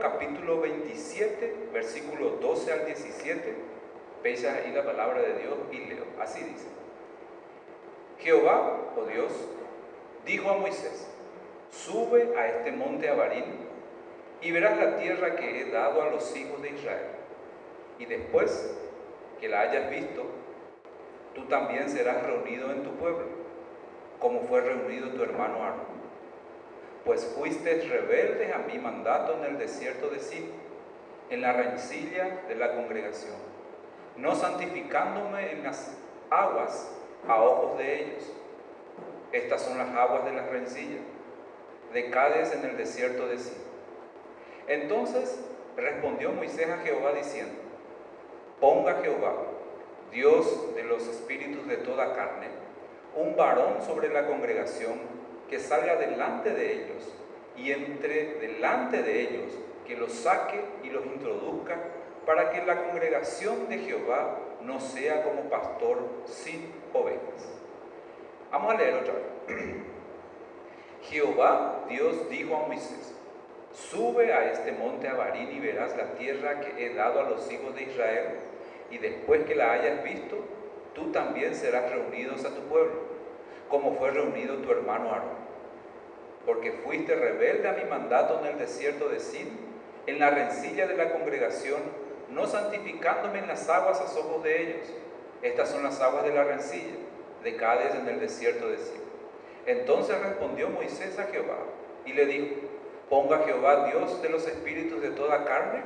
capítulo 0.00 0.60
27, 0.60 1.68
versículo 1.72 2.30
12 2.40 2.72
al 2.72 2.86
17. 2.86 3.54
Veis 4.22 4.44
ahí 4.44 4.72
la 4.72 4.84
palabra 4.84 5.22
de 5.22 5.38
Dios 5.38 5.54
y 5.70 5.78
leo. 5.86 6.04
Así 6.20 6.42
dice. 6.42 6.66
Jehová, 8.18 8.92
oh 8.96 9.04
Dios, 9.04 9.32
dijo 10.26 10.50
a 10.50 10.58
Moisés, 10.58 11.08
sube 11.70 12.34
a 12.36 12.48
este 12.48 12.72
monte 12.72 13.08
Abarín 13.08 13.44
y 14.42 14.50
verás 14.50 14.76
la 14.76 14.96
tierra 14.98 15.36
que 15.36 15.60
he 15.60 15.70
dado 15.70 16.02
a 16.02 16.10
los 16.10 16.36
hijos 16.36 16.60
de 16.60 16.70
Israel. 16.70 17.06
Y 17.98 18.06
después 18.06 18.76
que 19.40 19.48
la 19.48 19.60
hayas 19.60 19.90
visto, 19.90 20.24
tú 21.34 21.44
también 21.44 21.88
serás 21.88 22.22
reunido 22.22 22.70
en 22.72 22.82
tu 22.82 22.90
pueblo, 22.92 23.24
como 24.18 24.42
fue 24.42 24.60
reunido 24.60 25.08
tu 25.10 25.22
hermano 25.22 25.62
Aarón. 25.62 25.99
Pues 27.04 27.24
fuiste 27.24 27.80
rebeldes 27.88 28.54
a 28.54 28.58
mi 28.58 28.78
mandato 28.78 29.34
en 29.34 29.44
el 29.44 29.58
desierto 29.58 30.08
de 30.08 30.20
Sin, 30.20 30.50
en 31.30 31.40
la 31.40 31.52
rencilla 31.52 32.42
de 32.48 32.54
la 32.56 32.74
congregación, 32.74 33.36
no 34.16 34.34
santificándome 34.34 35.52
en 35.52 35.62
las 35.62 35.96
aguas 36.28 36.92
a 37.26 37.42
ojos 37.42 37.78
de 37.78 38.02
ellos. 38.02 38.32
Estas 39.32 39.62
son 39.62 39.78
las 39.78 39.94
aguas 39.94 40.24
de 40.24 40.32
la 40.32 40.46
rencilla, 40.46 40.98
de 41.92 42.10
Cádiz 42.10 42.52
en 42.52 42.64
el 42.64 42.76
desierto 42.76 43.28
de 43.28 43.38
Sin. 43.38 43.58
Entonces 44.66 45.40
respondió 45.76 46.32
Moisés 46.32 46.68
a 46.68 46.78
Jehová 46.78 47.12
diciendo, 47.12 47.54
ponga 48.60 49.00
Jehová, 49.02 49.34
Dios 50.12 50.74
de 50.74 50.84
los 50.84 51.06
espíritus 51.06 51.66
de 51.66 51.78
toda 51.78 52.14
carne, 52.14 52.48
un 53.16 53.36
varón 53.36 53.82
sobre 53.86 54.08
la 54.08 54.26
congregación 54.26 55.19
que 55.50 55.58
salga 55.58 55.96
delante 55.96 56.50
de 56.50 56.72
ellos 56.72 57.12
y 57.56 57.72
entre 57.72 58.34
delante 58.34 59.02
de 59.02 59.20
ellos, 59.20 59.52
que 59.86 59.96
los 59.96 60.12
saque 60.12 60.60
y 60.84 60.90
los 60.90 61.04
introduzca, 61.04 61.76
para 62.24 62.50
que 62.50 62.64
la 62.64 62.84
congregación 62.84 63.68
de 63.68 63.78
Jehová 63.78 64.38
no 64.62 64.78
sea 64.78 65.24
como 65.24 65.50
pastor 65.50 65.98
sin 66.26 66.72
ovejas. 66.92 67.58
Vamos 68.52 68.74
a 68.74 68.78
leer 68.78 68.94
otra 68.94 69.14
vez. 69.14 69.56
Jehová, 71.02 71.84
Dios, 71.88 72.28
dijo 72.30 72.56
a 72.56 72.68
Moisés, 72.68 73.14
sube 73.72 74.32
a 74.32 74.52
este 74.52 74.72
monte 74.72 75.08
Abarín 75.08 75.50
y 75.50 75.58
verás 75.58 75.96
la 75.96 76.14
tierra 76.14 76.60
que 76.60 76.86
he 76.86 76.94
dado 76.94 77.20
a 77.20 77.30
los 77.30 77.50
hijos 77.50 77.74
de 77.74 77.82
Israel, 77.82 78.36
y 78.90 78.98
después 78.98 79.44
que 79.44 79.54
la 79.56 79.72
hayas 79.72 80.04
visto, 80.04 80.36
tú 80.94 81.10
también 81.10 81.54
serás 81.54 81.90
reunidos 81.90 82.44
a 82.44 82.54
tu 82.54 82.60
pueblo, 82.62 83.00
como 83.68 83.94
fue 83.94 84.10
reunido 84.10 84.56
tu 84.58 84.70
hermano 84.70 85.10
Aarón. 85.10 85.39
Porque 86.46 86.72
fuiste 86.72 87.14
rebelde 87.14 87.68
a 87.68 87.72
mi 87.72 87.84
mandato 87.84 88.40
en 88.40 88.46
el 88.46 88.58
desierto 88.58 89.08
de 89.08 89.20
Sin, 89.20 89.48
en 90.06 90.18
la 90.18 90.30
rencilla 90.30 90.86
de 90.86 90.96
la 90.96 91.12
congregación, 91.12 91.80
no 92.30 92.46
santificándome 92.46 93.40
en 93.40 93.48
las 93.48 93.68
aguas 93.68 94.00
a 94.00 94.18
ojos 94.18 94.42
de 94.42 94.62
ellos. 94.62 94.86
Estas 95.42 95.70
son 95.70 95.82
las 95.82 96.00
aguas 96.00 96.24
de 96.24 96.34
la 96.34 96.44
rencilla, 96.44 96.96
de 97.42 97.56
Cádiz 97.56 97.94
en 97.94 98.08
el 98.08 98.20
desierto 98.20 98.68
de 98.68 98.78
Sin. 98.78 99.00
Entonces 99.66 100.18
respondió 100.20 100.68
Moisés 100.68 101.18
a 101.18 101.24
Jehová 101.24 101.58
y 102.04 102.12
le 102.12 102.26
dijo, 102.26 102.54
ponga 103.08 103.40
Jehová 103.44 103.86
Dios 103.86 104.22
de 104.22 104.28
los 104.30 104.46
espíritus 104.46 105.02
de 105.02 105.10
toda 105.10 105.44
carne, 105.44 105.82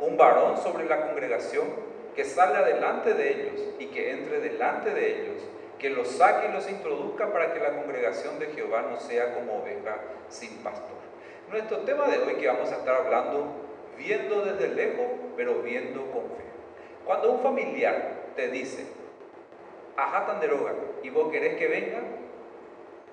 un 0.00 0.16
varón 0.16 0.56
sobre 0.58 0.84
la 0.84 1.06
congregación 1.08 1.66
que 2.14 2.24
salga 2.24 2.62
delante 2.62 3.14
de 3.14 3.30
ellos 3.30 3.60
y 3.78 3.86
que 3.86 4.12
entre 4.12 4.40
delante 4.40 4.90
de 4.90 5.22
ellos, 5.22 5.42
que 5.78 5.90
los 5.90 6.08
saque 6.08 6.48
y 6.48 6.52
los 6.52 6.68
introduzca 6.68 7.32
para 7.32 7.52
que 7.54 7.60
la 7.60 7.72
congregación 7.72 8.38
de 8.38 8.46
Jehová 8.46 8.86
no 8.90 8.98
sea 8.98 9.34
como 9.34 9.60
oveja 9.60 9.96
sin 10.28 10.58
pastor. 10.58 10.98
Nuestro 11.50 11.78
tema 11.78 12.06
de 12.08 12.18
hoy 12.18 12.34
que 12.34 12.48
vamos 12.48 12.70
a 12.70 12.76
estar 12.76 12.94
hablando, 12.94 13.46
viendo 13.96 14.44
desde 14.44 14.74
lejos, 14.74 15.06
pero 15.36 15.62
viendo 15.62 16.02
con 16.10 16.24
fe. 16.36 16.44
Cuando 17.04 17.32
un 17.32 17.40
familiar 17.40 18.32
te 18.36 18.48
dice, 18.48 18.86
ajá 19.96 20.26
tan 20.26 20.40
deroga, 20.40 20.74
y 21.02 21.10
vos 21.10 21.30
querés 21.30 21.56
que 21.56 21.68
venga, 21.68 22.00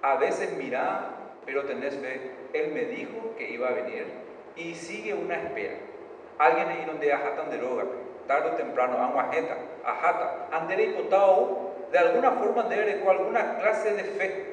a 0.02 0.16
veces 0.16 0.54
mira, 0.58 1.12
pero 1.46 1.64
tenés 1.64 1.96
fe, 1.96 2.32
él 2.54 2.72
me 2.74 2.86
dijo 2.86 3.36
que 3.38 3.50
iba 3.50 3.70
a 3.70 3.74
venir 3.74 4.06
y 4.56 4.76
sigue 4.76 5.14
una 5.14 5.36
espera. 5.36 5.76
Alguien 6.38 6.68
ahí 6.68 6.84
donde 6.86 7.14
ajá 7.14 7.36
tan 7.36 7.50
deroga, 7.50 7.86
tarde 8.28 8.50
o 8.50 8.56
temprano, 8.56 8.98
aguajeta, 8.98 9.58
ajata, 9.86 10.48
andere 10.52 10.84
hipotao, 10.84 11.65
de 11.96 12.00
alguna 12.00 12.32
forma 12.32 12.64
debe 12.64 13.00
con 13.00 13.16
alguna 13.16 13.58
clase 13.58 13.94
de 13.94 14.04
fe 14.04 14.46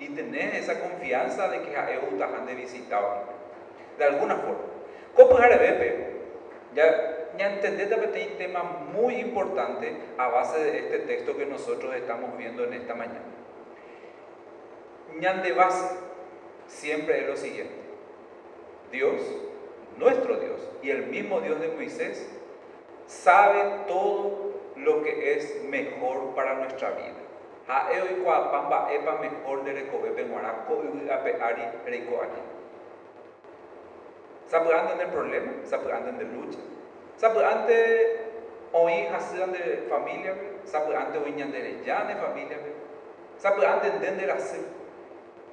y 0.00 0.08
tener 0.08 0.56
esa 0.56 0.80
confianza 0.80 1.46
de 1.46 1.62
que 1.62 1.70
Jaeu 1.70 2.20
han 2.20 2.46
de 2.46 2.54
visitar 2.56 3.00
de 3.96 4.04
alguna 4.04 4.34
forma. 4.34 4.58
¿Cómo 5.14 5.38
Ya 6.74 7.28
ya 7.38 7.48
entendés 7.48 7.86
que 7.86 8.28
un 8.28 8.38
tema 8.38 8.64
muy 8.92 9.20
importante 9.20 9.96
a 10.18 10.26
base 10.26 10.64
de 10.64 10.78
este 10.78 10.98
texto 10.98 11.36
que 11.36 11.46
nosotros 11.46 11.94
estamos 11.94 12.36
viendo 12.36 12.64
en 12.64 12.72
esta 12.72 12.96
mañana. 12.96 13.22
Ñan 15.20 15.44
de 15.44 15.52
base 15.52 15.94
siempre 16.66 17.20
es 17.20 17.28
lo 17.28 17.36
siguiente. 17.36 17.76
Dios, 18.90 19.22
nuestro 19.96 20.38
Dios 20.38 20.60
y 20.82 20.90
el 20.90 21.06
mismo 21.06 21.40
Dios 21.40 21.60
de 21.60 21.68
Moisés 21.68 22.28
sabe 23.06 23.84
todo 23.86 24.51
lo 24.84 25.02
que 25.02 25.34
es 25.34 25.62
mejor 25.64 26.34
para 26.34 26.54
nuestra 26.54 26.90
vida. 26.90 27.22
Hoy 27.90 28.22
pamba 28.24 28.88
epa 28.92 29.18
mejor 29.18 29.64
de 29.64 29.72
recobe 29.72 30.10
y 31.04 31.10
apeari 31.10 31.62
reiko 31.86 32.22
aquí. 32.22 32.40
¿Sabe 34.48 34.74
en 34.92 35.10
problema? 35.10 35.52
¿Sabe 35.64 35.92
en 35.92 36.18
la 36.18 36.24
lucha? 36.34 36.58
¿Sabe 37.16 37.44
antes 37.44 38.20
hoy 38.72 39.06
hacían 39.06 39.52
de 39.52 39.86
familia? 39.88 40.34
¿Sabe 40.64 40.96
antes 40.96 41.22
hoy 41.22 41.32
de 41.32 41.82
ya 41.84 42.04
de 42.04 42.16
familia? 42.16 42.58
¿Sabe 43.38 43.66
antes 43.66 43.94
entender 43.94 44.30
así? 44.30 44.64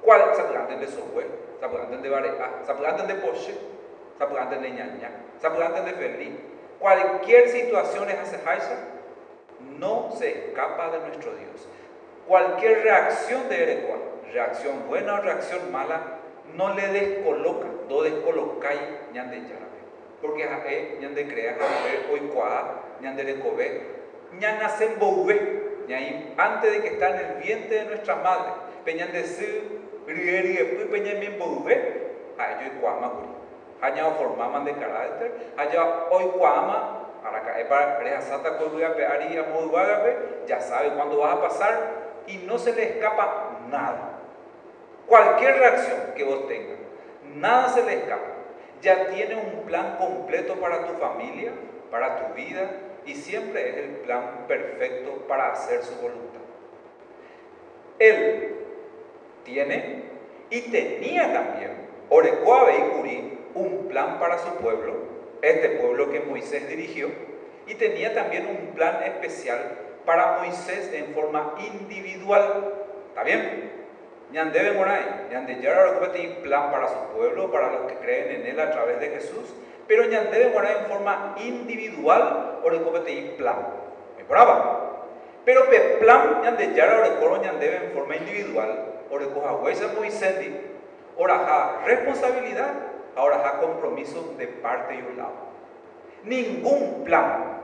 ¿Cuál? 0.02 0.34
¿Sabe 0.34 0.56
antes 0.56 0.80
de 0.80 0.86
software? 0.88 1.28
¿Sabe 1.60 1.78
antes 1.78 2.02
de 2.02 2.08
Barea? 2.08 2.60
¿Sabe 2.66 2.86
antes 2.86 3.08
de 3.08 3.14
antes 4.38 4.60
de 4.60 4.70
ñaña? 4.70 5.10
¿Sabe 5.40 5.64
antes 5.64 5.84
de 5.84 5.92
feliz? 5.92 6.34
Cualquier 6.78 7.48
situación 7.48 8.10
es 8.10 8.18
no 9.78 10.10
se 10.18 10.30
escapa 10.30 10.90
de 10.90 10.98
nuestro 11.00 11.32
Dios. 11.32 11.68
Cualquier 12.26 12.82
reacción 12.82 13.48
de 13.48 13.62
Erecua, 13.62 13.96
reacción 14.32 14.86
buena 14.88 15.14
o 15.14 15.22
reacción 15.22 15.72
mala, 15.72 16.18
no 16.56 16.74
le 16.74 16.88
descoloca, 16.88 17.66
no 17.88 18.02
descolocáis 18.02 18.80
ñan 19.12 19.30
de 19.30 19.42
yarabe. 19.42 19.80
Porque 20.20 20.44
jae 20.44 20.98
ñan 21.00 21.14
de 21.14 21.26
crea, 21.26 21.56
jae 21.58 22.12
oikua, 22.12 22.82
ñan 23.00 23.16
de 23.16 23.22
recobe, 23.22 23.82
ñan 24.38 24.62
hacen 24.62 24.96
antes 26.36 26.72
de 26.72 26.80
que 26.82 26.88
está 26.88 27.10
en 27.10 27.26
el 27.26 27.42
vientre 27.42 27.80
de 27.80 27.84
nuestra 27.86 28.16
madre, 28.16 28.52
peñan 28.84 29.12
de 29.12 29.26
su, 29.26 29.44
rieri, 30.06 30.86
peñan 30.90 31.20
bien 31.20 31.38
boube, 31.38 32.14
jae 32.36 32.56
yo 32.60 32.66
ikuama 32.76 33.10
curi. 33.10 33.28
Hanya 33.82 34.10
formaban 34.10 34.66
de 34.66 34.72
carácter, 34.74 35.32
haya 39.06 39.44
oikuama 39.54 39.98
ya 40.46 40.60
sabe 40.60 40.90
cuándo 40.90 41.18
va 41.18 41.32
a 41.32 41.40
pasar 41.40 42.00
y 42.26 42.38
no 42.38 42.58
se 42.58 42.72
le 42.72 42.84
escapa 42.84 43.58
nada. 43.68 44.18
Cualquier 45.06 45.56
reacción 45.56 45.98
que 46.16 46.24
vos 46.24 46.46
tengas, 46.48 46.78
nada 47.34 47.68
se 47.68 47.82
le 47.82 47.94
escapa. 47.94 48.26
Ya 48.80 49.08
tiene 49.08 49.36
un 49.36 49.64
plan 49.66 49.96
completo 49.98 50.54
para 50.54 50.86
tu 50.86 50.94
familia, 50.94 51.52
para 51.90 52.16
tu 52.16 52.34
vida 52.34 52.70
y 53.04 53.14
siempre 53.14 53.70
es 53.70 53.76
el 53.76 53.90
plan 54.02 54.44
perfecto 54.46 55.26
para 55.28 55.52
hacer 55.52 55.82
su 55.82 55.94
voluntad. 55.96 56.40
Él 57.98 58.56
tiene 59.44 60.04
y 60.48 60.62
tenía 60.70 61.32
también, 61.32 61.88
Orecoabe 62.08 62.76
y 62.76 62.90
Curí, 62.90 63.38
un 63.54 63.88
plan 63.88 64.18
para 64.18 64.38
su 64.38 64.54
pueblo 64.56 65.09
este 65.42 65.70
pueblo 65.70 66.10
que 66.10 66.20
Moisés 66.20 66.68
dirigió, 66.68 67.08
y 67.66 67.74
tenía 67.74 68.14
también 68.14 68.46
un 68.46 68.74
plan 68.74 69.02
especial 69.04 69.58
para 70.04 70.38
Moisés 70.38 70.90
en 70.92 71.14
forma 71.14 71.54
individual. 71.58 72.74
¿Está 73.08 73.22
bien? 73.22 73.70
Ñandebe 74.32 74.72
Moray, 74.72 75.28
un 75.30 76.42
plan 76.42 76.70
para 76.70 76.88
su 76.88 77.16
pueblo, 77.16 77.50
para 77.50 77.70
los 77.72 77.90
que 77.90 77.94
creen 77.98 78.40
en 78.40 78.46
él 78.46 78.60
a 78.60 78.70
través 78.70 79.00
de 79.00 79.08
Jesús, 79.10 79.54
pero 79.86 80.04
Ñandebe 80.04 80.50
Moray 80.50 80.76
en 80.80 80.86
forma 80.86 81.34
individual, 81.38 82.60
un 82.64 83.36
plan. 83.36 83.56
¿Me 84.16 84.24
brava? 84.24 84.80
Pero 85.44 85.68
pe 85.70 85.80
plan 85.98 86.42
ñande 86.42 86.74
yara 86.74 87.00
ore 87.00 87.38
ñandebe 87.42 87.76
en 87.76 87.92
forma 87.92 88.16
individual, 88.16 88.84
ore 89.10 89.26
coja 89.30 89.54
huesa 89.54 89.88
Moisés, 89.96 90.36
ora 91.16 91.80
responsabilidad 91.86 92.89
ahora 93.20 93.42
ha 93.46 93.60
compromiso 93.60 94.34
de 94.38 94.46
parte 94.46 94.94
y 94.94 95.02
un 95.02 95.16
lado. 95.18 95.50
Ningún 96.24 97.04
plan 97.04 97.60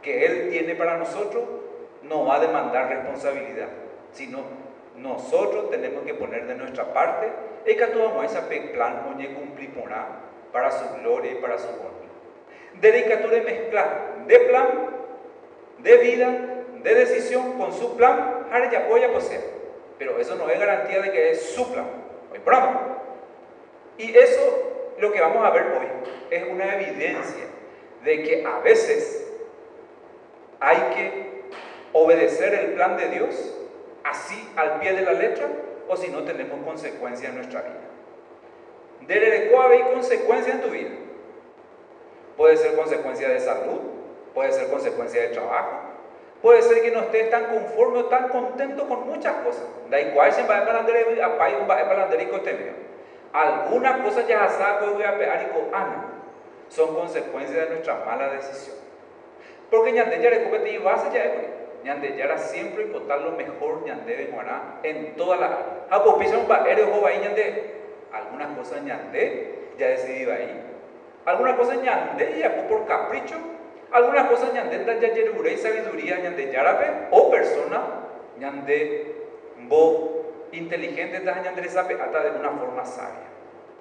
que 0.00 0.24
Él 0.24 0.50
tiene 0.50 0.74
para 0.74 0.96
nosotros 0.96 1.44
no 2.02 2.24
va 2.24 2.36
a 2.36 2.40
demandar 2.40 2.88
responsabilidad, 2.88 3.68
sino 4.12 4.40
nosotros 4.96 5.70
tenemos 5.70 6.04
que 6.04 6.14
poner 6.14 6.46
de 6.46 6.54
nuestra 6.54 6.92
parte 6.92 7.30
y 7.66 7.76
que 7.76 7.86
todo 7.88 8.22
ese 8.22 8.40
plan 8.72 9.06
oye 9.14 9.34
cumplir 9.34 9.70
para 10.52 10.70
su 10.70 10.84
gloria 11.00 11.32
y 11.32 11.36
para 11.36 11.58
su 11.58 11.68
honra. 11.68 11.90
Dedicatura 12.80 13.36
y 13.36 13.40
mezclar 13.42 14.24
de 14.26 14.38
plan, 14.40 14.66
de 15.78 15.96
vida, 15.98 16.28
de 16.82 16.94
decisión 16.94 17.58
con 17.58 17.72
su 17.72 17.96
plan, 17.96 18.46
ya 18.70 18.78
apoya 18.80 19.12
posee. 19.12 19.40
Pero 19.98 20.18
eso 20.18 20.34
no 20.36 20.48
es 20.48 20.58
garantía 20.58 21.00
de 21.00 21.12
que 21.12 21.30
es 21.30 21.54
su 21.54 21.72
plan. 21.72 22.04
Y 23.98 24.16
eso, 24.16 24.94
lo 24.98 25.12
que 25.12 25.20
vamos 25.20 25.44
a 25.44 25.50
ver 25.50 25.66
hoy, 25.78 25.86
es 26.30 26.44
una 26.48 26.74
evidencia 26.74 27.44
de 28.04 28.22
que 28.22 28.44
a 28.44 28.58
veces 28.60 29.26
hay 30.60 30.76
que 30.94 31.44
obedecer 31.92 32.54
el 32.54 32.72
plan 32.72 32.96
de 32.96 33.08
Dios 33.08 33.56
así 34.02 34.48
al 34.56 34.80
pie 34.80 34.92
de 34.94 35.02
la 35.02 35.12
letra 35.12 35.46
o 35.88 35.96
si 35.96 36.08
no 36.08 36.24
tenemos 36.24 36.64
consecuencias 36.64 37.30
en 37.30 37.36
nuestra 37.36 37.62
vida. 37.62 37.80
De 39.06 39.50
hay 39.72 39.82
consecuencias 39.92 40.56
en 40.56 40.62
tu 40.62 40.70
vida. 40.70 40.90
Puede 42.36 42.56
ser 42.56 42.74
consecuencia 42.74 43.28
de 43.28 43.38
salud, 43.38 43.80
puede 44.34 44.50
ser 44.52 44.68
consecuencia 44.68 45.22
de 45.22 45.28
trabajo, 45.28 45.78
puede 46.42 46.62
ser 46.62 46.82
que 46.82 46.90
no 46.90 47.00
estés 47.00 47.30
tan 47.30 47.44
conforme 47.46 47.98
o 48.00 48.04
tan 48.06 48.28
contento 48.28 48.88
con 48.88 49.06
muchas 49.06 49.34
cosas. 49.44 49.64
Da 49.88 50.00
igual 50.00 50.32
si 50.32 50.42
va 50.42 50.58
a 50.58 50.64
Algunas 53.34 54.00
cosas 54.00 54.28
ya 54.28 54.48
saco 54.48 54.96
y 54.96 55.02
a 55.02 55.18
pegar 55.18 55.42
y 55.42 55.74
ana 55.74 56.04
son 56.68 56.94
consecuencias 56.94 57.64
de 57.64 57.74
nuestra 57.74 58.04
mala 58.06 58.28
decisión. 58.28 58.76
Porque 59.68 59.90
ñande 59.90 60.22
ya 60.22 60.30
recupete 60.30 60.70
y 60.70 60.78
vas 60.78 61.12
ya 61.12 61.34
ñande 61.82 62.16
ya 62.16 62.38
siempre 62.38 62.84
votar 62.84 63.20
lo 63.22 63.32
mejor 63.32 63.82
ñande 63.84 64.16
de 64.16 64.34
en 64.84 65.16
toda 65.16 65.36
la 65.36 65.46
área. 65.46 65.86
A 65.90 66.04
popisa 66.04 66.38
un 66.38 66.46
eres 66.64 66.86
ahí 66.86 67.18
ñande 67.18 67.74
algunas 68.12 68.56
cosas 68.56 68.82
ñande 68.82 69.72
ya 69.78 69.88
decidí 69.88 70.30
ahí. 70.30 70.62
Algunas 71.24 71.56
cosas 71.56 71.78
ñande 71.82 72.38
ya 72.38 72.68
por 72.68 72.86
capricho. 72.86 73.34
Algunas 73.90 74.28
cosas 74.28 74.54
ñande 74.54 74.78
ya 75.00 75.12
yerure 75.12 75.54
y 75.54 75.56
sabiduría 75.56 76.18
ñande 76.18 76.52
yarape 76.52 77.08
o 77.10 77.32
persona 77.32 77.82
ñande 78.38 79.12
bo 79.68 80.13
inteligente 80.56 81.20
da 81.20 81.40
ñande 81.42 81.68
sabe 81.68 81.94
hasta 82.00 82.20
de 82.24 82.38
una 82.38 82.50
forma 82.50 82.84
sabia. 82.84 83.28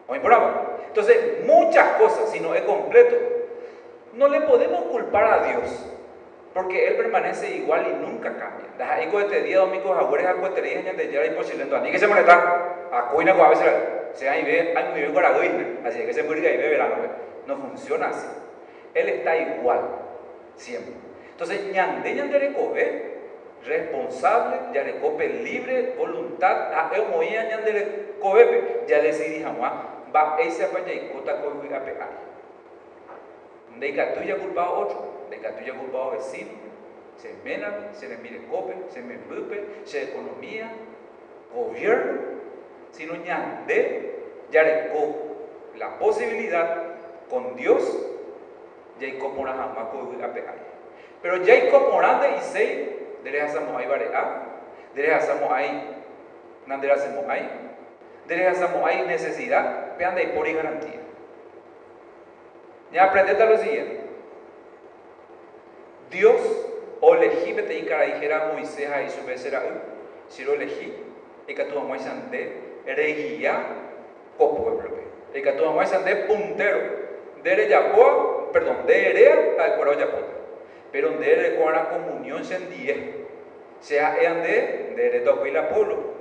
¿Oye, 0.07 0.19
bravo? 0.19 0.77
Entonces, 0.87 1.45
muchas 1.45 1.93
cosas, 1.93 2.29
si 2.31 2.39
no 2.39 2.53
es 2.53 2.61
completo, 2.63 3.15
no 4.13 4.27
le 4.27 4.41
podemos 4.41 4.83
culpar 4.85 5.23
a 5.25 5.43
Dios, 5.47 5.85
porque 6.53 6.87
Él 6.87 6.95
permanece 6.97 7.55
igual 7.55 7.87
y 7.87 8.05
nunca 8.05 8.29
cambia. 8.37 8.67
Las 8.77 8.91
ahí 8.91 9.09
este 9.11 9.41
día 9.41 9.59
domingo, 9.59 9.93
agüeres 9.93 10.27
a 10.27 10.33
cueterías 10.35 10.83
ñande 10.83 11.11
ya 11.11 11.25
imposible, 11.25 11.65
a 11.75 11.83
que 11.83 11.99
se 11.99 12.07
molesta, 12.07 12.87
a 12.91 13.09
cuina 13.09 13.31
a 13.31 13.49
veces 13.49 13.71
se 14.13 14.29
hay 14.29 14.43
ve, 14.43 14.73
hay 14.75 15.09
muy 15.09 15.47
bien 15.49 15.79
así 15.83 15.99
que 16.05 16.13
se 16.13 16.23
muere 16.23 16.53
y 16.53 16.57
ve 16.57 16.69
verano, 16.69 16.95
no 17.47 17.57
funciona 17.57 18.09
así. 18.09 18.27
Él 18.93 19.09
está 19.09 19.35
igual, 19.35 19.81
siempre. 20.55 20.93
Entonces, 21.31 21.71
ñande 21.73 22.13
ñande 22.13 22.53
cobe, 22.53 23.12
responsable, 23.65 24.73
ya 24.73 24.83
le 24.83 24.99
cope 24.99 25.27
libre, 25.27 25.95
voluntad, 25.97 26.73
a 26.73 26.91
eu 26.95 27.05
moía 27.09 27.43
ñande 27.49 28.15
cobe, 28.19 28.83
ya 28.87 29.01
decidí 29.01 29.41
jamás, 29.43 29.73
va 30.13 30.37
ese 30.39 30.67
para 30.67 30.91
y 30.93 31.09
cota 31.13 31.41
cobe 31.41 31.73
a 31.75 31.83
pegar. 31.83 32.09
De 33.79 33.93
que 33.93 34.03
tuya 34.17 34.37
culpado 34.37 34.79
otro, 34.79 35.27
de 35.29 35.39
que 35.39 35.49
tuya 35.49 35.73
culpado 35.73 36.11
vecino, 36.11 36.51
se 37.17 37.33
mena, 37.43 37.89
se 37.93 38.07
le 38.07 38.17
mire 38.17 38.45
cope, 38.47 38.75
se 38.89 39.01
me 39.01 39.17
bupe, 39.17 39.65
se 39.85 40.03
economía, 40.03 40.71
gobierno, 41.53 42.21
sino 42.91 43.15
ñande 43.15 44.11
con 44.93 45.79
la 45.79 45.97
posibilidad 45.97 46.83
con 47.29 47.55
Dios. 47.55 48.09
Jacob 48.99 49.33
mora 49.33 49.53
jamás 49.53 49.87
a 50.21 50.33
pegar 50.33 50.73
pero 51.23 51.43
Jacob 51.43 51.89
morande 51.89 52.35
y 52.37 52.41
sei 52.41 53.02
dere 53.23 53.41
hacemos 53.41 53.75
ahí 53.75 53.87
barea 53.87 54.43
dere 54.95 55.13
hacemos 55.13 55.51
ahí 55.51 55.95
nandere 56.65 56.93
hacemos 56.93 57.25
ahí 57.27 57.49
dere 58.27 58.47
hacemos 58.47 58.87
ahí 58.87 59.05
necesidad 59.07 59.97
vean 59.97 60.15
de 60.15 60.27
por 60.27 60.47
y 60.47 60.53
garantía 60.53 60.99
ya 62.91 63.05
aprendete 63.05 63.45
lo 63.45 63.57
siguiente 63.57 64.01
Dios 66.09 66.39
o 67.01 67.15
elegí 67.15 67.53
te 67.53 67.73
y 67.73 67.81
dijera 67.81 68.51
Moisés 68.53 68.89
ahí 68.89 69.09
su 69.09 69.25
vez 69.25 69.43
era 69.45 69.63
si 70.29 70.43
lo 70.43 70.53
elegí 70.53 70.93
y 71.47 71.55
que 71.55 71.63
tu 71.65 71.79
mamá 71.79 71.97
reguía 72.85 73.65
o 74.37 74.55
pueblo. 74.55 74.89
El 75.33 75.43
que 75.43 75.51
tu 75.53 75.65
mamá 75.65 75.85
de 75.85 76.15
puntero. 76.27 77.03
De 77.43 77.67
Yapoa, 77.67 78.51
perdón, 78.53 78.85
de 78.87 79.09
Erea 79.09 79.55
al 79.59 79.75
Cuero 79.75 79.99
Yapota. 79.99 80.32
Pero 80.93 81.09
de 81.09 81.33
Ere 81.33 81.59
la 81.59 81.89
comunión 81.89 82.45
se 82.45 82.55
endie. 82.55 83.25
Sea 83.81 84.15
ean 84.21 84.41
de, 84.41 84.93
de 84.95 85.07
Ere 85.07 85.19
toco 85.19 85.45
y 85.45 85.51
la 85.51 85.67
pueblo. 85.67 86.13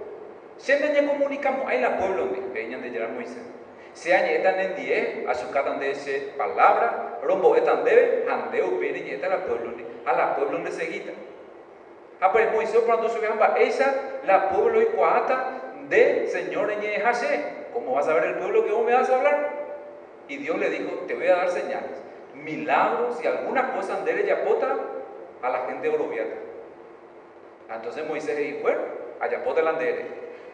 Siempre 0.56 0.92
ya 0.92 1.06
comunicamos 1.06 1.68
ahí 1.68 1.80
la 1.80 1.96
pueblo 1.96 2.28
venían 2.52 2.82
de 2.82 2.90
llegar 2.90 3.10
Moisés. 3.10 3.42
Sea 3.94 4.24
ya 4.24 4.32
están 4.32 4.58
en 4.58 4.74
die, 4.74 5.26
a 5.28 5.34
su 5.34 5.50
catan 5.50 5.78
de 5.78 5.90
ese 5.90 6.32
palabra, 6.38 7.18
rombo 7.22 7.54
están 7.56 7.84
debe, 7.84 8.24
andeo 8.28 8.80
pere 8.80 9.00
y 9.00 9.10
está 9.10 9.28
la 9.28 9.44
pueblo 9.44 9.72
a 10.06 10.12
la 10.12 10.34
pueblo 10.34 10.54
donde 10.54 10.72
se 10.72 10.86
guita. 10.86 11.12
Ah, 12.20 12.32
pues 12.32 12.50
Moisés 12.52 12.80
cuando 12.86 13.08
se 13.08 13.18
vean 13.18 13.38
esa 13.58 13.94
la 14.24 14.48
pueblo 14.48 14.80
y 14.80 14.86
cuata 14.86 15.74
de 15.88 16.26
Señor 16.28 16.72
Hashem. 16.72 17.40
¿Cómo 17.74 17.94
vas 17.94 18.08
a 18.08 18.14
ver 18.14 18.24
el 18.24 18.34
pueblo 18.36 18.64
que 18.64 18.72
vos 18.72 18.84
me 18.84 18.94
vas 18.94 19.10
a 19.10 19.16
hablar? 19.16 19.50
Y 20.28 20.36
Dios 20.38 20.58
le 20.58 20.70
dijo, 20.70 20.90
te 21.06 21.14
voy 21.14 21.26
a 21.26 21.36
dar 21.36 21.50
señales, 21.50 22.01
milagros 22.42 23.22
y 23.22 23.26
algunas 23.26 23.72
cosas 23.72 23.98
andere 23.98 24.26
yapota 24.26 24.76
a 25.42 25.48
la 25.48 25.58
gente 25.66 25.88
orobiata. 25.88 26.36
Entonces 27.74 28.06
Moisés 28.06 28.36
dijo, 28.36 28.58
bueno, 28.62 28.80
a 29.20 29.28
yapota 29.28 29.62
la 29.62 29.70
andere. 29.70 30.06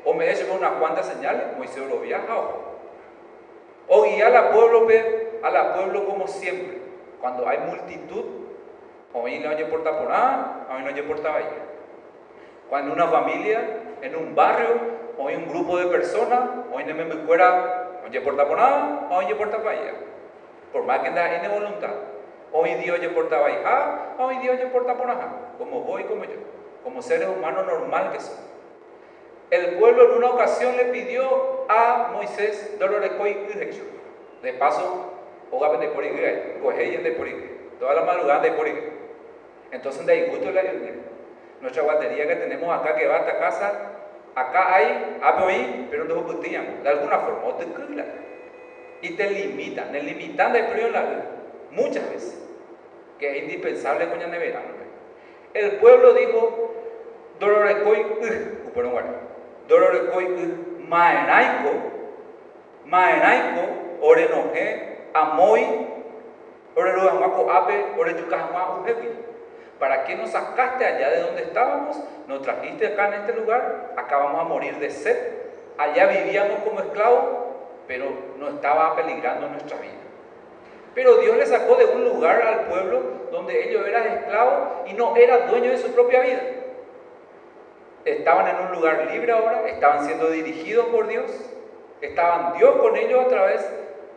O 0.05 0.15
me 0.15 0.31
hecho 0.31 0.47
unas 0.55 0.73
cuantas 0.73 1.07
señales, 1.07 1.57
Moisés 1.57 1.83
lo 1.89 2.01
viaja 2.01 2.35
o 3.89 4.03
guía 4.05 4.27
a 4.27 4.31
la 4.31 4.51
pueblo, 4.53 4.87
a 5.43 5.51
la 5.51 5.75
pueblo 5.75 6.05
como 6.05 6.29
siempre. 6.29 6.79
Cuando 7.21 7.49
hay 7.49 7.59
multitud, 7.59 8.25
hoy 9.13 9.39
no 9.39 9.51
hay 9.51 9.65
por 9.65 9.83
taponá, 9.83 10.67
hoy 10.71 10.83
no 10.83 10.89
hay 10.89 11.03
por 11.03 11.23
bahía. 11.23 11.65
Cuando 12.69 12.93
una 12.93 13.09
familia, 13.09 13.61
en 14.03 14.15
un 14.15 14.35
barrio, 14.35 14.69
hoy 15.19 15.35
un 15.35 15.49
grupo 15.49 15.79
de 15.79 15.87
personas, 15.87 16.41
hoy 16.73 16.85
no 16.85 16.95
me 16.95 17.07
fuera, 17.27 17.89
oye 18.07 18.21
por 18.21 18.37
taponada, 18.37 19.09
hoy 19.11 19.35
por 19.35 19.51
tapaya. 19.51 19.95
Por 20.73 20.85
más 20.85 21.01
que 21.01 21.09
anda 21.09 21.45
en 21.45 21.51
voluntad. 21.51 21.91
Hoy 22.53 22.75
Dios 22.75 22.99
oye 22.99 23.09
por 23.11 23.29
tapaya, 23.29 24.15
hoy 24.19 24.37
Dios 24.39 24.57
oye 24.57 24.67
por 24.67 24.87
taponada, 24.87 25.53
como 25.59 25.81
vos 25.83 26.01
y 26.01 26.05
como 26.05 26.25
yo, 26.25 26.37
como 26.83 27.03
seres 27.03 27.29
humanos 27.29 27.67
normal 27.67 28.11
que 28.13 28.21
son. 28.21 28.37
El 29.51 29.79
pueblo 29.79 30.11
en 30.11 30.19
una 30.19 30.31
ocasión 30.31 30.77
le 30.77 30.87
pidió 30.87 31.67
a 31.69 32.11
Moisés 32.13 32.79
De 34.43 34.53
paso, 34.55 35.13
oga 35.51 35.77
de 35.77 35.89
por 35.89 36.05
coge 36.63 36.99
de 36.99 37.11
por 37.13 37.29
toda 37.79 37.95
la 37.95 38.03
madrugada 38.03 38.41
de 38.41 38.53
por 38.53 38.67
Entonces 39.71 40.07
de 40.07 40.13
ahí 40.13 40.31
gusto 40.31 40.51
la 40.51 40.63
nuestra 41.61 41.83
guardería 41.83 42.27
que 42.27 42.37
tenemos 42.37 42.81
acá 42.81 42.95
que 42.95 43.07
va 43.07 43.17
hasta 43.17 43.39
casa 43.39 43.99
Acá 44.39 44.73
hay 44.73 45.19
APOI, 45.21 45.89
pero 45.91 46.05
no 46.05 46.23
putían, 46.23 46.83
de 46.85 46.89
alguna 46.89 47.19
forma, 47.19 47.45
o 47.45 47.55
te 47.55 47.67
y 49.03 49.11
te 49.11 49.31
limitan, 49.31 49.95
el 49.95 50.07
limitan 50.07 50.53
de 50.53 50.65
frío 50.65 50.87
en 50.87 50.93
la 50.93 51.03
vida, 51.03 51.25
muchas 51.71 52.11
veces, 52.11 52.39
que 53.19 53.31
es 53.31 53.43
indispensable 53.45 54.09
con 54.09 54.21
el 54.21 54.31
verano. 54.31 54.79
El 55.55 55.73
pueblo 55.73 56.15
dijo, 56.15 56.75
Dororecoy, 57.41 58.07
bueno, 58.75 58.91
bueno, 58.91 59.09
Dororecoy, 59.69 60.27
Maenaico, 60.89 61.71
Maenaico, 62.85 63.63
Orenoje, 64.01 64.99
Amoy, 65.15 65.65
Oreruamaco 66.75 67.51
Ape, 67.51 67.87
Orechucajama, 67.99 68.81
Ujepi. 68.81 69.09
¿Para 69.79 70.05
qué 70.05 70.17
nos 70.17 70.31
sacaste 70.31 70.85
allá 70.85 71.11
de 71.11 71.21
donde 71.21 71.43
estábamos? 71.43 72.01
Nos 72.27 72.43
trajiste 72.43 72.89
acá 72.89 73.09
en 73.09 73.15
este 73.15 73.35
lugar, 73.35 73.95
acá 73.97 74.19
vamos 74.19 74.41
a 74.41 74.45
morir 74.45 74.77
de 74.79 74.91
sed. 74.91 75.17
Allá 75.77 76.07
vivíamos 76.07 76.61
como 76.61 76.81
esclavos, 76.81 77.25
pero 77.89 78.07
no 78.39 78.49
estaba 78.51 78.95
peligrando 78.95 79.49
nuestra 79.49 79.79
vida. 79.79 79.93
Pero 80.95 81.17
Dios 81.17 81.37
le 81.37 81.47
sacó 81.47 81.77
de 81.77 81.87
un 81.87 82.05
lugar 82.05 82.43
al 82.43 82.67
pueblo 82.67 83.01
donde 83.33 83.69
ellos 83.69 83.87
eran 83.87 84.07
esclavos 84.07 84.69
y 84.87 84.93
no 84.93 85.17
eran 85.17 85.49
dueños 85.49 85.73
de 85.73 85.79
su 85.79 85.93
propia 85.93 86.21
vida. 86.21 86.43
Estaban 88.05 88.49
en 88.49 88.67
un 88.67 88.73
lugar 88.73 89.09
libre 89.11 89.33
ahora, 89.33 89.69
estaban 89.69 90.05
siendo 90.05 90.31
dirigidos 90.31 90.87
por 90.87 91.09
Dios, 91.09 91.31
estaban 92.01 92.57
Dios 92.57 92.77
con 92.77 92.97
ellos 92.97 93.25
a 93.25 93.29
través 93.29 93.69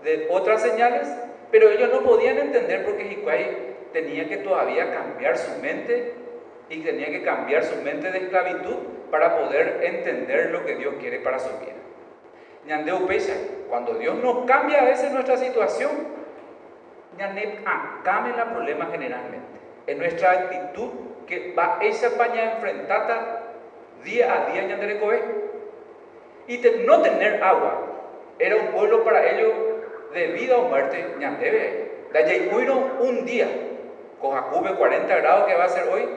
de 0.03 0.27
otras 0.29 0.61
señales, 0.61 1.07
pero 1.51 1.69
ellos 1.69 1.89
no 1.91 2.03
podían 2.03 2.37
entender 2.37 2.85
porque 2.85 3.05
Jicuay 3.05 3.75
tenía 3.93 4.27
que 4.27 4.37
todavía 4.37 4.93
cambiar 4.93 5.37
su 5.37 5.61
mente 5.61 6.13
y 6.69 6.79
tenía 6.81 7.07
que 7.07 7.23
cambiar 7.23 7.63
su 7.63 7.75
mente 7.81 8.11
de 8.11 8.19
esclavitud 8.19 8.75
para 9.09 9.37
poder 9.37 9.81
entender 9.83 10.51
lo 10.51 10.65
que 10.65 10.75
Dios 10.75 10.95
quiere 10.99 11.19
para 11.19 11.39
su 11.39 11.49
vida. 11.59 11.80
Cuando 13.69 13.95
Dios 13.95 14.15
nos 14.17 14.45
cambia 14.45 14.81
a 14.81 14.85
veces 14.85 15.11
nuestra 15.11 15.37
situación, 15.37 15.91
ñande 17.17 17.59
cambia 18.03 18.43
el 18.43 18.49
problema 18.51 18.87
generalmente. 18.91 19.59
En 19.87 19.97
nuestra 19.97 20.31
actitud 20.31 20.89
que 21.27 21.53
va 21.53 21.77
esa 21.81 22.17
paña 22.17 22.53
enfrentada 22.53 23.43
día 24.03 24.33
a 24.33 24.51
día 24.51 24.67
Y 26.47 26.57
no 26.85 27.01
tener 27.01 27.43
agua 27.43 27.87
era 28.39 28.55
un 28.55 28.67
pueblo 28.67 29.03
para 29.03 29.25
ellos 29.25 29.53
de 30.13 30.27
vida 30.27 30.57
o 30.57 30.63
muerte. 30.63 31.05
La 32.11 32.25
uno 32.53 32.91
un 32.99 33.25
día, 33.25 33.47
con 34.19 34.31
Jacobe 34.31 34.75
40 34.75 35.15
grados 35.15 35.47
que 35.47 35.55
va 35.55 35.63
a 35.63 35.69
ser 35.69 35.87
hoy, 35.87 36.07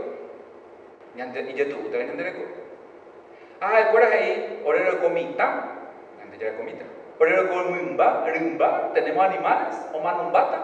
y 1.14 1.54
ya 1.54 1.68
tú, 1.68 1.76
¿te 1.90 1.96
Ah, 3.60 3.84
¿recuerdas 3.84 4.12
ahí? 4.12 4.62
Orero 4.64 5.00
comita, 5.00 5.73
antes 6.34 6.52
ya 6.52 6.56
comita. 6.56 6.84
Orero 7.18 7.48
comimba, 7.48 8.24
rimba, 8.26 8.90
tenemos 8.92 9.24
animales, 9.24 9.76
o 9.92 10.00
manumbata. 10.00 10.58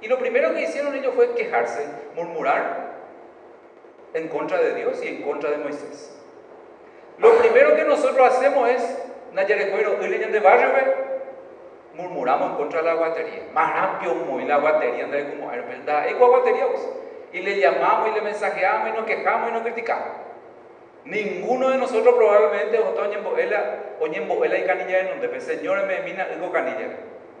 Y 0.00 0.08
lo 0.08 0.18
primero 0.18 0.54
que 0.54 0.62
hicieron 0.62 0.94
ellos 0.94 1.14
fue 1.14 1.34
quejarse, 1.34 1.86
murmurar 2.16 2.92
en 4.14 4.28
contra 4.28 4.58
de 4.58 4.74
Dios 4.74 5.02
y 5.02 5.08
en 5.08 5.22
contra 5.22 5.50
de 5.50 5.58
Moisés. 5.58 6.18
Lo 7.18 7.36
primero 7.38 7.76
que 7.76 7.84
nosotros 7.84 8.26
hacemos 8.26 8.68
es, 8.68 8.98
Nayarecuero, 9.32 9.96
de 9.96 10.40
barrio, 10.40 10.68
murmuramos 11.94 12.50
en 12.50 12.56
contra 12.56 12.80
de 12.80 12.86
la 12.86 12.94
guatería. 12.94 13.42
Más 13.52 13.72
rápido 13.74 14.14
muy 14.14 14.44
la 14.44 14.56
guatería, 14.56 15.04
André, 15.04 15.30
como, 15.30 15.48
¿verdad? 15.48 16.06
¿Es 16.08 16.18
guatería? 16.18 16.66
Y 17.32 17.40
le 17.40 17.60
llamamos 17.60 18.08
y 18.08 18.14
le 18.14 18.22
mensajeamos 18.22 18.88
y 18.88 18.92
nos 18.92 19.06
quejamos 19.06 19.50
y 19.50 19.52
nos 19.52 19.62
criticamos. 19.62 20.21
Ninguno 21.04 21.70
de 21.70 21.78
nosotros 21.78 22.14
probablemente 22.14 22.78
oña 22.78 23.18
en 23.18 24.58
y 24.58 24.66
canilla 24.66 25.00
en 25.00 25.08
donde 25.08 25.34
el 25.34 25.40
Señor 25.40 25.86
me 25.86 26.00
mina 26.00 26.26
digo 26.26 26.52
canilla. 26.52 26.88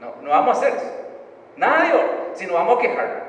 No, 0.00 0.16
no 0.20 0.30
vamos 0.30 0.56
a 0.56 0.60
hacer 0.60 0.78
eso. 0.78 0.92
Nadie, 1.56 1.92
si 2.34 2.46
no 2.46 2.54
vamos 2.54 2.78
a 2.78 2.80
quejar. 2.80 3.24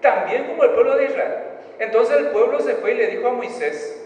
También 0.00 0.44
como 0.44 0.64
el 0.64 0.70
pueblo 0.70 0.96
de 0.96 1.04
Israel. 1.04 1.34
Entonces 1.78 2.16
el 2.16 2.28
pueblo 2.28 2.60
se 2.60 2.74
fue 2.76 2.92
y 2.92 2.96
le 2.96 3.06
dijo 3.08 3.28
a 3.28 3.32
Moisés, 3.32 4.02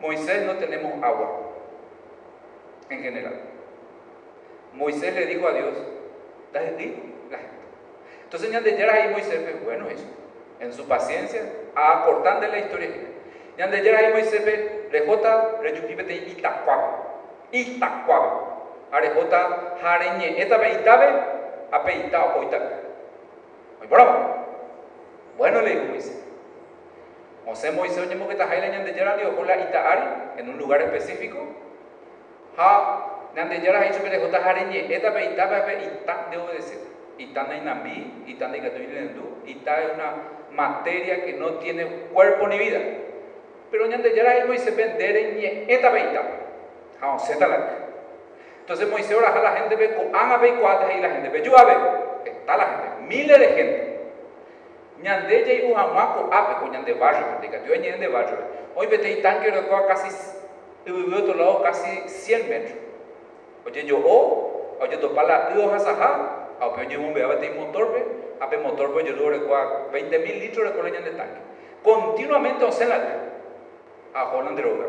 Moisés 0.00 0.46
no 0.46 0.54
tenemos 0.56 1.02
agua 1.02 1.52
en 2.88 3.02
general. 3.02 3.40
Moisés 4.72 5.14
le 5.14 5.26
dijo 5.26 5.46
a 5.46 5.52
Dios, 5.52 5.74
dale 6.52 6.70
la 7.30 7.38
gente. 7.38 7.56
Entonces 8.24 8.50
ya 8.50 8.62
ahí 8.94 9.10
Moisés, 9.10 9.40
pues, 9.42 9.64
bueno 9.64 9.88
eso, 9.88 10.06
en 10.60 10.72
su 10.72 10.88
paciencia, 10.88 11.42
acortando 11.74 12.46
la 12.46 12.58
historia 12.58 12.88
Ñande 13.62 13.80
yera 13.80 14.10
Moisés 14.10 14.42
rejota 14.90 15.62
reyupipete 15.62 16.14
itacuaba. 16.34 17.14
Itacuaba. 17.52 18.58
Arejota 18.90 19.78
jareñe 19.80 20.42
eta 20.42 20.56
itabe 20.68 21.08
apeita 21.70 22.34
oitabe. 22.34 22.70
Muy 23.78 23.86
bravo. 23.86 24.14
Bueno 25.38 25.60
le 25.60 25.70
dijo 25.70 25.84
Moisés. 25.90 26.24
José 27.46 27.70
Moisés 27.70 27.98
oye 27.98 28.18
que 28.18 28.32
está 28.32 28.48
jaile 28.48 28.70
ñande 28.70 28.94
yera 28.94 29.16
dio 29.16 29.36
con 29.36 29.46
la 29.46 29.56
itaari 29.56 30.02
en 30.38 30.48
un 30.48 30.58
lugar 30.58 30.82
específico. 30.82 31.38
Ha 32.58 33.30
ñande 33.36 33.60
yera 33.60 33.82
dicho 33.82 34.02
que 34.02 34.10
rejota 34.10 34.40
itabe 34.40 35.56
apeita 35.56 36.26
de 36.32 36.36
obedecer. 36.36 36.78
Ita 37.16 37.44
na 37.44 37.54
inambi, 37.54 38.24
ita 38.26 38.48
na 38.48 38.56
ikatuilendu, 38.56 39.44
ita 39.46 39.82
es 39.82 39.92
una 39.94 40.14
materia 40.50 41.24
que 41.24 41.34
no 41.34 41.60
tiene 41.60 41.86
cuerpo 42.12 42.48
ni 42.48 42.58
vida 42.58 42.80
pero 43.72 43.86
ñande 43.86 44.14
yara 44.14 44.44
y 44.44 44.46
Moisés 44.46 44.76
vendere 44.76 45.32
ñe 45.32 45.64
eta 45.66 45.88
beita. 45.88 46.22
Ha 47.00 47.18
seta 47.18 47.48
la. 47.48 47.56
Entonces 48.60 48.86
Moisés 48.86 49.12
ahora 49.12 49.42
la 49.42 49.52
gente 49.52 49.76
ve 49.76 49.94
con 49.94 50.12
ve 50.12 50.54
cuatro 50.60 50.88
y 50.94 51.00
la 51.00 51.08
gente 51.08 51.30
ve 51.30 51.42
yo 51.42 51.58
a 51.58 51.64
ver. 51.64 51.78
Está 52.26 52.58
la 52.58 52.66
gente, 52.66 53.02
miles 53.08 53.38
de 53.38 53.46
gente. 53.46 54.00
Ñande 55.02 55.44
ya 55.46 55.52
y 55.54 55.72
uhamako 55.72 56.28
ape 56.30 56.60
con 56.60 56.70
ñande 56.70 56.92
barrio, 56.92 57.24
diga 57.40 57.60
yo 57.66 57.74
ñande 57.74 58.08
barrio. 58.08 58.36
Hoy 58.76 58.86
vete 58.88 59.10
y 59.10 59.22
tanque 59.22 59.50
de 59.50 59.62
casi 59.88 60.14
vivió 60.84 61.18
otro 61.20 61.34
lado 61.34 61.62
casi 61.62 62.08
100 62.08 62.48
metros. 62.50 62.76
Oye 63.64 63.86
yo 63.86 63.98
o 63.98 64.76
oye 64.80 64.98
topa 64.98 65.22
la 65.22 65.48
ido 65.54 65.72
hasaja, 65.72 66.48
a 66.60 66.66
ope 66.66 66.86
yo 66.88 67.00
un 67.00 67.14
bebé 67.14 67.36
de 67.36 67.50
motor 67.50 67.94
ve, 67.94 68.04
ape 68.38 68.58
motor 68.58 68.94
ve 68.94 69.04
yo 69.04 69.14
dure 69.14 69.40
20 69.92 70.18
mil 70.18 70.40
litros 70.40 70.68
de 70.68 70.76
coleña 70.76 71.00
de 71.00 71.12
tanque. 71.12 71.40
Continuamente 71.82 72.64
o 72.66 72.70
sea 72.70 72.86
la 72.86 73.31
a 74.14 74.24
Holland 74.24 74.58
droga. 74.58 74.86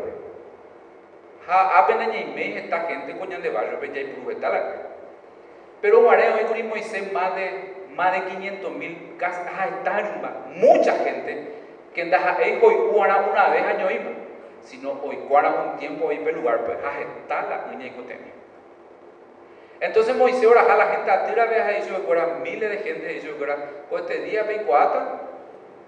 Ha 1.48 1.78
apenas 1.78 2.08
me 2.08 2.58
esta 2.58 2.80
gente 2.80 3.18
coñan 3.18 3.42
de 3.42 3.50
barrio 3.50 3.80
pe 3.80 3.88
jay 3.88 4.14
está 4.30 4.48
la. 4.48 4.62
Pero 5.80 6.02
guaré 6.02 6.32
hoy 6.32 6.44
con 6.44 6.68
Moisés 6.68 7.12
más 7.12 7.34
de 7.34 7.74
más 7.94 8.12
de 8.12 8.24
500 8.34 8.72
mil 8.72 9.14
casas, 9.18 9.46
ah, 9.56 9.66
está 9.66 10.02
mucha 10.54 10.94
gente 11.04 11.52
que 11.94 12.02
anda 12.02 12.36
ahí 12.38 12.58
hoy 12.60 12.74
cuara 12.92 13.28
una 13.30 13.48
vez 13.50 13.62
año 13.62 13.90
ima, 13.90 14.10
sino 14.62 14.98
hoy 15.02 15.16
cuara 15.28 15.50
un 15.50 15.78
tiempo 15.78 16.08
per 16.08 16.34
lugar, 16.34 16.64
pues 16.64 16.78
ah, 16.84 17.00
está 17.00 17.42
la 17.42 17.66
niña 17.70 17.86
y 17.86 17.92
entonces 19.80 20.16
Moisés 20.16 20.44
ahora 20.44 20.62
a 20.72 20.76
la 20.76 20.86
gente 20.86 21.10
a 21.10 21.26
tira 21.26 21.44
vez 21.44 21.86
yo 21.86 22.06
que 22.06 22.24
miles 22.42 22.70
de 22.70 22.78
gente 22.78 23.20
yo 23.20 23.38
que 23.38 23.54
pues 23.90 24.02
este 24.02 24.22
día 24.22 24.44
24 24.44 25.02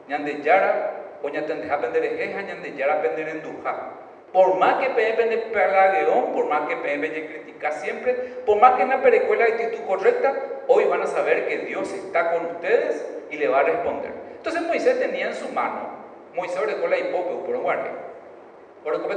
ñande 0.09 0.43
yara 0.43 1.06
oña 1.23 1.47
tende 1.47 1.71
aprender 1.71 2.05
es 2.05 2.37
añande 2.37 2.75
ya 2.77 2.93
aprender 2.93 3.29
en 3.29 3.43
duja. 3.43 3.93
Por 4.33 4.57
más 4.57 4.85
que 4.85 4.91
pende 4.91 5.39
pelagueón, 5.39 6.33
por 6.33 6.47
más 6.47 6.69
que 6.69 6.77
pende 6.77 7.27
critica 7.27 7.73
siempre, 7.73 8.15
por 8.45 8.59
más 8.59 8.75
que 8.75 8.83
en 8.83 8.91
la 8.91 9.03
perecuela 9.03 9.45
actitud 9.45 9.85
correcta, 9.87 10.35
hoy 10.69 10.85
van 10.85 11.03
a 11.03 11.07
saber 11.07 11.47
que 11.49 11.59
Dios 11.59 11.93
está 11.93 12.33
con 12.33 12.47
ustedes 12.47 13.07
y 13.31 13.37
le 13.37 13.49
va 13.49 13.61
a 13.61 13.63
responder. 13.63 14.13
Entonces 14.37 14.63
Moisés 14.63 14.99
tenía 15.01 15.29
en 15.29 15.35
su 15.35 15.49
mano, 15.49 15.89
Moisés 16.35 16.75
con 16.81 16.91
la 16.91 16.99
hipópeo, 16.99 17.45
por 17.45 17.57
guardia. 17.59 17.93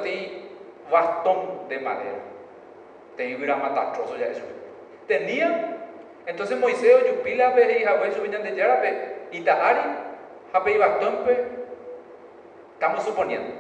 Tenía 0.02 0.50
bastón 0.90 1.68
de 1.68 1.80
madera. 1.80 2.20
Tenía 3.16 3.36
un 3.36 3.62
matar 3.62 3.94
trozo 3.94 4.16
ya 4.18 4.28
eso. 4.28 4.42
Tenía, 5.08 5.78
entonces 6.26 6.58
Moisés, 6.58 6.96
yupila, 7.08 7.52
ve 7.52 7.80
y 7.82 7.84
jabe, 7.84 8.12
subían 8.12 8.44
de 8.44 8.56
yarabe, 8.56 9.16
y 9.32 9.42
taari, 9.42 9.82
jabe 10.54 10.72
y 10.72 10.78
bastón, 10.78 11.20
pues, 11.26 11.38
Estamos 12.80 13.04
suponiendo. 13.04 13.52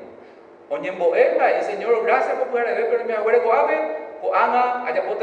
Oñembo 0.69 1.13
y 1.13 1.63
Señor, 1.63 2.05
gracias 2.05 2.37
por 2.37 2.47
poder 2.47 2.73
ver, 2.73 2.87
pero 2.89 3.03
mi 3.03 3.11
abuelo 3.11 3.43
coabe, 3.43 3.77
coanga, 4.21 4.85
allá 4.85 5.03
por. 5.05 5.19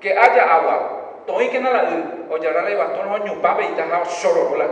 Que 0.00 0.16
haya 0.16 0.54
agua. 0.54 1.22
Todo 1.26 1.42
y 1.42 1.48
que 1.48 1.58
nada, 1.58 1.90
o 2.30 2.36
ya 2.36 2.52
la 2.52 2.76
bastón, 2.76 3.10
o 3.10 3.18
ñupabe 3.18 3.64
y 3.64 3.72
taja 3.74 4.04
chororola. 4.04 4.66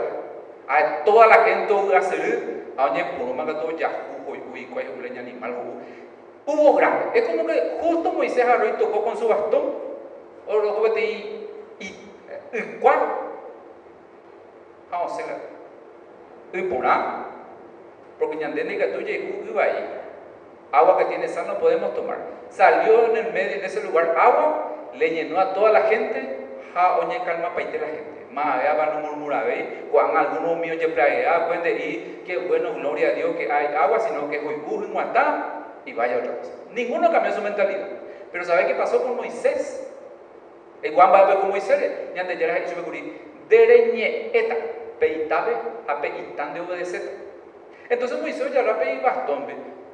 A 0.68 1.02
toda 1.04 1.26
la 1.26 1.34
gente 1.42 1.72
va 1.72 1.98
a 2.78 2.86
oñe 2.86 3.04
puro 3.18 3.34
manga 3.34 3.60
todo 3.60 3.72
ya, 3.76 3.88
jugo 3.88 4.36
y 4.36 4.42
uy, 4.52 4.66
cuello, 4.66 4.92
leña 5.02 5.22
animal, 5.22 5.56
Hubo 6.46 6.74
grande. 6.74 7.18
Es 7.18 7.26
como 7.26 7.44
que 7.44 7.76
justo 7.80 8.12
Moisés 8.12 8.46
y 8.68 8.78
tocó 8.78 9.02
con 9.02 9.16
su 9.16 9.26
bastón, 9.26 9.62
o 10.46 10.58
lo 10.58 10.94
que 10.94 11.00
y, 11.00 11.48
y, 11.80 11.86
y, 12.52 12.62
¿cuál? 12.80 13.00
Vamos 14.92 15.10
a 15.10 15.14
hacer. 15.16 15.36
Y 16.52 16.62
por 16.62 16.86
porque 18.20 18.36
ñandene 18.36 18.76
tuya 18.76 19.10
y 19.10 19.58
ahí. 19.58 20.00
Agua 20.70 20.98
que 20.98 21.06
tiene 21.06 21.26
sal 21.26 21.46
no 21.48 21.58
podemos 21.58 21.94
tomar. 21.94 22.18
Salió 22.50 23.06
en 23.06 23.16
el 23.16 23.32
medio, 23.32 23.56
en 23.56 23.64
ese 23.64 23.82
lugar, 23.82 24.14
agua, 24.16 24.76
le 24.94 25.10
llenó 25.10 25.40
a 25.40 25.52
toda 25.52 25.72
la 25.72 25.82
gente, 25.82 26.36
ja 26.74 26.98
oñe 26.98 27.24
calma 27.24 27.54
paite 27.54 27.78
la 27.78 27.86
gente. 27.86 28.20
Allá 28.36 28.74
van 28.74 28.90
a 28.90 29.00
murmurar, 29.00 29.44
cuando 29.90 30.18
algunos 30.18 30.58
míos 30.58 30.76
ya 30.80 30.94
praguea, 30.94 31.48
pueden 31.48 31.76
y 31.76 32.22
qué 32.24 32.36
bueno, 32.38 32.74
gloria 32.74 33.08
a 33.08 33.12
Dios 33.12 33.34
que 33.34 33.50
hay 33.50 33.74
agua, 33.74 33.98
sino 33.98 34.30
que 34.30 34.38
hoy 34.38 34.54
y 34.54 34.92
guantá 34.92 35.64
y 35.84 35.92
vaya 35.92 36.18
otra 36.18 36.36
cosa. 36.36 36.52
Ninguno 36.72 37.10
cambió 37.10 37.32
su 37.32 37.42
mentalidad. 37.42 37.88
Pero 38.30 38.44
¿sabe 38.44 38.66
qué 38.66 38.74
pasó 38.74 39.02
con 39.02 39.16
Moisés? 39.16 39.90
El 40.82 40.94
Juan 40.94 41.12
va 41.12 41.18
a 41.18 41.26
ver 41.26 41.38
con 41.40 41.50
Moisés, 41.50 41.92
ya 42.14 42.22
dicho 42.22 42.76
dereñe 43.48 44.30
eta, 44.32 44.56
peitabe, 45.00 45.56
a 45.88 46.00
peitan 46.00 46.54
de 46.54 46.60
obedecer. 46.60 47.29
Entonces 47.90 48.20
Moisés 48.20 48.52
ya 48.54 48.62
rápido 48.62 48.94
y 48.94 49.00
bastón, 49.00 49.46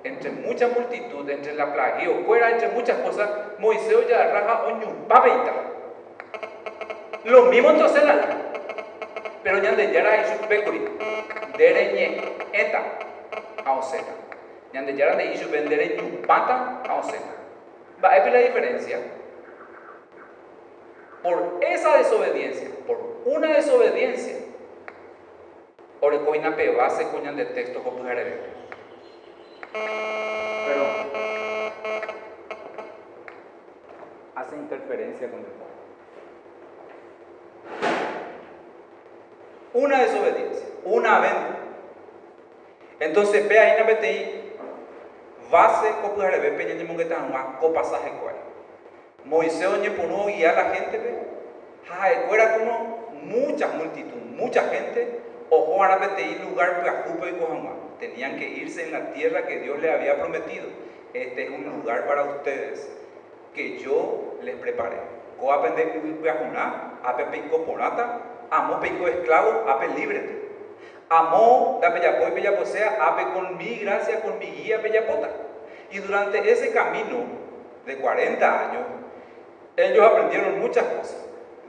entre 0.04 0.30
mucha 0.30 0.68
multitud, 0.68 1.28
entre 1.28 1.54
la 1.54 1.64
o 1.64 2.24
fuera, 2.26 2.50
entre 2.50 2.68
muchas 2.68 2.98
cosas, 2.98 3.28
Moisés 3.58 4.06
ya 4.08 4.30
raja 4.32 4.64
oñu 4.66 5.08
papeita. 5.08 5.52
Lo 7.24 7.46
mismo 7.46 7.70
entonces 7.70 8.04
la 8.04 8.14
pero 9.42 9.62
ya 9.62 9.76
de 9.76 9.92
yara 9.92 10.22
y 10.22 10.24
su 10.24 10.48
pecuri, 10.48 10.82
dereñe 11.56 12.20
eta 12.52 12.82
a 13.64 13.72
oseta. 13.74 14.12
Ya 14.72 14.82
de 14.82 14.94
yara 14.96 15.14
de 15.14 15.34
isu 15.34 15.48
vendere 15.50 15.96
pata 16.26 16.82
a 16.86 16.94
oseta. 16.96 17.32
Va 18.04 18.08
a 18.08 18.28
la 18.28 18.38
diferencia. 18.38 18.98
Por 21.22 21.58
esa 21.60 21.96
desobediencia, 21.96 22.68
por 22.88 22.98
una 23.24 23.52
desobediencia, 23.52 24.35
Ore 26.00 26.20
coina 26.24 26.54
pe 26.54 26.70
base 26.70 27.08
coñan 27.08 27.36
de 27.36 27.46
texto 27.46 27.82
con 27.82 28.04
Pero 28.04 28.26
hace 34.34 34.56
interferencia 34.56 35.30
con 35.30 35.40
el 35.40 35.46
Una 39.72 39.98
desobediencia, 40.00 40.66
una 40.84 41.20
venta. 41.20 41.56
Entonces, 42.98 43.46
ve 43.46 43.58
ahí 43.58 43.78
en 43.78 43.86
BTI, 43.86 44.52
base 45.50 45.90
copujarebe 46.00 46.52
peña 46.52 46.96
que 46.96 47.02
está 47.02 47.16
co 47.60 47.74
pasaje 47.74 48.10
cual. 48.22 48.36
Moisés 49.24 49.66
oñe 49.66 49.90
puno 49.90 50.26
guía 50.26 50.50
a 50.50 50.54
la 50.54 50.74
gente, 50.74 50.98
ve. 50.98 51.14
Jae, 51.88 52.26
fuera 52.26 52.58
como 52.58 53.10
mucha 53.22 53.68
multitud, 53.68 54.22
mucha 54.34 54.62
gente, 54.62 55.25
ojo 55.50 55.84
a 55.84 55.96
BTI 55.96 56.40
lugar 56.48 56.80
para 56.80 57.04
y 57.06 57.32
Cojanguá. 57.34 57.72
Tenían 57.98 58.38
que 58.38 58.48
irse 58.48 58.84
en 58.84 58.92
la 58.92 59.12
tierra 59.12 59.46
que 59.46 59.60
Dios 59.60 59.78
les 59.80 59.90
había 59.92 60.18
prometido. 60.18 60.66
Este 61.14 61.44
es 61.44 61.50
un 61.50 61.64
lugar 61.64 62.06
para 62.06 62.24
ustedes 62.24 62.90
que 63.54 63.78
yo 63.78 64.36
les 64.42 64.56
preparé. 64.56 64.98
Coapende 65.40 65.84
Piajuná, 66.22 66.98
Ape 67.02 67.24
Pico 67.26 67.64
Ponata, 67.64 68.20
Amo 68.50 68.80
Pico 68.80 69.08
Esclavo, 69.08 69.68
Ape 69.68 69.88
Librete. 69.88 70.46
Amó 71.08 71.78
la 71.80 71.90
Bellapo 71.90 72.28
y 72.28 72.30
Bellaposea, 72.32 72.98
Ape 73.00 73.32
con 73.32 73.56
mi 73.56 73.76
gracia, 73.76 74.20
con 74.20 74.38
mi 74.38 74.46
guía 74.46 74.78
Bellapota. 74.78 75.30
Y 75.90 75.98
durante 75.98 76.50
ese 76.50 76.72
camino 76.72 77.24
de 77.86 77.96
40 77.96 78.68
años, 78.68 78.82
ellos 79.76 80.04
aprendieron 80.04 80.58
muchas 80.60 80.84
cosas. 80.84 81.26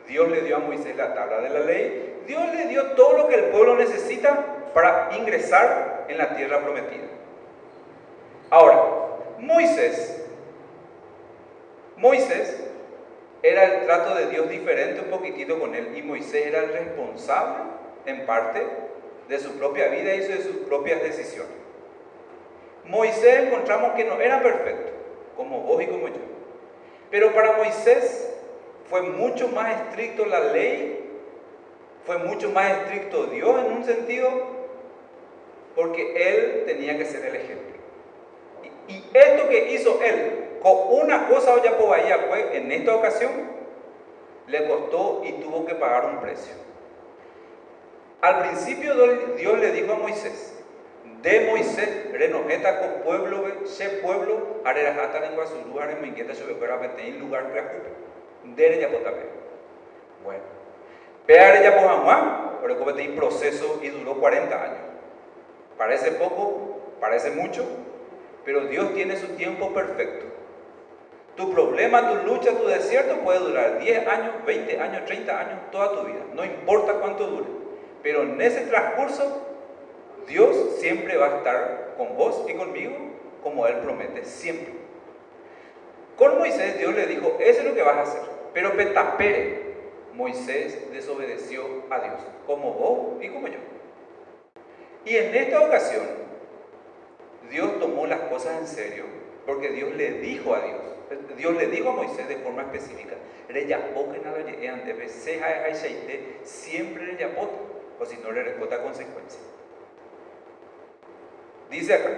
Dios 0.07 0.29
le 0.29 0.41
dio 0.41 0.55
a 0.55 0.59
Moisés 0.59 0.95
la 0.95 1.13
tabla 1.13 1.41
de 1.41 1.49
la 1.49 1.59
ley, 1.59 2.16
Dios 2.27 2.53
le 2.53 2.67
dio 2.67 2.91
todo 2.91 3.17
lo 3.17 3.27
que 3.27 3.35
el 3.35 3.45
pueblo 3.45 3.75
necesita 3.75 4.45
para 4.73 5.09
ingresar 5.17 6.05
en 6.07 6.17
la 6.17 6.35
tierra 6.35 6.61
prometida. 6.61 7.07
Ahora, 8.49 8.81
Moisés, 9.39 10.23
Moisés 11.97 12.63
era 13.41 13.63
el 13.63 13.85
trato 13.85 14.15
de 14.15 14.27
Dios 14.27 14.49
diferente 14.49 15.01
un 15.01 15.09
poquitito 15.09 15.59
con 15.59 15.73
él 15.73 15.97
y 15.97 16.01
Moisés 16.01 16.47
era 16.47 16.59
el 16.59 16.73
responsable 16.73 17.63
en 18.05 18.25
parte 18.25 18.65
de 19.27 19.39
su 19.39 19.57
propia 19.57 19.87
vida 19.89 20.13
y 20.13 20.19
de 20.19 20.41
sus 20.41 20.57
propias 20.67 21.01
decisiones. 21.01 21.51
Moisés 22.85 23.47
encontramos 23.47 23.93
que 23.93 24.05
no 24.05 24.19
era 24.19 24.41
perfecto, 24.41 24.91
como 25.35 25.61
vos 25.61 25.81
y 25.81 25.87
como 25.87 26.07
yo. 26.07 26.15
Pero 27.11 27.33
para 27.33 27.53
Moisés 27.53 28.33
fue 28.89 29.01
mucho 29.01 29.49
más 29.49 29.81
estricto 29.81 30.25
la 30.25 30.39
ley, 30.39 30.96
fue 32.07 32.17
mucho 32.19 32.49
más 32.51 32.71
estricto 32.71 33.25
Dios 33.27 33.65
en 33.65 33.73
un 33.73 33.83
sentido, 33.83 34.29
porque 35.75 36.13
él 36.15 36.63
tenía 36.65 36.97
que 36.97 37.05
ser 37.05 37.23
el 37.25 37.35
ejemplo. 37.35 37.75
Y, 38.87 39.03
esto 39.13 39.49
que 39.49 39.73
hizo 39.73 40.01
él, 40.01 40.57
con 40.63 40.77
una 40.89 41.27
cosa 41.27 41.53
ahí 41.93 42.09
fue 42.29 42.57
en 42.57 42.71
esta 42.71 42.95
ocasión, 42.95 43.31
le 44.47 44.67
costó 44.67 45.21
y 45.25 45.33
tuvo 45.33 45.65
que 45.65 45.75
pagar 45.75 46.05
un 46.05 46.21
precio. 46.21 46.53
Al 48.21 48.39
principio 48.39 48.95
Dios 49.35 49.59
le 49.59 49.71
dijo 49.73 49.91
a 49.91 49.97
Moisés, 49.97 50.57
de 51.21 51.47
Moisés, 51.51 52.11
renojeta 52.13 52.79
con 52.79 53.01
pueblo, 53.03 53.43
se 53.65 53.89
pueblo, 53.89 54.61
arerajata 54.63 55.19
lengua 55.19 55.45
su 55.45 55.67
lugar, 55.67 55.95
me 56.01 56.07
inquieta 56.07 56.33
sobre 56.33 56.53
en 56.53 57.19
lugar 57.19 57.51
preocupe. 57.51 57.89
Dere 58.55 58.79
ya. 58.79 58.87
Bueno, 60.23 60.56
peare 61.27 61.61
ya 61.61 61.79
por 61.79 61.87
Juan, 62.03 62.57
pero 62.61 62.79
como 62.79 62.91
un 62.91 63.15
proceso 63.15 63.79
y 63.83 63.89
duró 63.89 64.15
40 64.15 64.63
años. 64.63 64.77
Parece 65.77 66.11
poco, 66.13 66.79
parece 66.99 67.31
mucho, 67.31 67.63
pero 68.43 68.61
Dios 68.61 68.93
tiene 68.95 69.15
su 69.17 69.27
tiempo 69.35 69.73
perfecto. 69.73 70.25
Tu 71.35 71.53
problema, 71.53 72.09
tu 72.09 72.27
lucha, 72.27 72.57
tu 72.57 72.65
desierto 72.65 73.17
puede 73.17 73.39
durar 73.39 73.77
10 73.79 74.07
años, 74.07 74.33
20 74.45 74.79
años, 74.79 75.05
30 75.05 75.39
años, 75.39 75.59
toda 75.71 75.91
tu 75.91 76.07
vida. 76.07 76.21
No 76.33 76.43
importa 76.43 76.93
cuánto 76.93 77.27
dure. 77.27 77.45
Pero 78.01 78.23
en 78.23 78.41
ese 78.41 78.61
transcurso, 78.61 79.45
Dios 80.27 80.77
siempre 80.79 81.15
va 81.15 81.27
a 81.27 81.37
estar 81.37 81.93
con 81.97 82.17
vos 82.17 82.43
y 82.47 82.53
conmigo 82.53 82.95
como 83.43 83.67
Él 83.67 83.75
promete, 83.77 84.25
siempre. 84.25 84.73
Con 86.15 86.39
Moisés 86.39 86.79
Dios 86.79 86.95
le 86.95 87.05
dijo, 87.05 87.37
eso 87.39 87.59
es 87.59 87.65
lo 87.65 87.75
que 87.75 87.83
vas 87.83 87.97
a 87.97 88.01
hacer. 88.01 88.21
Pero 88.53 88.75
petapere, 88.75 89.66
Moisés 90.17 90.91
desobedeció 90.91 91.63
a 91.89 91.99
Dios, 91.99 92.19
como 92.45 92.73
vos 92.73 93.23
y 93.23 93.29
como 93.29 93.47
yo. 93.47 93.59
Y 95.05 95.15
en 95.15 95.35
esta 95.35 95.61
ocasión, 95.61 96.05
Dios 97.49 97.79
tomó 97.79 98.07
las 98.07 98.21
cosas 98.21 98.59
en 98.59 98.67
serio 98.67 99.05
porque 99.45 99.69
Dios 99.69 99.95
le 99.95 100.19
dijo 100.19 100.53
a 100.53 100.59
Dios, 100.59 100.81
Dios 101.37 101.55
le 101.55 101.67
dijo 101.67 101.89
a 101.89 101.93
Moisés 101.93 102.27
de 102.27 102.35
forma 102.37 102.63
específica, 102.63 103.13
siempre 106.43 107.05
le 107.05 107.17
yapot, 107.17 107.49
o 107.99 108.05
si 108.05 108.17
no 108.17 108.31
le 108.31 108.43
responda 108.43 108.81
consecuencia. 108.83 109.39
Dice 111.69 111.93
acá, 111.93 112.11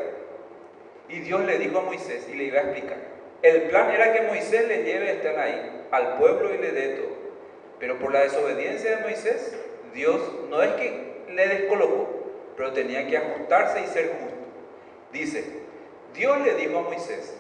y 1.08 1.20
Dios 1.20 1.42
le 1.46 1.60
dijo 1.60 1.80
a 1.80 1.84
Moisés 1.84 2.28
y 2.32 2.36
le 2.36 2.46
iba 2.46 2.60
a 2.60 2.64
explicar, 2.64 2.98
el 3.44 3.64
plan 3.64 3.92
era 3.92 4.12
que 4.14 4.22
Moisés 4.24 4.68
le 4.68 4.84
lleve 4.84 5.10
a 5.10 5.14
estar 5.14 5.40
ahí 5.40 5.86
al 5.92 6.18
pueblo 6.18 6.54
y 6.54 6.58
le 6.58 6.72
dé 6.72 6.88
todo, 6.96 7.18
pero 7.80 7.98
por 7.98 8.12
la 8.12 8.22
desobediencia 8.22 8.98
de 8.98 9.04
Moisés, 9.04 9.56
Dios 9.94 10.20
no 10.50 10.62
es 10.62 10.74
que 10.74 11.24
le 11.30 11.48
descolocó, 11.48 12.08
pero 12.56 12.74
tenía 12.74 13.08
que 13.08 13.18
ajustarse 13.18 13.82
y 13.82 13.88
ser 13.88 14.10
justo. 14.20 14.36
Dice, 15.12 15.44
Dios 16.13 16.39
le 16.42 16.56
dijo 16.56 16.80
a 16.80 16.82
Moisés, 16.84 17.38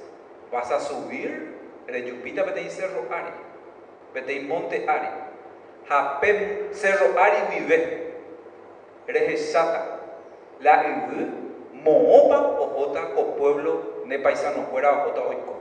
vas 0.51 0.71
a 0.71 0.79
subir, 0.79 1.55
reyupita 1.87 2.43
vete 2.43 2.69
cerro 2.69 3.05
Ari, 3.11 3.31
vete 4.13 4.39
monte 4.41 4.85
Ari, 4.87 5.07
japem 5.87 6.69
cerro 6.71 7.19
Ari 7.19 7.59
vive, 7.59 8.13
rejeshata, 9.07 9.99
la 10.61 10.85
ibu, 10.87 11.27
moopa 11.83 12.39
ojota 12.59 13.13
co 13.13 13.35
pueblo 13.35 14.03
de 14.05 14.19
paisano 14.19 14.67
fuera 14.71 15.03
ojota 15.03 15.21
oiko. 15.21 15.55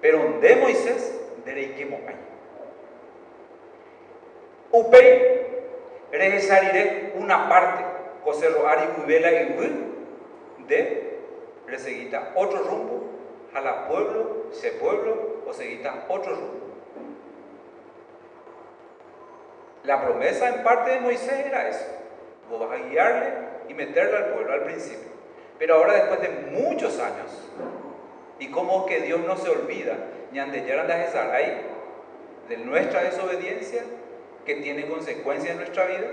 Pero 0.00 0.38
de 0.40 0.56
Moisés, 0.56 1.20
de 1.44 1.52
reikemo 1.52 2.00
hay. 2.06 2.23
Upei, 4.74 5.46
rejesariré 6.10 7.12
una 7.14 7.48
parte, 7.48 7.84
co 8.24 8.34
cerro 8.34 8.66
Ari 8.66 8.82
vive 8.98 9.20
la 9.20 9.30
ibu, 9.42 9.62
de 10.66 11.20
reseguita 11.64 12.32
otro 12.34 12.58
rumbo, 12.64 13.04
la 13.52 13.86
pueblo, 13.86 14.46
se 14.50 14.72
pueblo 14.72 15.44
o 15.46 15.52
seguita 15.52 16.06
otro 16.08 16.34
rumbo. 16.34 16.64
La 19.84 20.02
promesa 20.02 20.48
en 20.48 20.64
parte 20.64 20.90
de 20.90 21.00
Moisés 21.00 21.46
era 21.46 21.68
eso. 21.68 21.86
Vos 22.50 22.58
vas 22.58 22.72
a 22.72 22.84
guiarle 22.84 23.28
y 23.68 23.74
meterle 23.74 24.16
al 24.16 24.34
pueblo 24.34 24.54
al 24.54 24.64
principio. 24.64 25.08
Pero 25.56 25.76
ahora 25.76 25.92
después 25.92 26.20
de 26.20 26.30
muchos 26.50 26.98
años, 26.98 27.30
y 28.40 28.50
como 28.50 28.86
que 28.86 29.02
Dios 29.02 29.20
no 29.20 29.36
se 29.36 29.50
olvida, 29.50 29.94
ni 30.32 30.40
andellaran 30.40 30.88
de 30.88 30.94
ahí, 30.94 31.60
de 32.48 32.56
nuestra 32.56 33.04
desobediencia, 33.04 33.84
que 34.44 34.56
tiene 34.56 34.86
consecuencias 34.86 35.52
en 35.52 35.58
nuestra 35.58 35.86
vida, 35.86 36.10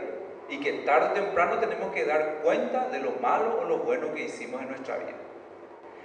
y 0.51 0.59
que 0.59 0.73
tarde 0.83 1.09
o 1.11 1.13
temprano 1.13 1.59
tenemos 1.59 1.93
que 1.93 2.05
dar 2.05 2.39
cuenta 2.43 2.89
de 2.89 2.99
lo 2.99 3.11
malo 3.21 3.61
o 3.61 3.65
lo 3.65 3.79
bueno 3.79 4.13
que 4.13 4.23
hicimos 4.23 4.61
en 4.61 4.67
nuestra 4.67 4.97
vida. 4.97 5.13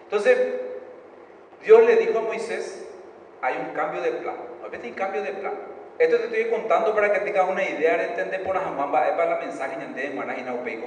Entonces, 0.05 0.39
Dios 1.65 1.85
le 1.85 1.97
dijo 1.97 2.21
a 2.21 2.23
Moisés, 2.23 2.87
hay 3.43 3.57
un 3.57 3.75
cambio 3.75 4.01
de 4.01 4.13
plan. 4.13 4.37
¿No 4.63 4.89
un 4.89 4.95
cambio 4.95 5.23
de 5.23 5.33
plan? 5.33 5.55
Esto 5.99 6.17
te 6.19 6.25
estoy 6.27 6.51
contando 6.51 6.95
para 6.95 7.13
que 7.13 7.21
tengas 7.21 7.49
una 7.49 7.65
idea 7.65 7.97
de 7.97 8.05
entender 8.05 8.45
por 8.45 8.55
la 8.55 8.61
jamamba, 8.61 9.09
es 9.09 9.15
para 9.15 9.31
la 9.31 9.39
mensaje 9.39 9.77
de 9.77 10.05
y 10.07 10.43
naupeico 10.43 10.87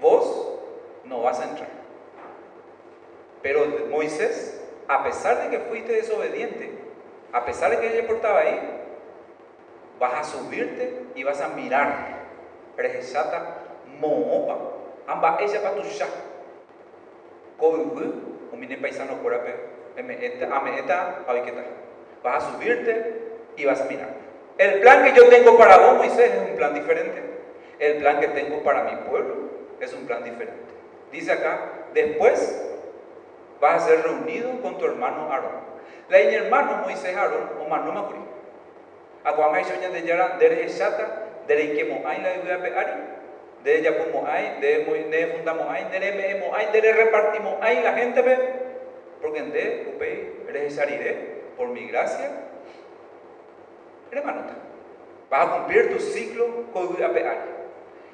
Vos 0.00 0.58
no 1.04 1.22
vas 1.22 1.40
a 1.40 1.44
entrar. 1.44 1.68
Pero 3.42 3.64
Moisés, 3.90 4.60
a 4.88 5.04
pesar 5.04 5.42
de 5.42 5.56
que 5.56 5.64
fuiste 5.64 5.92
desobediente, 5.92 6.70
a 7.32 7.44
pesar 7.46 7.70
de 7.70 7.78
que 7.78 7.96
ella 7.96 8.06
portaba 8.06 8.40
ahí, 8.40 8.75
vas 9.98 10.14
a 10.14 10.24
subirte 10.24 11.06
y 11.14 11.24
vas 11.24 11.40
a 11.40 11.48
mirar. 11.48 12.16
Rejeshata 12.76 13.62
moopa. 14.00 14.56
Amba 15.06 15.38
ella 15.40 15.62
patusha. 15.62 16.06
Koibu, 17.58 18.50
umine 18.52 18.76
paisano 18.76 19.22
corape. 19.22 19.54
Ame 19.98 20.26
eta, 20.26 21.24
aviketa. 21.26 21.64
Vas 22.22 22.44
a 22.44 22.52
subirte 22.52 23.22
y 23.56 23.64
vas 23.64 23.80
a 23.80 23.84
mirar. 23.84 24.08
El 24.58 24.80
plan 24.80 25.04
que 25.04 25.12
yo 25.12 25.28
tengo 25.28 25.56
para 25.56 25.78
vos, 25.78 25.96
Moisés, 25.98 26.32
es 26.32 26.50
un 26.50 26.56
plan 26.56 26.74
diferente. 26.74 27.22
El 27.78 27.98
plan 27.98 28.20
que 28.20 28.28
tengo 28.28 28.62
para 28.62 28.84
mi 28.84 28.96
pueblo 29.08 29.34
es 29.80 29.92
un 29.92 30.06
plan 30.06 30.24
diferente. 30.24 30.64
Dice 31.12 31.32
acá, 31.32 31.60
después 31.94 32.62
vas 33.60 33.82
a 33.82 33.86
ser 33.86 34.02
reunido 34.02 34.60
con 34.62 34.78
tu 34.78 34.86
hermano 34.86 35.30
Aarón. 35.30 35.66
La 36.08 36.18
hermano 36.18 36.82
Moisés 36.84 37.16
Aarón, 37.16 37.50
o 37.60 37.68
Manu 37.68 37.92
Aguamai 39.26 39.64
soña 39.64 39.90
de 39.90 40.06
yara 40.06 40.38
dere 40.38 40.62
esata, 40.62 41.42
dere 41.48 41.74
que 41.74 41.84
mo 41.84 42.06
hay 42.06 42.22
la 42.22 42.36
iglesia 42.36 42.62
peari, 42.62 42.92
de 43.64 43.78
ella 43.78 43.98
como 43.98 44.24
hay, 44.24 44.60
de 44.60 44.86
de 44.86 45.26
fundamos 45.34 45.66
hay, 45.68 45.88
dere 45.90 46.12
me 46.12 46.38
mo 46.38 46.54
hay, 46.54 46.68
dere 46.70 46.92
repartimos 46.92 47.58
hay 47.60 47.82
la 47.82 47.92
gente 47.94 48.22
ve, 48.22 48.38
porque 49.20 49.40
en 49.40 49.50
de 49.50 49.92
upe 49.92 50.32
eres 50.48 50.76
saliré, 50.76 51.42
por 51.56 51.66
mi 51.70 51.88
gracia, 51.88 52.30
hermano, 54.12 54.42
vas 55.28 55.48
a 55.48 55.52
cumplir 55.56 55.90
tu 55.90 55.98
ciclo 55.98 56.46
con 56.72 56.96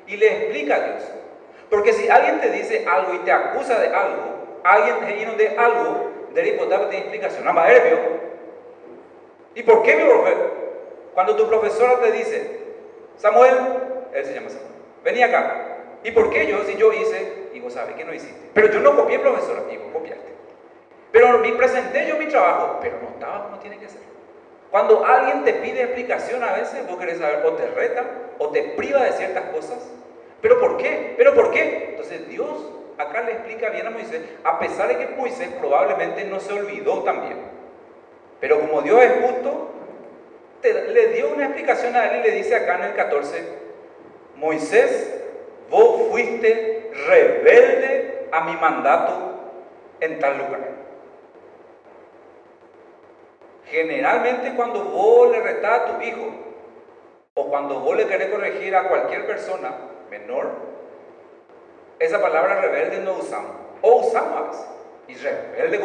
Y 0.06 0.16
le 0.16 0.26
explica 0.26 0.76
a 0.76 0.80
Dios. 0.80 1.02
Porque 1.68 1.92
si 1.92 2.08
alguien 2.08 2.40
te 2.40 2.50
dice 2.50 2.86
algo 2.88 3.14
y 3.14 3.18
te 3.18 3.32
acusa 3.32 3.78
de 3.78 3.88
algo, 3.88 4.60
alguien 4.64 5.00
te 5.00 5.16
lleno 5.16 5.34
de 5.34 5.48
algo, 5.58 6.10
debe 6.32 6.48
importar 6.48 6.88
tiene 6.88 7.04
explicación. 7.04 7.54
Más 7.54 7.70
¿Y 9.54 9.62
por 9.62 9.82
qué 9.82 9.96
mi 9.96 10.04
profesor? 10.04 10.61
Cuando 11.14 11.36
tu 11.36 11.46
profesora 11.48 12.00
te 12.00 12.12
dice, 12.12 12.60
Samuel, 13.16 13.54
él 14.12 14.24
se 14.24 14.34
llama 14.34 14.48
Samuel, 14.48 14.72
vení 15.04 15.22
acá. 15.22 15.68
¿Y 16.04 16.10
por 16.10 16.30
qué 16.30 16.46
yo, 16.46 16.64
si 16.64 16.76
yo 16.76 16.92
hice, 16.92 17.50
y 17.52 17.60
vos 17.60 17.74
sabes 17.74 17.94
que 17.94 18.04
no 18.04 18.12
hiciste? 18.12 18.50
Pero 18.54 18.72
yo 18.72 18.80
no 18.80 18.96
copié, 18.96 19.18
profesora, 19.18 19.62
y 19.70 19.76
vos 19.76 19.88
copiaste. 19.92 20.32
Pero 21.12 21.38
me 21.38 21.52
presenté 21.52 22.08
yo 22.08 22.16
mi 22.16 22.26
trabajo, 22.26 22.78
pero 22.80 22.98
no 23.02 23.10
estaba 23.10 23.44
como 23.44 23.58
tiene 23.58 23.78
que 23.78 23.88
ser. 23.88 24.00
Cuando 24.70 25.04
alguien 25.04 25.44
te 25.44 25.52
pide 25.52 25.82
explicación 25.82 26.42
a 26.42 26.54
veces, 26.54 26.86
vos 26.88 26.96
querés 26.96 27.18
saber, 27.18 27.44
o 27.44 27.52
te 27.52 27.66
reta, 27.66 28.04
o 28.38 28.48
te 28.48 28.62
priva 28.62 29.04
de 29.04 29.12
ciertas 29.12 29.44
cosas. 29.50 29.78
¿Pero 30.40 30.58
por 30.58 30.78
qué? 30.78 31.14
¿Pero 31.16 31.34
por 31.34 31.50
qué? 31.50 31.90
Entonces 31.90 32.26
Dios 32.28 32.48
acá 32.98 33.22
le 33.22 33.32
explica 33.32 33.68
bien 33.70 33.86
a 33.86 33.90
Moisés, 33.90 34.22
a 34.44 34.58
pesar 34.58 34.88
de 34.88 34.98
que 34.98 35.14
Moisés 35.14 35.48
probablemente 35.60 36.24
no 36.24 36.40
se 36.40 36.52
olvidó 36.52 37.02
también. 37.02 37.36
Pero 38.40 38.60
como 38.60 38.82
Dios 38.82 39.00
es 39.02 39.12
justo, 39.24 39.70
le 40.62 41.06
dio 41.08 41.30
una 41.30 41.46
explicación 41.46 41.96
a 41.96 42.06
él 42.06 42.20
y 42.20 42.30
le 42.30 42.36
dice 42.36 42.54
acá 42.54 42.76
en 42.76 42.84
el 42.84 42.94
14, 42.94 43.42
Moisés, 44.36 45.14
vos 45.70 46.10
fuiste 46.10 46.90
rebelde 47.06 48.28
a 48.30 48.44
mi 48.44 48.56
mandato 48.56 49.32
en 50.00 50.18
tal 50.18 50.38
lugar. 50.38 50.60
Generalmente 53.66 54.54
cuando 54.54 54.84
vos 54.84 55.30
le 55.30 55.40
retás 55.40 55.80
a 55.80 55.84
tu 55.86 56.02
hijo 56.02 56.26
o 57.34 57.48
cuando 57.48 57.80
vos 57.80 57.96
le 57.96 58.06
querés 58.06 58.28
corregir 58.28 58.76
a 58.76 58.88
cualquier 58.88 59.26
persona 59.26 59.72
menor, 60.10 60.50
esa 61.98 62.20
palabra 62.20 62.60
rebelde 62.60 62.98
no 62.98 63.14
usamos. 63.14 63.52
O 63.80 64.06
usamos 64.06 64.36
a 64.36 64.42
veces. 64.42 64.66
Y 65.08 65.14
rebelde. 65.14 65.80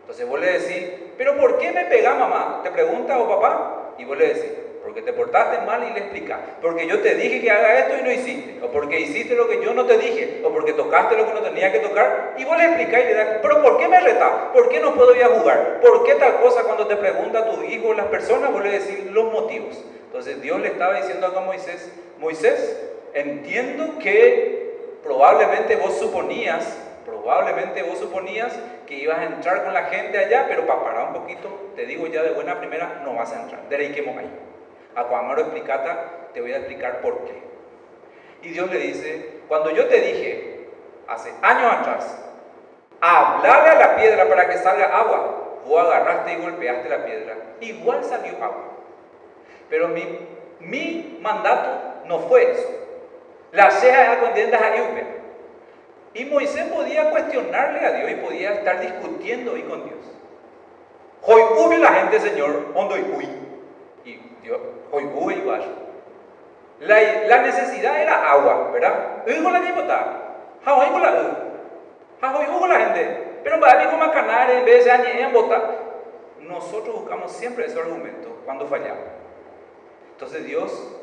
Entonces 0.00 0.28
vos 0.28 0.40
le 0.40 0.58
decís, 0.58 0.90
pero 1.16 1.36
¿por 1.36 1.58
qué 1.58 1.72
me 1.72 1.84
pega 1.84 2.14
mamá? 2.14 2.60
Te 2.62 2.70
pregunta 2.70 3.18
o 3.18 3.28
papá 3.28 3.94
y 3.98 4.04
vos 4.04 4.16
le 4.16 4.28
decís, 4.28 4.52
porque 4.82 5.02
te 5.02 5.12
portaste 5.12 5.66
mal 5.66 5.84
y 5.88 5.92
le 5.92 5.98
explicas, 5.98 6.38
porque 6.62 6.86
yo 6.86 7.00
te 7.00 7.16
dije 7.16 7.40
que 7.40 7.50
haga 7.50 7.80
esto 7.80 7.96
y 7.98 8.04
no 8.04 8.12
hiciste, 8.12 8.60
o 8.62 8.68
porque 8.68 9.00
hiciste 9.00 9.34
lo 9.34 9.48
que 9.48 9.60
yo 9.60 9.74
no 9.74 9.84
te 9.84 9.98
dije, 9.98 10.42
o 10.44 10.50
porque 10.50 10.74
tocaste 10.74 11.16
lo 11.16 11.26
que 11.26 11.34
no 11.34 11.40
tenía 11.40 11.72
que 11.72 11.80
tocar, 11.80 12.34
y 12.38 12.44
vos 12.44 12.56
le 12.56 12.66
explicás 12.66 13.00
y 13.02 13.06
le 13.06 13.14
das, 13.14 13.28
pero 13.42 13.62
¿por 13.62 13.78
qué 13.78 13.88
me 13.88 13.98
retás? 13.98 14.32
¿Por 14.52 14.68
qué 14.68 14.78
no 14.78 14.94
puedo 14.94 15.14
ir 15.16 15.24
a 15.24 15.28
jugar? 15.28 15.80
¿Por 15.80 16.04
qué 16.04 16.14
tal 16.14 16.40
cosa 16.40 16.62
cuando 16.62 16.86
te 16.86 16.96
pregunta 16.96 17.40
a 17.40 17.50
tu 17.50 17.62
hijo 17.64 17.88
o 17.88 17.94
las 17.94 18.06
personas, 18.06 18.52
vos 18.52 18.62
le 18.62 18.78
decís 18.78 19.10
los 19.10 19.32
motivos? 19.32 19.76
Entonces 20.06 20.40
Dios 20.40 20.60
le 20.60 20.68
estaba 20.68 20.94
diciendo 20.94 21.26
a 21.26 21.40
Moisés, 21.40 21.90
Moisés, 22.18 22.80
entiendo 23.12 23.98
que 23.98 24.98
probablemente 25.02 25.76
vos 25.76 25.98
suponías, 25.98 26.78
probablemente 27.26 27.82
vos 27.82 27.98
suponías 27.98 28.56
que 28.86 28.94
ibas 28.94 29.18
a 29.18 29.24
entrar 29.24 29.64
con 29.64 29.74
la 29.74 29.86
gente 29.86 30.16
allá, 30.16 30.44
pero 30.46 30.64
para 30.64 30.80
parar 30.80 31.08
un 31.08 31.12
poquito, 31.12 31.72
te 31.74 31.84
digo 31.84 32.06
ya 32.06 32.22
de 32.22 32.30
buena 32.30 32.60
primera, 32.60 33.00
no 33.02 33.14
vas 33.14 33.32
a 33.32 33.42
entrar. 33.42 33.68
De 33.68 33.74
ahí. 33.74 34.30
A 34.94 35.02
Cuamaro 35.02 35.40
explicata, 35.40 36.28
te 36.32 36.40
voy 36.40 36.52
a 36.52 36.58
explicar 36.58 37.00
por 37.00 37.24
qué. 37.24 37.42
Y 38.42 38.50
Dios 38.50 38.70
le 38.70 38.78
dice, 38.78 39.40
cuando 39.48 39.72
yo 39.72 39.88
te 39.88 40.00
dije, 40.02 40.68
hace 41.08 41.32
años 41.42 41.72
atrás, 41.72 42.16
hablarle 43.00 43.70
a 43.70 43.74
la 43.74 43.96
piedra 43.96 44.28
para 44.28 44.48
que 44.48 44.58
salga 44.58 44.96
agua, 44.96 45.58
vos 45.66 45.84
agarraste 45.84 46.32
y 46.32 46.36
golpeaste 46.36 46.88
la 46.88 47.04
piedra, 47.04 47.34
igual 47.60 48.04
salió 48.04 48.36
agua. 48.36 48.70
Pero 49.68 49.88
mi, 49.88 50.28
mi 50.60 51.18
mandato 51.20 52.04
no 52.04 52.20
fue 52.20 52.52
eso. 52.52 52.68
La 53.50 53.72
ceja 53.72 54.12
a 54.12 54.20
contendas 54.20 54.62
a 54.62 54.70
Y 56.16 56.24
Moisés 56.24 56.64
podía 56.72 57.10
cuestionarle 57.10 57.86
a 57.86 57.92
Dios 57.92 58.10
y 58.10 58.14
podía 58.14 58.54
estar 58.54 58.80
discutiendo 58.80 59.52
hoy 59.52 59.62
con 59.64 59.84
Dios. 59.84 59.98
Hoy 61.22 61.42
hubo 61.42 61.76
la 61.76 61.92
gente, 61.92 62.18
Señor, 62.20 62.72
hondo 62.74 62.96
y 62.96 64.10
Y 64.10 64.14
Dios, 64.42 64.58
hoy 64.90 65.04
igual. 65.34 65.62
La, 66.80 66.96
la 67.26 67.42
necesidad 67.42 68.00
era 68.00 68.30
agua, 68.30 68.70
¿verdad? 68.72 69.24
Hugo 69.26 69.50
la 69.50 69.60
llevota. 69.60 70.22
Hoy 70.64 70.86
con 70.90 71.02
la 71.02 71.10
Hoy 72.22 72.46
hubo 72.50 72.66
la 72.66 72.78
gente. 72.80 73.40
Pero 73.44 73.60
para 73.60 73.84
mí 73.84 73.90
como 73.90 74.10
canar 74.10 74.50
en 74.50 74.64
vez 74.64 74.86
de 74.86 74.90
añean 74.90 75.34
botar. 75.34 75.86
Nosotros 76.40 76.96
buscamos 76.96 77.30
siempre 77.32 77.66
ese 77.66 77.78
argumento 77.78 78.40
cuando 78.46 78.66
fallamos. 78.66 79.04
Entonces 80.12 80.46
Dios, 80.46 80.96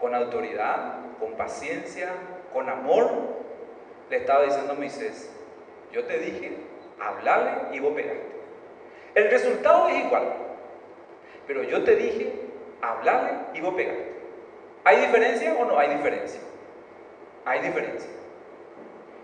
con 0.00 0.14
autoridad, 0.16 0.94
con 1.20 1.32
paciencia, 1.34 2.08
con 2.52 2.68
amor, 2.68 3.45
le 4.10 4.16
estaba 4.16 4.44
diciendo 4.44 4.72
a 4.72 4.76
Moisés, 4.76 5.30
yo 5.92 6.04
te 6.04 6.18
dije, 6.18 6.52
hablale 7.00 7.50
y 7.72 7.80
vos 7.80 7.94
pegaste. 7.94 8.22
El 9.14 9.30
resultado 9.30 9.88
es 9.88 10.04
igual. 10.04 10.24
Pero 11.46 11.62
yo 11.62 11.82
te 11.84 11.96
dije, 11.96 12.32
hablarle 12.82 13.30
y 13.54 13.60
vos 13.60 13.74
pegaste. 13.74 14.12
¿Hay 14.84 14.98
diferencia 14.98 15.54
o 15.54 15.64
no 15.64 15.78
hay 15.78 15.94
diferencia? 15.96 16.40
Hay 17.44 17.60
diferencia. 17.60 18.10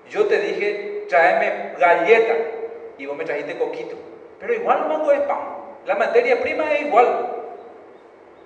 Yo 0.08 0.26
te 0.26 0.38
dije, 0.38 1.06
tráeme 1.08 1.74
galleta 1.78 2.34
y 2.98 3.06
vos 3.06 3.16
me 3.16 3.24
trajiste 3.24 3.58
coquito. 3.58 3.96
Pero 4.38 4.54
igual 4.54 4.88
mango 4.88 5.12
es 5.12 5.20
pan. 5.20 5.40
La 5.86 5.94
materia 5.96 6.40
prima 6.40 6.72
es 6.72 6.82
igual. 6.82 7.28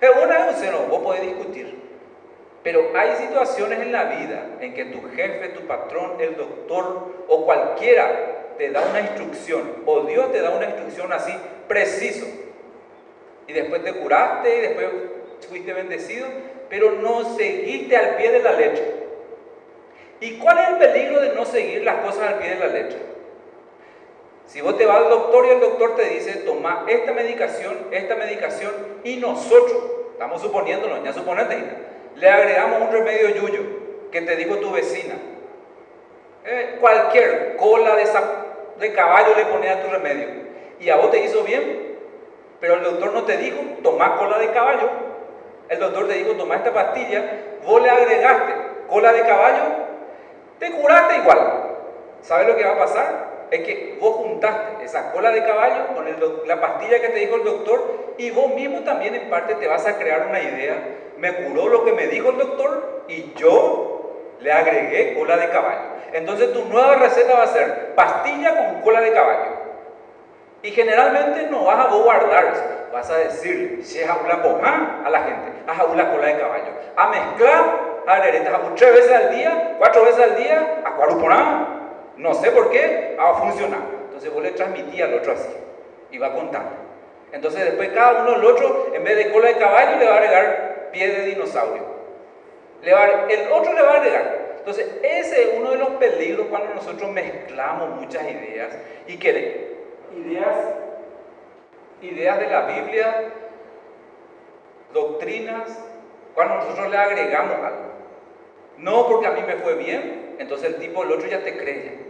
Es 0.01 0.11
una 0.23 0.39
es 0.39 0.55
un 0.55 0.61
cero, 0.61 0.87
vos 0.91 1.03
podés 1.03 1.23
discutir. 1.23 1.86
Pero 2.67 2.91
hay 2.97 3.15
situaciones 3.15 3.79
en 3.79 3.93
la 3.93 4.07
vida 4.07 4.45
en 4.61 4.75
que 4.75 4.87
tu 4.87 5.01
jefe, 5.15 5.51
tu 5.51 5.69
patrón, 5.69 6.17
el 6.19 6.37
doctor 6.37 7.13
o 7.29 7.45
cualquiera 7.45 8.55
te 8.59 8.73
da 8.73 8.83
una 8.91 9.03
instrucción, 9.03 9.85
o 9.87 10.01
Dios 10.01 10.33
te 10.33 10.41
da 10.41 10.51
una 10.51 10.65
instrucción 10.65 11.13
así, 11.13 11.33
preciso. 11.69 12.27
Y 13.47 13.53
después 13.53 13.85
te 13.85 13.93
curaste 13.93 14.59
y 14.59 14.61
después 14.63 14.89
fuiste 15.49 15.73
bendecido, 15.75 16.27
pero 16.69 16.91
no 16.91 17.37
seguiste 17.37 17.97
al 17.97 18.17
pie 18.17 18.33
de 18.33 18.43
la 18.43 18.51
letra. 18.51 18.85
¿Y 20.19 20.37
cuál 20.39 20.59
es 20.59 20.69
el 20.71 20.79
peligro 20.79 21.21
de 21.21 21.35
no 21.37 21.45
seguir 21.45 21.85
las 21.85 22.05
cosas 22.05 22.33
al 22.33 22.39
pie 22.41 22.51
de 22.51 22.59
la 22.59 22.67
letra? 22.67 22.99
Si 24.49 24.61
vos 24.61 24.77
te 24.77 24.87
vas 24.87 25.05
al 25.05 25.09
doctor 25.09 25.47
y 25.47 25.51
el 25.51 25.61
doctor 25.61 25.95
te 25.95 26.07
dice, 26.07 26.33
toma 26.39 26.85
esta 26.89 27.13
medicación, 27.13 27.77
esta 27.93 28.17
medicación, 28.17 28.73
y 29.05 29.19
nosotros, 29.19 29.85
estamos 30.15 30.43
suponiéndolo, 30.43 31.05
ya 31.05 31.13
suponete, 31.13 31.87
le 32.17 32.29
agregamos 32.29 32.83
un 32.83 32.93
remedio 32.93 33.29
yuyo 33.31 33.61
que 34.11 34.23
te 34.23 34.37
dijo 34.37 34.57
tu 34.57 34.73
vecina. 34.73 35.15
Eh, 36.45 36.77
cualquier 36.81 37.57
cola 37.57 37.97
de, 37.97 38.09
de 38.79 38.93
caballo 38.93 39.35
le 39.37 39.47
ponía 39.47 39.75
a 39.75 39.83
tu 39.83 39.91
remedio. 39.91 40.29
Y 40.81 40.91
a 40.91 40.97
vos 40.97 41.11
te 41.11 41.25
hizo 41.25 41.43
bien, 41.43 41.97
pero 42.61 42.75
el 42.75 42.83
doctor 42.85 43.13
no 43.13 43.25
te 43.25 43.37
dijo, 43.37 43.59
toma 43.83 44.17
cola 44.17 44.39
de 44.39 44.51
caballo, 44.51 44.89
el 45.69 45.79
doctor 45.79 46.09
te 46.09 46.15
dijo, 46.15 46.33
toma 46.33 46.57
esta 46.57 46.73
pastilla, 46.73 47.25
vos 47.65 47.83
le 47.83 47.91
agregaste 47.91 48.53
cola 48.89 49.13
de 49.13 49.23
caballo, 49.23 49.65
te 50.59 50.71
curaste 50.71 51.17
igual. 51.17 51.63
¿Sabes 52.23 52.49
lo 52.49 52.57
que 52.57 52.65
va 52.65 52.73
a 52.73 52.79
pasar? 52.79 53.27
Es 53.51 53.61
que 53.61 53.97
vos 54.01 54.17
juntaste 54.17 54.85
esa 54.85 55.13
cola 55.13 55.31
de 55.31 55.45
caballo 55.45 55.89
con 55.95 56.07
la 56.47 56.61
pastilla 56.61 57.01
que 57.01 57.09
te 57.09 57.19
dijo 57.21 57.37
el 57.37 57.45
doctor 57.45 58.15
y 58.19 58.31
vos 58.31 58.55
mismo 58.55 58.81
también 58.81 59.15
en 59.15 59.29
parte 59.29 59.55
te 59.57 59.69
vas 59.69 59.87
a 59.87 59.99
crear 59.99 60.27
una 60.29 60.41
idea. 60.41 60.77
Me 61.17 61.35
curó 61.35 61.69
lo 61.69 61.85
que 61.85 61.93
me 61.93 62.07
dijo 62.09 62.31
el 62.31 62.39
doctor 62.39 63.05
y 63.09 63.33
yo 63.35 64.37
le 64.41 64.53
agregué 64.53 65.15
cola 65.15 65.37
de 65.37 65.49
caballo. 65.49 65.97
Entonces 66.13 66.53
tu 66.53 66.65
nueva 66.67 66.97
receta 66.97 67.35
va 67.35 67.43
a 67.45 67.49
ser 67.49 67.95
pastilla 67.95 68.55
con 68.57 68.81
cola 68.83 69.01
de 69.01 69.13
caballo. 69.13 69.57
Y 70.63 70.71
generalmente 70.71 71.47
no 71.51 71.65
vas 71.65 71.87
a 71.87 71.95
guardar. 71.95 72.87
Vas 72.93 73.11
a 73.11 73.19
decir, 73.19 73.81
si 73.83 74.01
es 74.01 74.09
una 74.25 74.43
pomá 74.43 75.03
a 75.05 75.11
la 75.11 75.21
gente, 75.21 75.53
haz 75.67 75.85
una 75.93 76.11
cola 76.11 76.29
de 76.29 76.39
caballo. 76.39 76.73
A 76.97 77.09
mezclar 77.09 77.81
areretas 78.07 78.61
tres 78.77 78.93
veces 78.95 79.13
al 79.13 79.31
día, 79.35 79.75
cuatro 79.79 80.05
veces 80.05 80.23
al 80.23 80.37
día, 80.37 80.83
a 80.85 80.93
cuaruponá. 80.93 81.69
No 82.17 82.33
sé 82.35 82.51
por 82.51 82.71
qué, 82.71 83.17
va 83.19 83.31
a 83.31 83.35
funcionar. 83.35 83.81
Entonces 84.07 84.33
vos 84.33 84.43
le 84.43 84.53
transmitís 84.53 85.03
al 85.03 85.15
otro 85.15 85.33
así. 85.33 85.55
Y 86.11 86.19
va 86.19 86.33
contando. 86.33 86.71
Entonces 87.33 87.65
después 87.65 87.91
cada 87.91 88.23
uno 88.23 88.33
del 88.33 88.45
otro, 88.45 88.93
en 88.95 89.05
vez 89.05 89.17
de 89.17 89.33
cola 89.33 89.49
de 89.49 89.57
caballo, 89.57 89.99
le 89.99 90.07
va 90.07 90.15
a 90.15 90.17
agregar 90.17 90.66
pie 90.97 91.09
de 91.09 91.27
dinosaurio. 91.27 91.85
El 92.83 93.53
otro 93.53 93.73
le 93.73 93.83
va 93.83 93.93
a 93.93 93.97
agregar. 93.99 94.47
Entonces 94.59 94.91
ese 95.03 95.43
es 95.43 95.59
uno 95.59 95.71
de 95.71 95.79
los 95.79 95.91
peligros 95.91 96.47
cuando 96.49 96.75
nosotros 96.75 97.11
mezclamos 97.13 98.01
muchas 98.01 98.23
ideas 98.25 98.77
y 99.07 99.17
que 99.19 99.77
ideas 100.17 100.57
ideas 102.03 102.39
de 102.39 102.47
la 102.49 102.63
Biblia, 102.63 103.25
doctrinas, 104.93 105.79
cuando 106.35 106.57
nosotros 106.57 106.91
le 106.91 106.97
agregamos 106.97 107.57
algo. 107.57 107.87
No 108.79 109.09
porque 109.09 109.27
a 109.27 109.31
mí 109.33 109.41
me 109.47 109.57
fue 109.57 109.75
bien, 109.75 110.37
entonces 110.39 110.75
el 110.75 110.77
tipo, 110.77 111.03
el 111.03 111.13
otro 111.13 111.29
ya 111.29 111.43
te 111.43 111.57
cree. 111.57 112.07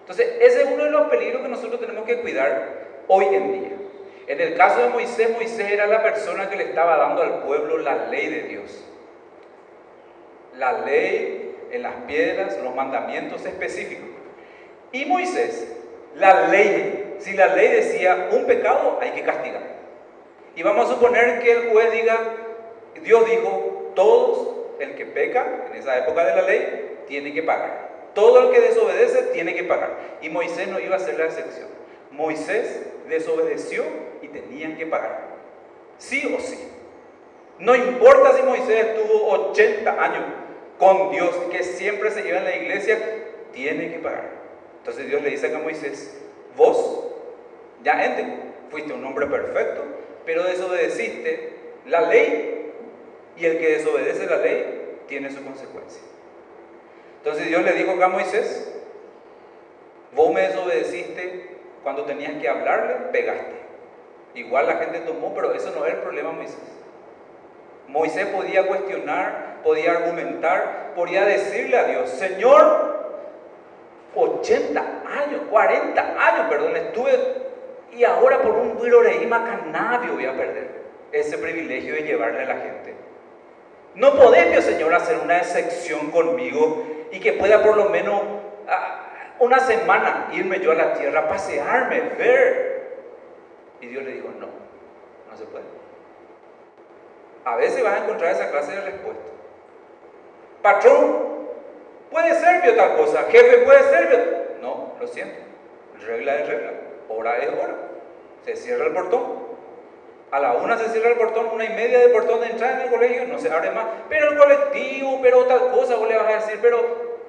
Entonces, 0.00 0.36
ese 0.40 0.62
es 0.62 0.68
uno 0.72 0.84
de 0.84 0.90
los 0.90 1.08
peligros 1.08 1.42
que 1.42 1.48
nosotros 1.48 1.80
tenemos 1.80 2.04
que 2.04 2.20
cuidar 2.20 3.04
hoy 3.08 3.26
en 3.26 3.52
día. 3.52 3.70
En 4.26 4.40
el 4.40 4.54
caso 4.54 4.80
de 4.80 4.88
Moisés, 4.88 5.30
Moisés 5.30 5.70
era 5.70 5.86
la 5.86 6.02
persona 6.02 6.48
que 6.48 6.56
le 6.56 6.64
estaba 6.64 6.96
dando 6.96 7.22
al 7.22 7.42
pueblo 7.42 7.78
la 7.78 8.06
ley 8.06 8.28
de 8.28 8.42
Dios. 8.44 8.84
La 10.56 10.84
ley 10.84 11.56
en 11.70 11.82
las 11.82 11.94
piedras, 12.06 12.58
los 12.62 12.74
mandamientos 12.74 13.44
específicos. 13.44 14.08
Y 14.92 15.04
Moisés, 15.04 15.68
la 16.16 16.48
ley, 16.48 17.16
si 17.18 17.32
la 17.32 17.48
ley 17.48 17.68
decía 17.68 18.28
un 18.30 18.46
pecado, 18.46 18.98
hay 19.00 19.10
que 19.10 19.22
castigar. 19.22 19.62
Y 20.56 20.62
vamos 20.62 20.88
a 20.88 20.94
suponer 20.94 21.40
que 21.40 21.52
el 21.52 21.70
juez 21.70 21.92
diga, 21.92 22.18
Dios 23.02 23.28
dijo, 23.28 23.92
todos, 23.94 24.48
el 24.80 24.94
que 24.94 25.04
peca 25.04 25.66
en 25.70 25.76
esa 25.76 25.98
época 25.98 26.24
de 26.24 26.36
la 26.36 26.42
ley, 26.42 26.98
tiene 27.08 27.34
que 27.34 27.42
pagar. 27.42 27.90
Todo 28.14 28.40
el 28.40 28.54
que 28.54 28.60
desobedece 28.60 29.22
tiene 29.32 29.54
que 29.54 29.64
pagar. 29.64 29.90
Y 30.22 30.28
Moisés 30.28 30.68
no 30.68 30.78
iba 30.78 30.96
a 30.96 31.00
ser 31.00 31.18
la 31.18 31.26
excepción. 31.26 31.68
Moisés 32.14 32.82
desobedeció 33.08 33.84
y 34.22 34.28
tenían 34.28 34.76
que 34.76 34.86
pagar. 34.86 35.34
Sí 35.98 36.34
o 36.36 36.40
sí. 36.40 36.58
No 37.58 37.74
importa 37.74 38.36
si 38.36 38.42
Moisés 38.42 38.86
estuvo 38.86 39.28
80 39.50 40.02
años 40.02 40.24
con 40.78 41.10
Dios, 41.10 41.34
que 41.50 41.62
siempre 41.62 42.10
se 42.10 42.26
iba 42.26 42.38
en 42.38 42.44
la 42.44 42.56
iglesia, 42.56 42.98
tiene 43.52 43.92
que 43.92 43.98
pagar. 43.98 44.30
Entonces 44.78 45.06
Dios 45.06 45.22
le 45.22 45.30
dice 45.30 45.54
a 45.54 45.58
Moisés, 45.58 46.20
vos, 46.56 47.04
ya 47.82 48.04
ente, 48.04 48.24
fuiste 48.70 48.92
un 48.92 49.04
hombre 49.04 49.26
perfecto, 49.26 49.82
pero 50.26 50.42
desobedeciste 50.44 51.52
la 51.86 52.02
ley 52.02 52.72
y 53.36 53.46
el 53.46 53.58
que 53.58 53.78
desobedece 53.78 54.26
la 54.26 54.38
ley 54.38 54.98
tiene 55.06 55.30
su 55.30 55.44
consecuencia. 55.44 56.02
Entonces 57.18 57.46
Dios 57.48 57.62
le 57.62 57.72
dijo 57.72 57.92
a 58.02 58.08
Moisés, 58.08 58.70
vos 60.14 60.32
me 60.32 60.42
desobedeciste 60.42 61.53
cuando 61.84 62.04
tenías 62.04 62.32
que 62.40 62.48
hablarle, 62.48 62.94
pegaste. 63.12 63.54
Igual 64.34 64.66
la 64.66 64.76
gente 64.78 65.00
tomó, 65.00 65.32
pero 65.32 65.52
eso 65.52 65.70
no 65.76 65.84
era 65.84 65.94
el 65.94 66.00
problema 66.00 66.32
Moisés. 66.32 66.58
Moisés 67.86 68.26
podía 68.26 68.66
cuestionar, 68.66 69.58
podía 69.62 69.92
argumentar, 69.92 70.92
podía 70.96 71.24
decirle 71.24 71.78
a 71.78 71.84
Dios, 71.84 72.10
Señor, 72.10 72.94
80 74.16 74.80
años, 74.80 75.42
40 75.50 76.00
años, 76.00 76.46
perdón, 76.48 76.76
estuve 76.76 77.44
y 77.92 78.02
ahora 78.04 78.42
por 78.42 78.52
un 78.52 78.80
viroreí 78.80 79.26
macanabio 79.26 80.14
voy 80.14 80.26
a 80.26 80.36
perder 80.36 80.82
ese 81.12 81.38
privilegio 81.38 81.94
de 81.94 82.02
llevarle 82.02 82.42
a 82.42 82.46
la 82.46 82.56
gente. 82.56 82.94
No 83.94 84.16
podés, 84.16 84.64
Señor, 84.64 84.92
hacer 84.94 85.18
una 85.22 85.38
excepción 85.38 86.10
conmigo 86.10 86.84
y 87.12 87.20
que 87.20 87.34
pueda 87.34 87.62
por 87.62 87.76
lo 87.76 87.90
menos 87.90 88.20
una 89.40 89.60
semana 89.60 90.28
irme 90.32 90.60
yo 90.60 90.72
a 90.72 90.74
la 90.74 90.92
tierra, 90.94 91.28
pasearme, 91.28 92.00
ver. 92.18 92.74
Y 93.80 93.86
Dios 93.86 94.04
le 94.04 94.12
dijo, 94.12 94.28
no, 94.38 94.46
no 95.30 95.36
se 95.36 95.44
puede. 95.44 95.64
A 97.44 97.56
veces 97.56 97.82
vas 97.82 98.00
a 98.00 98.04
encontrar 98.04 98.32
esa 98.32 98.50
clase 98.50 98.72
de 98.72 98.80
respuesta. 98.80 99.22
Patrón, 100.62 101.48
puede 102.10 102.34
ser 102.34 102.64
yo 102.64 102.74
tal 102.74 102.96
cosa. 102.96 103.24
Jefe, 103.24 103.58
puede 103.58 103.82
ser 103.82 104.10
yo. 104.10 104.18
No, 104.62 104.94
lo 104.98 105.06
siento. 105.06 105.40
Regla 106.06 106.36
es 106.36 106.48
regla. 106.48 106.72
Hora 107.08 107.36
es 107.38 107.48
hora. 107.48 107.74
Se 108.44 108.56
cierra 108.56 108.86
el 108.86 108.92
portón. 108.92 109.44
A 110.30 110.40
la 110.40 110.54
una 110.54 110.78
se 110.78 110.88
cierra 110.88 111.10
el 111.10 111.16
portón, 111.16 111.46
una 111.52 111.64
y 111.64 111.68
media 111.68 111.98
de 112.00 112.08
portón 112.08 112.40
de 112.40 112.48
entrada 112.48 112.76
en 112.76 112.80
el 112.82 112.90
colegio, 112.90 113.26
no 113.26 113.38
se 113.38 113.52
abre 113.52 113.70
más. 113.70 113.84
Pero 114.08 114.32
el 114.32 114.38
colectivo, 114.38 115.20
pero 115.22 115.44
tal 115.44 115.70
cosa, 115.70 115.96
vos 115.96 116.08
le 116.08 116.16
vas 116.16 116.26
a 116.26 116.36
decir, 116.36 116.58
pero 116.60 116.80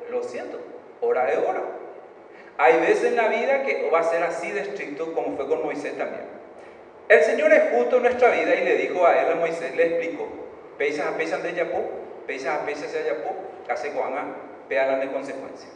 lo 0.09 0.23
siento, 0.23 0.59
hora 1.01 1.31
es 1.31 1.37
hora. 1.37 1.61
Hay 2.57 2.79
veces 2.79 3.05
en 3.05 3.17
la 3.17 3.27
vida 3.27 3.63
que 3.63 3.89
va 3.89 3.99
a 3.99 4.03
ser 4.03 4.23
así 4.23 4.49
de 4.51 4.61
estricto 4.61 5.13
como 5.13 5.35
fue 5.35 5.47
con 5.47 5.63
Moisés 5.63 5.97
también. 5.97 6.23
El 7.09 7.21
Señor 7.21 7.51
es 7.51 7.73
justo 7.73 7.97
en 7.97 8.03
nuestra 8.03 8.31
vida 8.31 8.55
y 8.55 8.63
le 8.63 8.77
dijo 8.77 9.05
a 9.05 9.21
él, 9.21 9.31
a 9.31 9.35
Moisés, 9.35 9.75
le 9.75 9.85
explicó, 9.87 10.27
peisas 10.77 11.07
a 11.07 11.17
peisas 11.17 11.43
de 11.43 11.53
Yapó, 11.53 11.83
peisas 12.25 12.61
a 12.61 12.65
peisas 12.65 12.93
de 12.93 13.03
Yapó, 13.03 13.35
hace 13.69 13.91
cuanga, 13.91 14.23
pealan 14.69 15.01
de 15.01 15.11
consecuencia. 15.11 15.69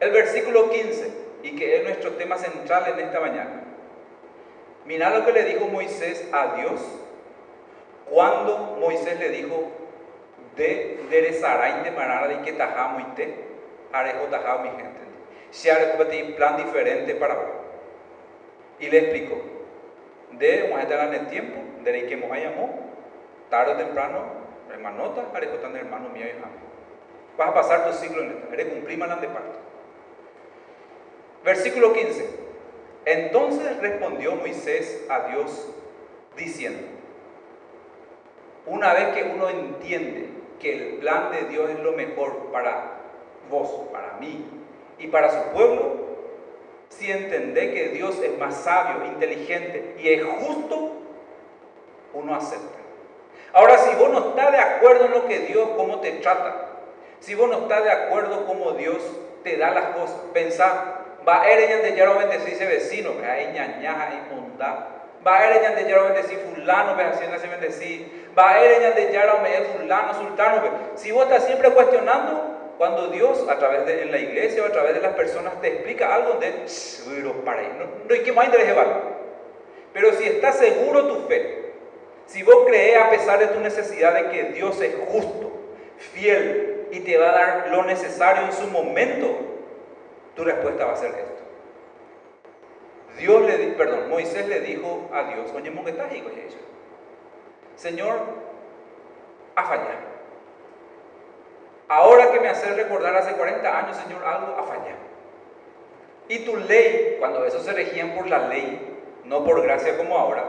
El 0.00 0.10
versículo 0.10 0.70
15, 0.70 1.10
y 1.44 1.56
que 1.56 1.78
es 1.78 1.84
nuestro 1.84 2.12
tema 2.12 2.36
central 2.36 2.84
en 2.88 3.06
esta 3.06 3.18
mañana. 3.18 3.64
Mira 4.84 5.10
lo 5.10 5.24
que 5.24 5.32
le 5.32 5.44
dijo 5.44 5.66
Moisés 5.66 6.28
a 6.32 6.56
Dios 6.56 6.80
cuando 8.10 8.76
Moisés 8.78 9.18
le 9.18 9.30
dijo, 9.30 9.70
de 10.56 11.00
y 11.08 11.84
de 11.84 11.90
manara 11.96 12.42
que 12.42 12.52
tajamo 12.52 13.00
y 13.00 13.04
te, 13.14 13.34
arejo 13.92 14.26
tajamo 14.26 14.64
mi 14.64 14.68
gente 14.70 15.11
se 15.52 15.70
ha 15.70 15.96
un 15.98 16.32
plan 16.32 16.56
diferente 16.56 17.14
para 17.14 17.34
vos. 17.34 17.44
Y 18.80 18.88
le 18.88 18.98
explicó, 18.98 19.36
de 20.32 20.72
un 20.72 20.80
en 20.80 21.14
el 21.14 21.26
tiempo, 21.28 21.60
de 21.84 22.06
que 22.06 22.16
me 22.16 22.40
llamó, 22.40 22.70
tarde 23.50 23.74
o 23.74 23.76
temprano, 23.76 24.24
hermanota, 24.72 25.26
haré 25.34 25.46
tan 25.46 25.76
hermano 25.76 26.08
mío 26.08 26.24
y 26.26 26.30
hermano. 26.30 26.54
Vas 27.36 27.50
a 27.50 27.54
pasar 27.54 27.86
tu 27.86 27.92
ciclo 27.92 28.22
en 28.22 28.30
esto, 28.30 28.48
haré 28.50 28.68
cumplir 28.68 28.98
mal 28.98 29.20
de 29.20 29.28
parto. 29.28 29.58
Versículo 31.44 31.92
15. 31.92 32.26
Entonces 33.04 33.76
respondió 33.78 34.34
Moisés 34.36 35.04
a 35.10 35.28
Dios 35.28 35.68
diciendo, 36.36 36.86
una 38.64 38.94
vez 38.94 39.08
que 39.08 39.24
uno 39.24 39.50
entiende 39.50 40.28
que 40.60 40.72
el 40.72 40.98
plan 40.98 41.30
de 41.30 41.48
Dios 41.48 41.68
es 41.70 41.80
lo 41.80 41.92
mejor 41.92 42.52
para 42.52 43.00
vos, 43.50 43.88
para 43.92 44.14
mí, 44.14 44.61
y 44.98 45.08
para 45.08 45.30
su 45.30 45.52
pueblo, 45.52 46.02
si 46.88 47.10
entendé 47.10 47.72
que 47.72 47.88
Dios 47.88 48.20
es 48.22 48.38
más 48.38 48.56
sabio, 48.56 49.04
inteligente 49.06 49.96
y 49.98 50.08
es 50.08 50.24
justo, 50.24 50.92
uno 52.14 52.34
acepta. 52.34 52.78
Ahora, 53.52 53.78
si 53.78 53.94
vos 53.96 54.10
no 54.10 54.30
estás 54.30 54.52
de 54.52 54.58
acuerdo 54.58 55.06
en 55.06 55.12
lo 55.12 55.26
que 55.26 55.40
Dios, 55.40 55.68
cómo 55.76 56.00
te 56.00 56.12
trata, 56.12 56.68
si 57.20 57.34
vos 57.34 57.48
no 57.48 57.58
estás 57.58 57.84
de 57.84 57.90
acuerdo 57.90 58.46
cómo 58.46 58.72
Dios 58.72 59.02
te 59.44 59.56
da 59.56 59.70
las 59.70 59.96
cosas, 59.96 60.16
pensá, 60.32 61.02
va 61.26 61.42
a 61.42 61.52
ir 61.52 61.82
de 61.82 61.96
ya 61.96 62.10
bendecir 62.12 62.54
ese 62.54 62.66
vecino, 62.66 63.18
que 63.18 63.26
hay 63.26 63.52
ñañaja, 63.52 64.10
y 64.14 64.34
mondá. 64.34 64.88
Va 65.26 65.38
a 65.38 65.54
ir 65.54 65.76
de 65.76 65.88
ya 65.88 66.02
bendecir 66.02 66.38
fulano, 66.38 66.96
que 66.96 67.02
haciendo 67.02 67.36
ese 67.36 67.46
bendecir. 67.46 68.30
Va 68.36 68.50
a 68.50 68.64
ir 68.64 68.94
de 68.94 69.12
ya 69.12 69.22
fulano, 69.78 70.14
sultano. 70.14 70.62
Si 70.96 71.12
vos 71.12 71.24
estás 71.24 71.44
siempre 71.44 71.70
cuestionando, 71.70 72.51
cuando 72.82 73.06
Dios, 73.10 73.46
a 73.48 73.56
través 73.60 73.86
de 73.86 74.06
la 74.06 74.18
iglesia 74.18 74.60
o 74.60 74.66
a 74.66 74.72
través 74.72 74.94
de 74.94 75.00
las 75.00 75.12
personas, 75.12 75.60
te 75.60 75.68
explica 75.68 76.12
algo 76.12 76.40
de, 76.40 76.66
para 77.44 77.62
no, 77.62 77.84
no 78.08 78.12
hay 78.12 78.24
que 78.24 78.32
más 78.32 78.46
interés 78.46 78.74
Pero 79.92 80.12
si 80.14 80.24
estás 80.24 80.58
seguro 80.58 81.06
tu 81.06 81.28
fe, 81.28 81.74
si 82.26 82.42
vos 82.42 82.64
crees 82.66 83.00
a 83.00 83.08
pesar 83.08 83.38
de 83.38 83.46
tu 83.46 83.60
necesidad 83.60 84.14
de 84.14 84.30
que 84.30 84.44
Dios 84.54 84.80
es 84.80 84.96
justo, 85.06 85.52
fiel 85.96 86.88
y 86.90 86.98
te 86.98 87.16
va 87.18 87.28
a 87.28 87.32
dar 87.32 87.68
lo 87.68 87.84
necesario 87.84 88.46
en 88.46 88.52
su 88.52 88.66
momento, 88.66 89.28
tu 90.34 90.42
respuesta 90.42 90.84
va 90.84 90.94
a 90.94 90.96
ser 90.96 91.10
esto. 91.10 91.42
Dios 93.16 93.42
le, 93.42 93.58
perdón, 93.74 94.10
Moisés 94.10 94.48
le 94.48 94.58
dijo 94.58 95.08
a 95.12 95.22
Dios, 95.32 95.52
oye, 95.54 95.72
Señor, 97.76 98.18
a 99.54 99.64
fallar. 99.66 100.11
Ahora 101.88 102.30
que 102.30 102.40
me 102.40 102.48
haces 102.48 102.76
recordar 102.76 103.14
hace 103.16 103.32
40 103.32 103.78
años, 103.78 103.96
Señor, 103.96 104.24
algo 104.24 104.56
ha 104.56 104.62
fallado. 104.62 105.02
Y 106.28 106.40
tu 106.40 106.56
ley, 106.56 107.16
cuando 107.18 107.44
esos 107.44 107.64
se 107.64 107.72
regían 107.72 108.14
por 108.14 108.26
la 108.28 108.48
ley, 108.48 108.98
no 109.24 109.44
por 109.44 109.62
gracia 109.62 109.96
como 109.96 110.16
ahora, 110.16 110.44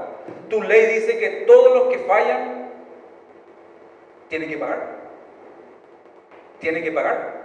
tu 0.49 0.61
ley 0.61 0.85
dice 0.93 1.17
que 1.17 1.29
todos 1.45 1.75
los 1.75 1.93
que 1.93 1.99
fallan 1.99 2.71
tienen 4.29 4.49
que 4.49 4.57
pagar. 4.57 5.03
Tienen 6.59 6.83
que 6.83 6.91
pagar. 6.91 7.43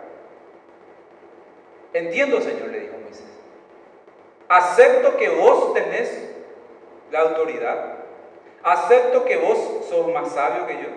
Entiendo, 1.93 2.41
Señor, 2.41 2.69
le 2.69 2.81
dijo 2.81 2.95
Moisés. 3.03 3.27
Acepto 4.49 5.17
que 5.17 5.29
vos 5.31 5.75
tenés 5.75 6.31
la 7.11 7.21
autoridad. 7.21 7.97
Acepto 8.63 9.25
que 9.25 9.37
vos 9.39 9.87
sos 9.89 10.13
más 10.13 10.33
sabio 10.33 10.67
que 10.67 10.75
yo. 10.75 10.89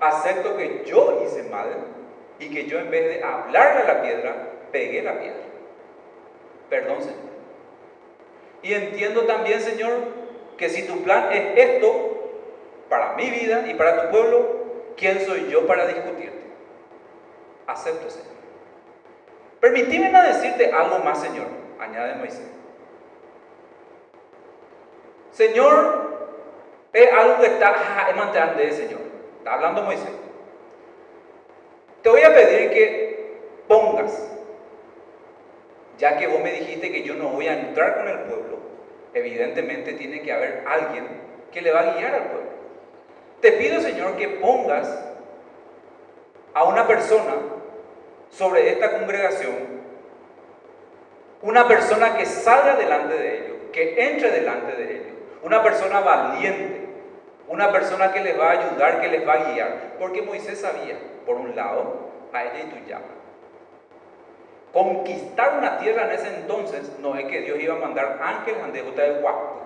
Acepto 0.00 0.56
que 0.56 0.84
yo 0.84 1.22
hice 1.24 1.44
mal 1.44 1.95
y 2.38 2.50
que 2.50 2.66
yo 2.66 2.78
en 2.78 2.90
vez 2.90 3.04
de 3.08 3.24
hablarle 3.24 3.82
a 3.82 3.94
la 3.94 4.02
piedra, 4.02 4.36
pegué 4.72 5.02
la 5.02 5.18
piedra. 5.18 5.42
Perdón, 6.68 7.02
Señor. 7.02 7.16
Y 8.62 8.74
entiendo 8.74 9.22
también, 9.22 9.60
Señor, 9.60 9.92
que 10.56 10.68
si 10.68 10.86
tu 10.86 11.02
plan 11.02 11.32
es 11.32 11.56
esto, 11.56 12.16
para 12.88 13.14
mi 13.14 13.30
vida 13.30 13.64
y 13.66 13.74
para 13.74 14.02
tu 14.02 14.10
pueblo, 14.10 14.92
¿quién 14.96 15.20
soy 15.20 15.48
yo 15.50 15.66
para 15.66 15.86
discutirte? 15.86 16.40
Acepto, 17.66 18.10
Señor. 18.10 18.36
Permitíme 19.60 20.10
decirte 20.22 20.70
algo 20.72 20.98
más, 21.00 21.20
Señor, 21.20 21.46
añade 21.80 22.14
Moisés. 22.16 22.48
Señor, 25.32 26.06
es 26.92 27.12
algo 27.12 27.40
que 27.40 27.46
está 27.46 27.74
de 28.56 28.72
Señor. 28.72 29.00
Está 29.38 29.54
hablando 29.54 29.82
Moisés. 29.82 30.25
Te 32.06 32.10
voy 32.10 32.22
a 32.22 32.32
pedir 32.32 32.70
que 32.70 33.34
pongas, 33.66 34.30
ya 35.98 36.16
que 36.16 36.28
vos 36.28 36.40
me 36.40 36.52
dijiste 36.52 36.92
que 36.92 37.02
yo 37.02 37.14
no 37.14 37.30
voy 37.30 37.48
a 37.48 37.58
entrar 37.58 37.96
con 37.96 38.06
el 38.06 38.20
pueblo, 38.20 38.58
evidentemente 39.12 39.92
tiene 39.94 40.22
que 40.22 40.32
haber 40.32 40.62
alguien 40.68 41.04
que 41.50 41.62
le 41.62 41.72
va 41.72 41.80
a 41.80 41.94
guiar 41.96 42.14
al 42.14 42.26
pueblo. 42.26 42.50
Te 43.40 43.50
pido, 43.50 43.80
Señor, 43.80 44.14
que 44.14 44.28
pongas 44.28 44.88
a 46.54 46.62
una 46.62 46.86
persona 46.86 47.38
sobre 48.30 48.70
esta 48.70 48.92
congregación, 49.00 49.56
una 51.42 51.66
persona 51.66 52.16
que 52.16 52.24
salga 52.24 52.76
delante 52.76 53.14
de 53.14 53.34
ellos, 53.34 53.56
que 53.72 54.10
entre 54.10 54.30
delante 54.30 54.76
de 54.76 54.92
ellos, 54.92 55.14
una 55.42 55.60
persona 55.60 55.98
valiente, 55.98 56.86
una 57.48 57.72
persona 57.72 58.12
que 58.12 58.20
les 58.20 58.38
va 58.38 58.50
a 58.50 58.60
ayudar, 58.60 59.00
que 59.00 59.08
les 59.08 59.26
va 59.26 59.32
a 59.32 59.50
guiar, 59.50 59.96
porque 59.98 60.22
Moisés 60.22 60.60
sabía, 60.60 60.98
por 61.26 61.36
un 61.36 61.54
lado, 61.54 62.06
a 62.32 62.44
ella 62.44 62.60
y 62.60 62.70
tu 62.70 62.88
llama. 62.88 63.04
Conquistar 64.72 65.58
una 65.58 65.78
tierra 65.78 66.04
en 66.04 66.12
ese 66.12 66.28
entonces 66.28 66.98
no 67.00 67.16
es 67.16 67.26
que 67.26 67.40
Dios 67.40 67.58
iba 67.60 67.74
a 67.74 67.78
mandar 67.78 68.18
ángeles 68.22 68.62
ante 68.62 68.82
de 68.82 69.20
guapo. 69.20 69.62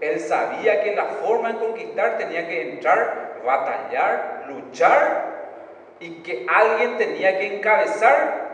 Él 0.00 0.20
sabía 0.20 0.82
que 0.82 0.94
la 0.94 1.04
forma 1.04 1.52
de 1.52 1.58
conquistar 1.58 2.18
tenía 2.18 2.46
que 2.46 2.70
entrar, 2.72 3.40
batallar, 3.44 4.44
luchar 4.48 5.38
y 6.00 6.22
que 6.22 6.46
alguien 6.48 6.96
tenía 6.96 7.38
que 7.38 7.56
encabezar 7.56 8.48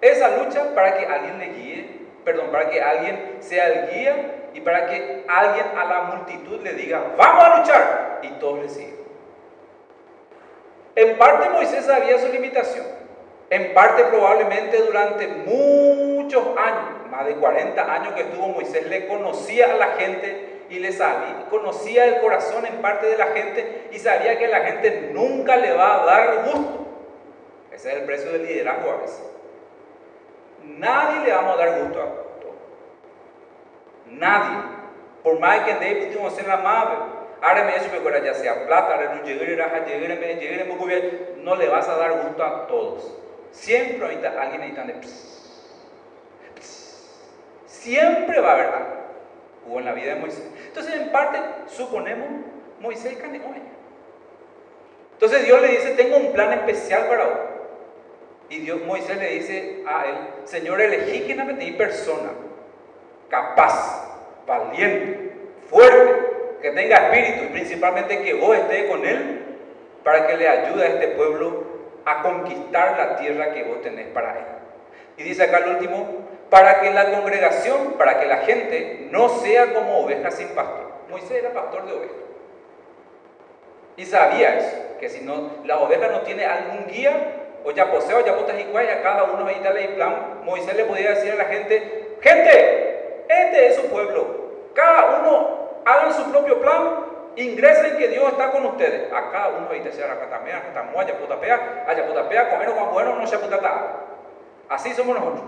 esa 0.00 0.38
lucha 0.38 0.74
para 0.74 0.96
que 0.96 1.06
alguien 1.06 1.38
le 1.38 1.46
guíe, 1.52 2.06
perdón, 2.24 2.48
para 2.50 2.70
que 2.70 2.82
alguien 2.82 3.36
sea 3.40 3.68
el 3.68 3.90
guía 3.90 4.50
y 4.54 4.60
para 4.60 4.86
que 4.86 5.24
alguien 5.28 5.66
a 5.76 5.84
la 5.84 6.02
multitud 6.02 6.62
le 6.62 6.72
diga, 6.72 7.12
vamos 7.16 7.44
a 7.44 7.58
luchar 7.58 8.20
y 8.22 8.28
todos 8.40 8.60
le 8.60 8.68
siguen. 8.68 8.95
En 10.96 11.18
parte 11.18 11.50
Moisés 11.50 11.84
sabía 11.84 12.18
su 12.18 12.28
limitación, 12.28 12.86
en 13.50 13.74
parte 13.74 14.02
probablemente 14.04 14.78
durante 14.78 15.28
muchos 15.28 16.42
años, 16.56 17.10
más 17.10 17.26
de 17.26 17.36
40 17.36 17.92
años 17.92 18.14
que 18.14 18.22
estuvo 18.22 18.48
Moisés, 18.48 18.86
le 18.86 19.06
conocía 19.06 19.72
a 19.72 19.76
la 19.76 19.86
gente 19.88 20.64
y 20.70 20.78
le 20.78 20.92
sabía, 20.92 21.46
conocía 21.50 22.06
el 22.06 22.20
corazón 22.20 22.64
en 22.64 22.76
parte 22.76 23.08
de 23.08 23.18
la 23.18 23.26
gente 23.26 23.88
y 23.92 23.98
sabía 23.98 24.38
que 24.38 24.48
la 24.48 24.60
gente 24.60 25.10
nunca 25.12 25.58
le 25.58 25.74
va 25.74 26.02
a 26.02 26.06
dar 26.06 26.44
gusto. 26.46 26.86
Ese 27.70 27.92
es 27.92 27.98
el 27.98 28.04
precio 28.06 28.32
del 28.32 28.46
liderazgo 28.46 28.90
a 28.90 28.96
veces. 28.96 29.22
Nadie 30.64 31.26
le 31.26 31.32
vamos 31.32 31.54
a 31.54 31.56
dar 31.58 31.78
gusto 31.82 32.02
a 32.02 32.06
todo. 32.40 32.54
Nadie. 34.06 34.62
Por 35.22 35.38
más 35.40 35.60
que 35.60 35.74
David 35.74 36.16
en 36.38 36.48
la 36.48 36.56
madre, 36.56 36.96
ahora 37.40 37.64
me 37.64 37.74
dice 37.74 37.90
que 37.90 38.24
ya 38.24 38.34
sea 38.34 38.66
plata, 38.66 38.96
no 41.38 41.56
le 41.56 41.68
vas 41.68 41.88
a 41.88 41.96
dar 41.96 42.22
gusto 42.22 42.44
a 42.44 42.66
todos. 42.66 43.16
Siempre 43.50 44.04
ahorita 44.04 44.40
alguien 44.40 44.62
ahí 44.62 44.72
de 44.72 44.94
Siempre 47.66 48.40
va 48.40 48.50
a 48.50 48.54
haber 48.54 48.66
algo. 48.66 48.96
Hubo 49.66 49.78
en 49.78 49.84
la 49.84 49.92
vida 49.92 50.14
de 50.14 50.20
Moisés. 50.20 50.44
Entonces, 50.66 50.94
en 50.94 51.10
parte, 51.10 51.38
suponemos, 51.68 52.28
Moisés 52.80 53.16
caneó 53.16 53.42
Entonces 55.12 55.44
Dios 55.44 55.62
le 55.62 55.68
dice, 55.68 55.92
tengo 55.92 56.16
un 56.16 56.32
plan 56.32 56.52
especial 56.52 57.06
para 57.06 57.24
vos. 57.24 57.38
Y 58.48 58.58
Dios, 58.58 58.80
Moisés 58.82 59.16
le 59.16 59.28
dice 59.28 59.82
a 59.86 60.06
él, 60.06 60.16
Señor, 60.44 60.80
elegí 60.80 61.22
que 61.26 61.34
no 61.34 61.44
me 61.44 61.72
persona, 61.72 62.30
capaz, 63.28 64.18
valiente, 64.46 65.32
fuerte, 65.68 66.35
que 66.66 66.72
tenga 66.72 66.96
espíritu 66.96 67.44
y 67.44 67.48
principalmente 67.50 68.22
que 68.22 68.34
vos 68.34 68.56
estés 68.56 68.90
con 68.90 69.06
él 69.06 69.44
para 70.02 70.26
que 70.26 70.36
le 70.36 70.48
ayude 70.48 70.82
a 70.82 70.88
este 70.88 71.08
pueblo 71.08 71.62
a 72.04 72.22
conquistar 72.22 72.96
la 72.98 73.16
tierra 73.18 73.52
que 73.52 73.62
vos 73.62 73.82
tenés 73.82 74.08
para 74.08 74.32
él. 74.32 74.44
Y 75.16 75.22
dice 75.22 75.44
acá 75.44 75.58
el 75.58 75.76
último, 75.76 76.26
para 76.50 76.80
que 76.80 76.90
la 76.90 77.12
congregación, 77.12 77.92
para 77.92 78.18
que 78.18 78.26
la 78.26 78.38
gente 78.38 79.06
no 79.12 79.28
sea 79.28 79.74
como 79.74 80.00
ovejas 80.00 80.34
sin 80.34 80.48
pastor. 80.48 80.90
Moisés 81.08 81.44
era 81.44 81.52
pastor 81.52 81.86
de 81.86 81.92
ovejas. 81.92 82.16
Y 83.96 84.04
sabía 84.04 84.58
eso, 84.58 84.76
que 84.98 85.08
si 85.08 85.24
no, 85.24 85.52
la 85.66 85.78
oveja 85.78 86.08
no 86.08 86.22
tiene 86.22 86.46
algún 86.46 86.88
guía, 86.88 87.12
o 87.64 87.70
ya 87.70 87.92
poseo, 87.92 88.26
ya 88.26 88.32
botas 88.32 88.56
y 88.58 88.76
a 88.76 89.02
cada 89.04 89.22
uno 89.22 89.46
ahí 89.46 89.60
dale 89.62 89.90
plan. 89.90 90.40
Moisés 90.42 90.74
le 90.74 90.84
podía 90.84 91.10
decir 91.10 91.30
a 91.30 91.36
la 91.36 91.44
gente, 91.44 92.16
gente, 92.20 93.24
este 93.28 93.66
es 93.68 93.76
su 93.76 93.82
pueblo. 93.82 94.46
Cada 94.74 95.20
uno 95.20 95.65
hagan 95.86 96.12
su 96.12 96.30
propio 96.30 96.60
plan, 96.60 97.06
ingresen 97.36 97.96
que 97.96 98.08
Dios 98.08 98.28
está 98.32 98.50
con 98.50 98.66
ustedes. 98.66 99.10
A 99.12 99.30
cada 99.30 99.48
uno 99.50 99.68
ahí 99.70 99.80
te 99.80 99.92
sea 99.92 100.08
la 100.08 100.18
catamea, 100.18 100.62
catamua, 100.62 101.06
ya 101.06 101.16
putapea, 101.16 101.84
allá 101.88 102.06
putapea, 102.06 102.50
comer 102.50 102.68
o 102.70 102.86
bueno, 102.92 103.16
no 103.16 103.26
se 103.26 103.38
putata. 103.38 104.00
Así 104.68 104.92
somos 104.92 105.14
nosotros. 105.16 105.44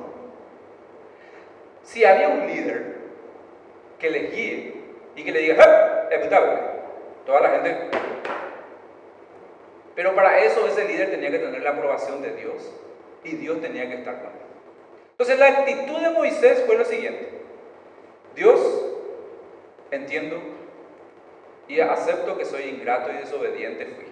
Si 1.82 2.04
había 2.04 2.28
un 2.28 2.46
líder 2.46 2.98
que 3.98 4.10
le 4.10 4.18
guíe 4.28 4.74
y 5.16 5.24
que 5.24 5.32
le 5.32 5.40
diga, 5.40 6.08
¡eh! 6.10 6.78
Toda 7.26 7.40
la 7.40 7.50
gente. 7.50 7.90
Pero 9.94 10.14
para 10.14 10.38
eso 10.38 10.66
ese 10.68 10.86
líder 10.86 11.10
tenía 11.10 11.30
que 11.30 11.40
tener 11.40 11.62
la 11.62 11.70
aprobación 11.70 12.22
de 12.22 12.32
Dios 12.36 12.72
y 13.24 13.34
Dios 13.34 13.60
tenía 13.60 13.88
que 13.88 13.96
estar 13.96 14.14
con 14.18 14.26
él. 14.26 14.48
Entonces 15.10 15.38
la 15.38 15.48
actitud 15.48 15.98
de 16.00 16.10
Moisés 16.10 16.62
fue 16.64 16.76
lo 16.76 16.84
siguiente. 16.84 17.28
Dios, 18.36 18.87
entiendo 19.90 20.36
y 21.68 21.80
acepto 21.80 22.36
que 22.36 22.44
soy 22.44 22.62
ingrato 22.64 23.10
y 23.12 23.18
desobediente 23.18 23.86
fui. 23.86 24.06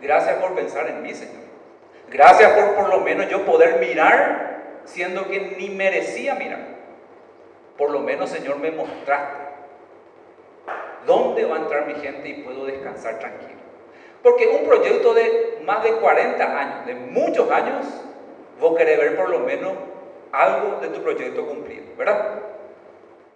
Gracias 0.00 0.36
por 0.36 0.54
pensar 0.54 0.88
en 0.88 1.02
mí, 1.02 1.12
Señor. 1.14 1.48
Gracias 2.10 2.52
por 2.52 2.74
por 2.74 2.88
lo 2.88 3.00
menos 3.00 3.28
yo 3.28 3.44
poder 3.44 3.80
mirar 3.80 4.80
siendo 4.84 5.28
que 5.28 5.56
ni 5.58 5.68
merecía 5.68 6.34
mirar. 6.34 6.78
Por 7.76 7.90
lo 7.90 8.00
menos, 8.00 8.30
Señor, 8.30 8.58
me 8.58 8.70
mostraste 8.70 9.48
dónde 11.06 11.44
va 11.44 11.56
a 11.56 11.60
entrar 11.60 11.86
mi 11.86 11.94
gente 11.94 12.28
y 12.28 12.42
puedo 12.42 12.64
descansar 12.66 13.18
tranquilo. 13.18 13.58
Porque 14.22 14.46
un 14.48 14.64
proyecto 14.64 15.14
de 15.14 15.60
más 15.64 15.82
de 15.82 15.92
40 15.92 16.60
años, 16.60 16.86
de 16.86 16.94
muchos 16.94 17.50
años, 17.50 17.86
vos 18.60 18.76
querés 18.76 18.98
ver 18.98 19.16
por 19.16 19.28
lo 19.28 19.40
menos 19.40 19.72
algo 20.32 20.80
de 20.80 20.88
tu 20.88 21.02
proyecto 21.02 21.46
cumplido, 21.46 21.84
¿verdad? 21.96 22.47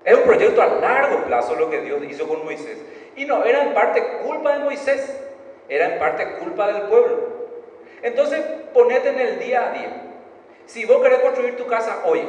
Es 0.04 0.14
un 0.14 0.22
proyecto 0.22 0.60
a 0.62 0.66
largo 0.66 1.24
plazo 1.24 1.54
lo 1.54 1.70
que 1.70 1.80
Dios 1.80 2.02
hizo 2.08 2.26
con 2.26 2.44
Moisés. 2.44 2.78
Y 3.16 3.24
no 3.24 3.44
era 3.44 3.62
en 3.62 3.74
parte 3.74 4.02
culpa 4.24 4.54
de 4.54 4.64
Moisés, 4.64 5.20
era 5.68 5.92
en 5.92 5.98
parte 5.98 6.38
culpa 6.38 6.72
del 6.72 6.82
pueblo. 6.82 7.32
Entonces, 8.02 8.40
ponete 8.74 9.10
en 9.10 9.20
el 9.20 9.38
día 9.38 9.68
a 9.68 9.72
día. 9.72 10.02
Si 10.66 10.84
vos 10.84 11.02
querés 11.02 11.20
construir 11.20 11.56
tu 11.56 11.66
casa 11.66 12.02
hoy, 12.04 12.22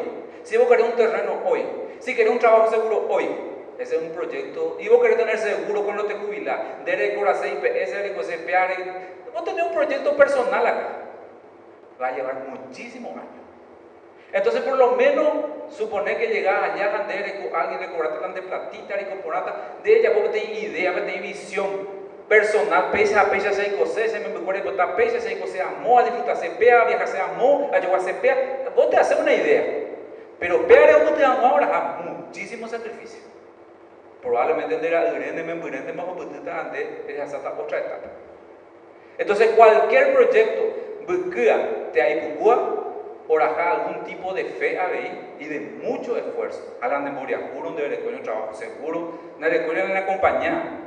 si 0.44 0.58
vos 0.58 0.68
querés 0.68 0.86
un 0.86 0.96
terreno 0.96 1.40
hoy, 1.46 1.66
si 2.00 2.16
querés 2.16 2.32
un 2.32 2.40
trabajo 2.40 2.70
seguro 2.70 3.08
hoy, 3.10 3.28
ese 3.80 3.96
es 3.96 4.02
un 4.02 4.10
proyecto, 4.10 4.78
y 4.80 4.88
vos 4.88 5.02
querés 5.02 5.18
tener 5.18 5.38
seguro 5.38 5.84
cuando 5.84 6.06
te 6.06 6.14
jubilás, 6.14 6.86
de 6.86 7.16
Coracé, 7.16 7.50
IPS, 7.50 8.16
vos 9.34 9.44
tenés 9.44 9.66
un 9.66 9.74
proyecto 9.74 10.16
personal 10.16 10.66
acá. 10.66 10.90
Va 12.02 12.08
a 12.08 12.12
llevar 12.12 12.36
muchísimos 12.48 13.12
años. 13.12 13.43
Entonces, 14.34 14.62
por 14.64 14.78
lo 14.78 14.92
menos, 14.94 15.28
supone 15.70 16.18
que 16.18 16.28
llegás 16.28 16.72
allá, 16.72 17.06
alguien 17.54 17.82
le 17.82 17.92
cobraste 17.92 18.34
de 18.34 18.42
platita, 18.42 19.00
y 19.00 19.06
corporata, 19.06 19.78
de 19.84 20.00
ella 20.00 20.10
vos 20.10 20.32
tenés 20.32 20.64
idea, 20.64 20.94
tenés 20.96 21.22
visión, 21.22 21.88
personal, 22.28 22.90
pese 22.92 23.16
a 23.18 23.30
pese 23.30 23.54
se 23.54 23.76
cosé, 23.76 24.10
se 24.10 24.20
me 24.20 24.30
puede 24.40 24.62
botar 24.62 24.96
pese 24.96 25.20
se 25.20 25.38
cosé 25.40 25.62
amor, 25.62 26.02
a 26.02 26.06
disfrutar 26.06 26.36
se 26.38 26.50
pea, 26.50 26.86
viajar 26.86 27.08
se 27.08 27.20
amor, 27.20 27.74
a 27.76 27.80
llevar 27.80 28.02
se 28.02 28.14
pea, 28.16 28.66
vos 28.76 28.90
te 28.90 28.98
haces 28.98 29.20
una 29.20 29.34
idea, 29.34 29.64
pero 30.40 30.66
pear 30.66 30.90
es 30.90 31.16
te 31.16 31.24
amo 31.24 31.48
ahora 31.48 31.68
a 31.78 32.02
muchísimo 32.02 32.68
sacrificio. 32.68 33.20
Probablemente 34.22 34.88
era 34.88 35.04
grande, 35.12 35.44
me 35.44 35.70
grande, 35.70 35.94
más 35.94 36.06
o 36.08 36.16
menos 36.16 36.36
es 37.08 37.20
esa 37.20 37.54
otra 37.60 37.78
etapa. 37.78 38.08
Entonces 39.18 39.50
cualquier 39.50 40.14
proyecto, 40.14 40.64
te 41.92 42.02
hay 42.02 42.38
oraja 43.28 43.72
algún 43.72 44.04
tipo 44.04 44.34
de 44.34 44.46
fe 44.46 44.80
a 44.80 44.90
y 45.40 45.46
de 45.46 45.60
mucho 45.82 46.18
esfuerzo. 46.18 46.78
A 46.82 46.88
la 46.88 47.00
memoria, 47.00 47.52
juro, 47.54 47.72
de 47.72 48.16
un 48.16 48.24
trabajo 48.24 48.54
seguro, 48.54 49.20
no 49.40 49.48
le 49.48 49.58
en 49.58 49.94
la 49.94 50.06
compañía 50.06 50.80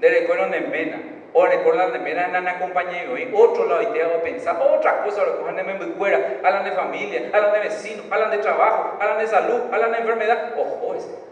le 0.00 0.10
recuerdan 0.10 0.50
de 0.50 0.60
mena, 0.60 1.00
o 1.32 1.46
recuerdan 1.46 1.92
de 1.92 1.98
mena 1.98 2.26
en 2.38 2.44
la 2.44 2.58
compañía 2.58 3.04
y 3.04 3.32
otro 3.34 3.66
lado 3.66 3.82
y 3.82 3.86
te 3.86 4.02
hago 4.02 4.22
pensar 4.22 4.60
otra 4.60 5.02
cosa, 5.02 5.24
recogen 5.24 5.56
de 5.56 5.64
membuera, 5.64 6.40
hablan 6.42 6.64
de 6.64 6.72
familia, 6.72 7.30
hablan 7.32 7.52
de 7.52 7.60
vecinos, 7.60 8.06
hablan 8.10 8.30
de 8.30 8.38
trabajo, 8.38 8.96
hablan 9.00 9.18
de 9.18 9.26
salud, 9.26 9.60
hablan 9.72 9.92
de 9.92 9.98
enfermedad, 9.98 10.54
ojo 10.56 10.94
ese. 10.94 11.28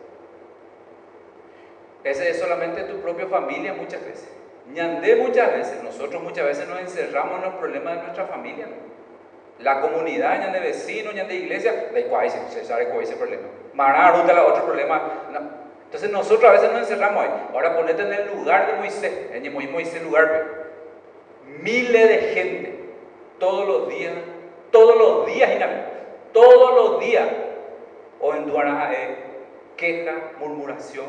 Ese 2.05 2.31
es 2.31 2.39
solamente 2.39 2.83
tu 2.85 3.01
propia 3.01 3.27
familia 3.27 3.75
muchas 3.75 4.05
veces. 4.05 4.29
Ñandé 4.69 5.17
muchas 5.17 5.53
veces, 5.53 5.83
nosotros 5.83 6.23
muchas 6.23 6.45
veces 6.45 6.69
nos 6.69 6.81
encerramos 6.81 7.39
en 7.39 7.45
los 7.45 7.55
problemas 7.55 7.97
de 7.97 8.03
nuestra 8.03 8.27
familia. 8.27 8.67
La 9.61 9.81
comunidad, 9.81 10.39
ñandé 10.39 10.61
vecinos, 10.61 11.15
ñandé 11.15 11.35
iglesia, 11.35 11.89
de 11.93 12.05
cuál 12.07 12.31
se 12.31 12.61
es 12.61 13.11
el 13.11 13.17
problema. 13.17 13.49
Mará, 13.73 14.15
la 14.35 14.47
otro 14.47 14.65
problema. 14.65 15.03
Entonces 15.85 16.11
nosotros 16.11 16.45
a 16.51 16.53
veces 16.53 16.71
nos 16.73 16.81
encerramos 16.81 17.25
ahí. 17.25 17.31
Ahora 17.55 17.75
ponete 17.77 18.03
en 18.03 18.13
el 18.13 18.27
lugar 18.37 18.67
de 18.67 18.75
Moisés, 18.75 19.31
en 19.33 19.73
Moisés 19.73 20.03
lugar, 20.03 20.67
miles 21.63 22.09
de 22.09 22.19
gente, 22.35 22.79
todos 23.39 23.67
los 23.67 23.89
días, 23.89 24.13
todos 24.71 24.97
los 24.97 25.27
días, 25.27 25.51
todos 26.33 26.75
los 26.75 27.01
días, 27.01 27.27
o 28.21 28.35
en 28.35 28.47
Duarajae, 28.47 29.17
queja, 29.77 30.33
murmuración, 30.39 31.07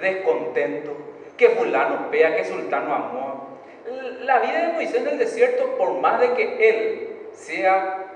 descontento, 0.00 0.96
que 1.36 1.50
fulano 1.50 2.10
pea, 2.10 2.36
que 2.36 2.44
sultano 2.44 2.94
amó. 2.94 3.58
La 4.20 4.38
vida 4.38 4.68
de 4.68 4.72
Moisés 4.74 5.02
en 5.02 5.08
el 5.08 5.18
desierto, 5.18 5.76
por 5.76 5.94
más 5.94 6.20
de 6.20 6.32
que 6.32 6.68
él 6.68 7.09
sea 7.32 8.06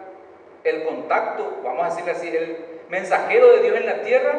el 0.64 0.84
contacto, 0.84 1.60
vamos 1.62 1.84
a 1.84 1.88
decirle 1.90 2.12
así, 2.12 2.28
el 2.28 2.56
mensajero 2.88 3.52
de 3.52 3.62
Dios 3.62 3.76
en 3.76 3.86
la 3.86 4.02
tierra, 4.02 4.34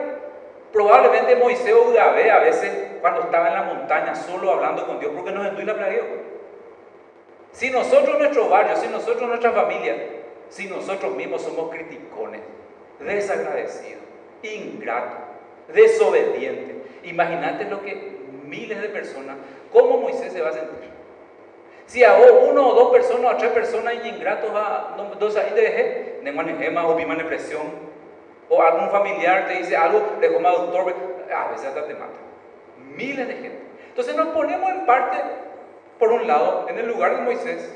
probablemente 0.72 1.36
Moisés 1.36 1.74
o 1.74 1.92
David 1.92 2.30
a 2.30 2.40
veces 2.40 2.72
cuando 3.02 3.22
estaba 3.22 3.50
en 3.50 3.54
la 3.54 3.64
montaña 3.64 4.16
solo 4.16 4.52
hablando 4.52 4.86
con 4.86 5.00
Dios, 5.00 5.12
porque 5.16 5.32
nos 5.32 5.48
entuí 5.48 5.66
la 5.66 5.76
plagueó. 5.76 6.04
Si 7.52 7.70
nosotros, 7.70 8.18
nuestro 8.18 8.50
barrio, 8.50 8.76
si 8.76 8.88
nosotros, 8.88 9.30
nuestra 9.30 9.52
familia, 9.52 9.96
si 10.50 10.68
nosotros 10.68 11.16
mismos 11.16 11.42
somos 11.42 11.70
criticones, 11.70 12.42
desagradecidos, 13.00 14.04
ingratos, 14.44 15.20
desobedientes, 15.74 16.76
imagínate 17.04 17.66
lo 17.66 17.82
que 17.82 18.16
miles 18.44 18.82
de 18.82 18.90
personas, 18.90 19.38
¿cómo 19.72 20.00
Moisés 20.00 20.34
se 20.34 20.42
va 20.42 20.50
a 20.50 20.54
sentir? 20.54 20.95
Si 21.88 22.04
a 22.04 22.16
uno 22.16 22.70
o 22.70 22.74
dos 22.74 22.92
personas 22.92 23.36
o 23.36 23.38
tres 23.38 23.52
personas 23.52 23.94
ingratos 24.04 24.52
a 24.54 24.96
dos 25.20 25.36
ahí 25.38 26.20
ne 26.22 26.32
manejema 26.32 26.88
o 26.88 26.96
pima 26.98 27.16
depresión, 27.16 27.86
o 28.50 28.62
algún 28.62 28.90
familiar 28.90 29.48
te 29.48 29.56
dice 29.56 29.76
algo, 29.76 30.18
le 30.20 30.34
coma 30.34 30.52
doctor, 30.52 30.94
a 31.34 31.50
veces 31.50 31.68
hasta 31.68 31.86
te 31.86 31.94
mata. 31.94 32.18
Miles 32.96 33.28
de 33.28 33.34
gente. 33.34 33.60
Entonces 33.88 34.16
nos 34.16 34.28
ponemos 34.30 34.70
en 34.72 34.86
parte, 34.86 35.18
por 36.00 36.12
un 36.12 36.28
lado, 36.28 36.68
en 36.68 36.78
el 36.78 36.88
lugar 36.88 37.16
de 37.16 37.22
Moisés, 37.22 37.72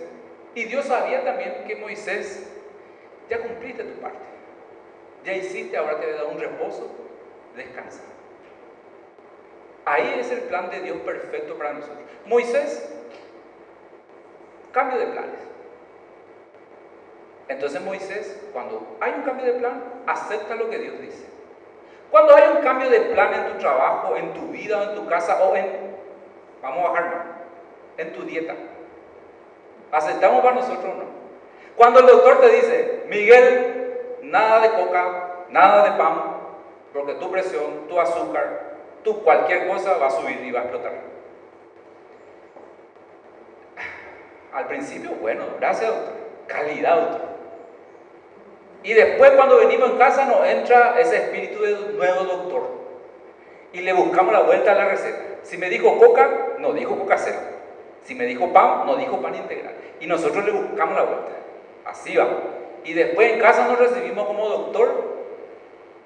y 0.55 0.64
Dios 0.66 0.86
sabía 0.86 1.24
también 1.24 1.64
que 1.68 1.76
Moisés, 1.76 2.51
ya 3.30 3.39
cumpliste 3.39 3.84
tu 3.84 4.01
parte, 4.01 4.18
ya 5.24 5.34
hiciste, 5.34 5.78
ahora 5.78 5.99
te 5.99 6.07
voy 6.07 6.16
a 6.16 6.18
dar 6.18 6.26
un 6.26 6.39
reposo, 6.39 6.89
descansa. 7.55 8.01
Ahí 9.86 10.18
es 10.20 10.32
el 10.32 10.41
plan 10.41 10.70
de 10.70 10.82
Dios 10.82 10.97
perfecto 10.97 11.55
para 11.55 11.74
nosotros. 11.74 11.99
Moisés 12.26 12.99
Cambio 14.72 14.99
de 14.99 15.07
planes. 15.07 15.39
Entonces 17.47 17.82
Moisés, 17.82 18.39
cuando 18.53 18.97
hay 19.01 19.13
un 19.17 19.24
cambio 19.24 19.45
de 19.45 19.53
plan, 19.53 19.84
acepta 20.05 20.55
lo 20.55 20.70
que 20.70 20.78
Dios 20.78 21.01
dice. 21.01 21.26
Cuando 22.11 22.36
hay 22.36 22.43
un 22.55 22.63
cambio 22.63 22.89
de 22.89 22.99
plan 23.01 23.34
en 23.34 23.53
tu 23.53 23.59
trabajo, 23.59 24.15
en 24.15 24.34
tu 24.34 24.47
vida 24.47 24.84
en 24.84 24.95
tu 24.95 25.07
casa 25.07 25.43
o 25.43 25.55
en, 25.55 25.67
vamos 26.61 26.86
a 26.86 26.89
bajar 26.89 27.26
en 27.97 28.13
tu 28.13 28.24
dieta, 28.24 28.53
¿aceptamos 29.91 30.41
para 30.41 30.55
nosotros 30.55 30.86
o 30.86 30.97
no? 30.97 31.09
Cuando 31.76 31.99
el 31.99 32.07
doctor 32.07 32.39
te 32.39 32.49
dice, 32.49 33.03
Miguel, 33.07 33.97
nada 34.24 34.59
de 34.61 34.70
coca, 34.72 35.45
nada 35.49 35.84
de 35.84 35.97
pan, 35.97 36.39
porque 36.93 37.13
tu 37.15 37.32
presión, 37.32 37.88
tu 37.88 37.99
azúcar, 37.99 38.76
tu 39.03 39.24
cualquier 39.24 39.67
cosa 39.67 39.97
va 39.97 40.07
a 40.07 40.11
subir 40.11 40.41
y 40.41 40.51
va 40.51 40.61
a 40.61 40.63
explotar. 40.63 40.93
Al 44.54 44.66
principio, 44.68 45.12
bueno, 45.22 45.43
gracias 45.60 45.89
doctor, 45.89 46.14
calidad 46.47 46.95
doctor. 46.95 47.30
Y 48.84 48.93
después 48.93 49.32
cuando 49.32 49.58
venimos 49.58 49.91
en 49.91 49.97
casa 49.97 50.26
nos 50.26 50.47
entra 50.47 51.00
ese 51.00 51.18
espíritu 51.18 51.62
de 51.62 51.76
nuevo 51.95 52.24
doctor. 52.24 52.80
Y 53.74 53.82
le 53.82 53.93
buscamos 53.93 54.34
la 54.34 54.41
vuelta 54.41 54.72
a 54.72 54.76
la 54.76 54.86
receta. 54.86 55.20
Si 55.43 55.58
me 55.58 55.70
dijo 55.70 55.97
coca, 55.97 56.30
no 56.60 56.74
dijo 56.74 56.97
coca 56.97 57.18
cero. 57.18 57.38
Si 58.04 58.16
me 58.16 58.26
dijo 58.26 58.52
pan, 58.52 58.86
no 58.86 58.95
dijo 58.95 59.22
pan 59.22 59.36
integral. 59.36 59.76
Y 60.00 60.08
nosotros 60.08 60.43
le 60.45 60.52
buscamos 60.52 60.95
la 60.95 61.04
vuelta. 61.04 61.32
Así 61.86 62.16
va. 62.16 62.28
Y 62.84 62.93
después 62.93 63.34
en 63.34 63.39
casa 63.39 63.68
nos 63.68 63.78
recibimos 63.78 64.26
como 64.26 64.50
doctor. 64.50 65.20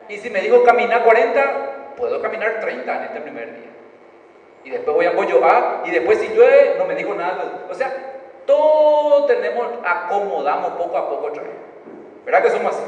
Y 0.09 0.17
si 0.17 0.29
me 0.29 0.41
dijo 0.41 0.63
caminar 0.63 1.03
40, 1.03 1.93
puedo 1.95 2.21
caminar 2.21 2.59
30 2.59 2.97
en 2.97 3.03
este 3.03 3.21
primer 3.21 3.55
día. 3.55 3.69
Y 4.65 4.69
después 4.71 4.95
voy 4.95 5.05
a 5.05 5.47
A. 5.47 5.83
Y 5.85 5.91
después 5.91 6.19
si 6.19 6.27
llueve, 6.29 6.75
no 6.77 6.85
me 6.85 6.95
dijo 6.95 7.13
nada. 7.13 7.65
O 7.69 7.73
sea, 7.73 8.12
todo 8.45 9.25
tenemos, 9.25 9.67
acomodamos 9.85 10.73
poco 10.73 10.97
a 10.97 11.09
poco 11.09 11.27
otra 11.27 11.43
vez. 11.43 11.51
¿Verdad 12.25 12.43
que 12.43 12.49
somos 12.51 12.73
así? 12.73 12.83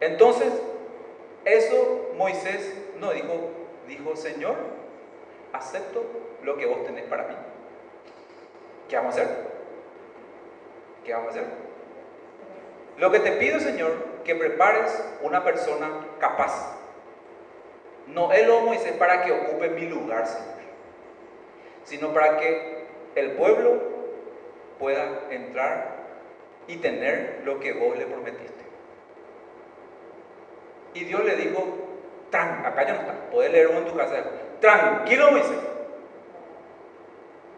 Entonces, 0.00 0.52
eso 1.44 2.10
Moisés 2.16 2.74
no 2.98 3.12
dijo, 3.12 3.50
dijo, 3.86 4.16
Señor, 4.16 4.56
acepto 5.52 6.04
lo 6.42 6.56
que 6.56 6.66
vos 6.66 6.84
tenés 6.84 7.04
para 7.04 7.24
mí. 7.24 7.34
¿Qué 8.88 8.96
vamos 8.96 9.16
a 9.16 9.22
hacer? 9.22 9.36
¿Qué 11.04 11.12
vamos 11.12 11.28
a 11.28 11.30
hacer? 11.30 11.44
Lo 12.98 13.10
que 13.10 13.20
te 13.20 13.32
pido, 13.32 13.60
Señor, 13.60 13.92
que 14.24 14.34
prepares 14.34 15.02
una 15.22 15.44
persona 15.44 15.88
capaz. 16.18 16.74
No 18.06 18.32
el 18.32 18.48
Moisés 18.64 18.92
para 18.92 19.22
que 19.22 19.32
ocupe 19.32 19.68
mi 19.70 19.86
lugar, 19.86 20.26
Señor, 20.26 20.54
sino 21.84 22.12
para 22.12 22.38
que 22.38 22.85
el 23.16 23.32
pueblo 23.32 23.80
pueda 24.78 25.22
entrar 25.30 25.96
y 26.68 26.76
tener 26.76 27.40
lo 27.44 27.58
que 27.58 27.72
vos 27.72 27.98
le 27.98 28.06
prometiste. 28.06 28.64
Y 30.94 31.04
Dios 31.04 31.24
le 31.24 31.34
dijo, 31.36 31.66
Tran, 32.30 32.64
acá 32.64 32.86
ya 32.86 32.94
no 32.94 33.00
está, 33.00 33.14
puedes 33.32 33.50
leerlo 33.52 33.78
en 33.78 33.86
tu 33.86 33.96
casa. 33.96 34.22
Tranquilo 34.60 35.30
Moisés. 35.30 35.58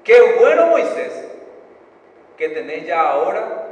Qué 0.04 0.20
bueno 0.38 0.68
Moisés 0.68 1.28
que 2.36 2.48
tenés 2.50 2.86
ya 2.86 3.00
ahora 3.00 3.66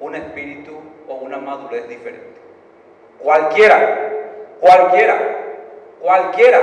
un 0.00 0.14
espíritu 0.14 0.72
o 1.06 1.14
una 1.16 1.38
madurez 1.38 1.86
diferente. 1.88 2.40
Cualquiera, 3.18 4.10
cualquiera, 4.60 5.18
cualquiera. 6.00 6.60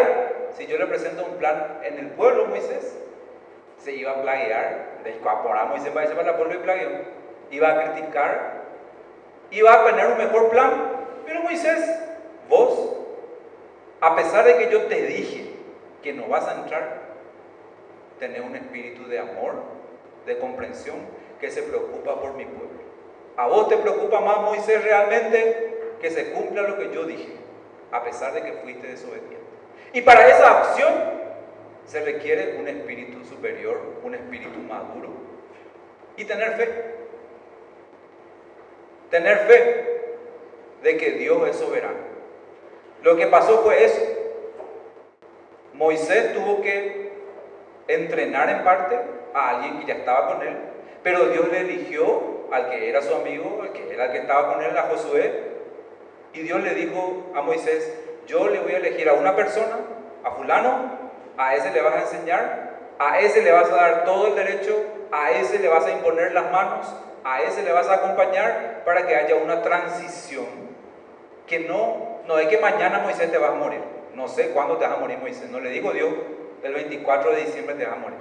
Si 0.58 0.66
yo 0.66 0.78
le 0.78 0.88
presento 0.88 1.26
un 1.26 1.38
plan 1.38 1.80
en 1.84 2.00
el 2.00 2.08
pueblo, 2.12 2.48
Moisés, 2.48 2.98
se 3.78 3.94
iba 3.94 4.12
a 4.12 4.22
plaguear, 4.22 4.96
y 5.06 5.12
se 5.12 5.90
va 5.90 6.02
a 6.02 6.06
para 6.08 6.24
la 6.24 6.38
pueblo 6.38 6.56
y 6.56 6.58
plagueó, 6.58 6.90
iba 7.52 7.70
a 7.70 7.84
criticar, 7.84 8.64
iba 9.52 9.74
a 9.74 9.86
tener 9.86 10.08
un 10.08 10.18
mejor 10.18 10.50
plan, 10.50 10.72
pero 11.26 11.42
Moisés, 11.42 12.00
vos, 12.50 12.98
a 14.02 14.16
pesar 14.16 14.46
de 14.46 14.58
que 14.58 14.72
yo 14.72 14.84
te 14.84 15.02
dije 15.04 15.52
que 16.02 16.14
no 16.14 16.28
vas 16.28 16.48
a 16.48 16.56
entrar, 16.56 17.02
tenés 18.20 18.42
un 18.42 18.56
espíritu 18.56 19.08
de 19.08 19.20
amor, 19.20 19.56
de 20.26 20.38
comprensión, 20.40 20.98
que 21.40 21.52
se 21.52 21.64
preocupa 21.64 22.20
por 22.20 22.34
mi 22.34 22.46
pueblo. 22.46 22.80
A 23.38 23.48
vos 23.48 23.68
te 23.68 23.78
preocupa 23.78 24.22
más, 24.22 24.42
Moisés, 24.42 24.84
realmente 24.84 25.96
que 26.00 26.10
se 26.10 26.32
cumpla 26.32 26.64
lo 26.64 26.78
que 26.78 26.94
yo 26.94 27.04
dije, 27.04 27.34
a 27.92 28.04
pesar 28.04 28.34
de 28.34 28.44
que 28.44 28.54
fuiste 28.54 28.88
desobediente. 28.88 29.38
Y 29.94 30.02
para 30.02 30.28
esa 30.28 30.60
acción 30.60 30.94
se 31.86 32.02
requiere 32.02 32.58
un 32.60 32.68
espíritu 32.68 33.24
superior, 33.26 33.80
un 34.04 34.16
espíritu 34.16 34.60
maduro 34.60 35.10
y 36.18 36.26
tener 36.26 36.54
fe. 36.54 36.96
Tener 39.10 39.38
fe 39.40 39.96
de 40.82 40.98
que 40.98 41.12
Dios 41.12 41.48
es 41.50 41.56
soberano. 41.58 42.16
Lo 43.04 43.16
que 43.16 43.28
pasó 43.28 43.62
fue 43.62 43.84
eso. 43.84 44.02
Moisés 45.74 46.34
tuvo 46.34 46.62
que 46.62 47.12
entrenar 47.88 48.50
en 48.50 48.64
parte 48.64 48.98
a 49.34 49.50
alguien 49.50 49.80
que 49.80 49.86
ya 49.86 49.96
estaba 49.96 50.34
con 50.34 50.48
él, 50.48 50.56
pero 51.04 51.28
Dios 51.28 51.50
le 51.52 51.60
eligió 51.60 52.48
al 52.52 52.70
que 52.70 52.90
era 52.90 53.02
su 53.02 53.14
amigo, 53.14 53.60
al 53.62 53.74
que 53.74 53.94
era 53.94 54.06
el 54.06 54.12
que 54.12 54.20
estaba 54.20 54.54
con 54.54 54.64
él, 54.64 54.76
a 54.78 54.84
Josué, 54.84 55.56
y 56.34 56.42
Dios 56.42 56.64
le 56.64 56.74
dijo 56.74 57.32
a 57.36 57.42
Moisés, 57.42 57.94
yo 58.28 58.48
le 58.50 58.60
voy 58.60 58.74
a 58.74 58.78
elegir 58.78 59.08
a 59.10 59.14
una 59.14 59.36
persona, 59.36 59.80
a 60.24 60.32
fulano, 60.32 61.05
a 61.38 61.56
ese 61.56 61.72
le 61.72 61.82
vas 61.82 61.96
a 61.96 62.02
enseñar, 62.02 62.76
a 63.00 63.20
ese 63.20 63.42
le 63.42 63.52
vas 63.52 63.70
a 63.70 63.76
dar 63.76 64.06
todo 64.06 64.28
el 64.28 64.36
derecho, 64.36 64.76
a 65.12 65.32
ese 65.32 65.60
le 65.60 65.68
vas 65.68 65.86
a 65.86 65.92
imponer 65.92 66.32
las 66.34 66.52
manos, 66.52 66.94
a 67.24 67.42
ese 67.42 67.64
le 67.64 67.72
vas 67.72 67.88
a 67.88 67.96
acompañar 67.96 68.84
para 68.86 69.06
que 69.06 69.16
haya 69.16 69.36
una 69.36 69.62
transición. 69.62 70.46
Que 71.48 71.60
no, 71.60 72.22
no 72.28 72.38
es 72.40 72.48
que 72.48 72.58
mañana 72.58 73.00
Moisés 73.00 73.32
te 73.32 73.38
vas 73.38 73.52
a 73.52 73.56
morir. 73.56 73.82
No 74.14 74.28
sé 74.28 74.50
cuándo 74.50 74.78
te 74.78 74.86
vas 74.86 74.96
a 74.96 75.00
morir 75.00 75.18
Moisés. 75.20 75.50
No 75.50 75.60
le 75.60 75.70
digo 75.70 75.92
Dios, 75.92 76.14
el 76.64 76.74
24 76.74 77.32
de 77.32 77.42
diciembre 77.42 77.76
te 77.76 77.86
vas 77.86 77.96
a 77.96 78.00
morir. 78.00 78.18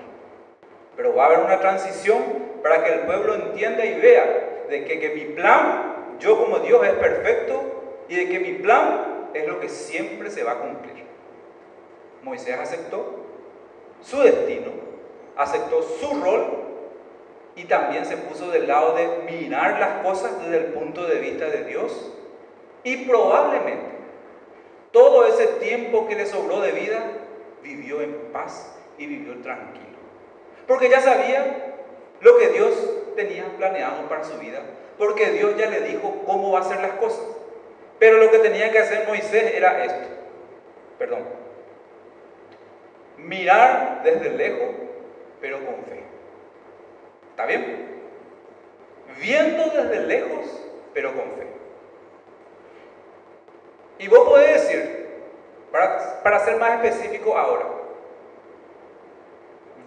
Pero 0.97 1.15
va 1.15 1.25
a 1.25 1.27
haber 1.27 1.39
una 1.41 1.61
transición 1.61 2.23
para 2.63 2.85
que 2.85 2.93
el 2.93 3.01
pueblo 3.01 3.35
entienda 3.35 3.85
y 3.85 4.01
vea 4.01 4.25
de 4.69 4.85
que, 4.85 5.01
que 5.01 5.11
mi 5.11 5.25
plan, 5.35 6.17
yo 6.19 6.39
como 6.39 6.59
Dios 6.59 6.85
es 6.87 6.93
perfecto 6.95 8.05
y 8.09 8.17
de 8.17 8.29
que 8.29 8.41
mi 8.41 8.53
plan 8.55 9.31
es 9.35 9.47
lo 9.47 9.61
que 9.61 9.69
siempre 9.69 10.31
se 10.31 10.45
va 10.45 10.53
a 10.53 10.59
cumplir. 10.59 11.05
Moisés 12.25 12.59
aceptó 12.59 13.05
su 14.03 14.21
destino, 14.21 14.73
aceptó 15.37 15.83
su 15.83 16.23
rol 16.23 16.65
y 17.57 17.65
también 17.65 18.05
se 18.05 18.17
puso 18.17 18.51
del 18.51 18.67
lado 18.67 18.95
de 18.95 19.31
mirar 19.31 19.79
las 19.79 20.05
cosas 20.05 20.43
desde 20.43 20.67
el 20.67 20.73
punto 20.73 21.07
de 21.07 21.19
vista 21.19 21.47
de 21.47 21.65
Dios. 21.65 22.13
Y 22.83 23.05
probablemente 23.05 23.95
todo 24.91 25.27
ese 25.27 25.47
tiempo 25.47 26.07
que 26.07 26.17
le 26.17 26.27
sobró 26.27 26.61
de 26.61 26.73
vida 26.73 27.01
vivió 27.63 28.01
en 28.01 28.15
paz 28.33 28.77
y 28.99 29.07
vivió 29.07 29.41
tranquilo. 29.43 29.85
Porque 30.67 30.89
ya 30.89 31.01
sabía 31.01 31.77
lo 32.21 32.39
que 32.39 32.49
Dios 32.49 32.73
tenía 33.17 33.45
planeado 33.57 34.09
para 34.09 34.25
su 34.25 34.39
vida. 34.39 34.61
Porque 34.99 35.31
Dios 35.31 35.57
ya 35.57 35.69
le 35.69 35.81
dijo 35.81 36.23
cómo 36.27 36.53
va 36.53 36.61
a 36.61 36.65
ser 36.65 36.81
las 36.81 36.93
cosas. 36.93 37.25
Pero 37.99 38.19
lo 38.19 38.31
que 38.31 38.39
tenía 38.39 38.71
que 38.71 38.79
hacer 38.79 39.07
Moisés 39.07 39.55
era 39.55 39.85
esto. 39.85 40.09
Perdón. 40.99 41.44
Mirar 43.19 44.03
desde 44.05 44.31
lejos, 44.31 44.69
pero 45.41 45.59
con 45.65 45.77
fe. 45.85 46.03
¿Está 47.31 47.47
bien? 47.47 47.89
Viendo 49.21 49.65
desde 49.71 50.07
lejos, 50.07 50.63
pero 50.93 51.11
con 51.13 51.25
fe. 51.33 51.47
Y 53.99 54.09
vos 54.09 54.29
podés 54.29 54.63
decir, 54.63 55.07
para, 55.71 56.23
para 56.23 56.41
ser 56.41 56.59
más 56.59 56.85
específico 56.85 57.37
ahora, 57.37 57.67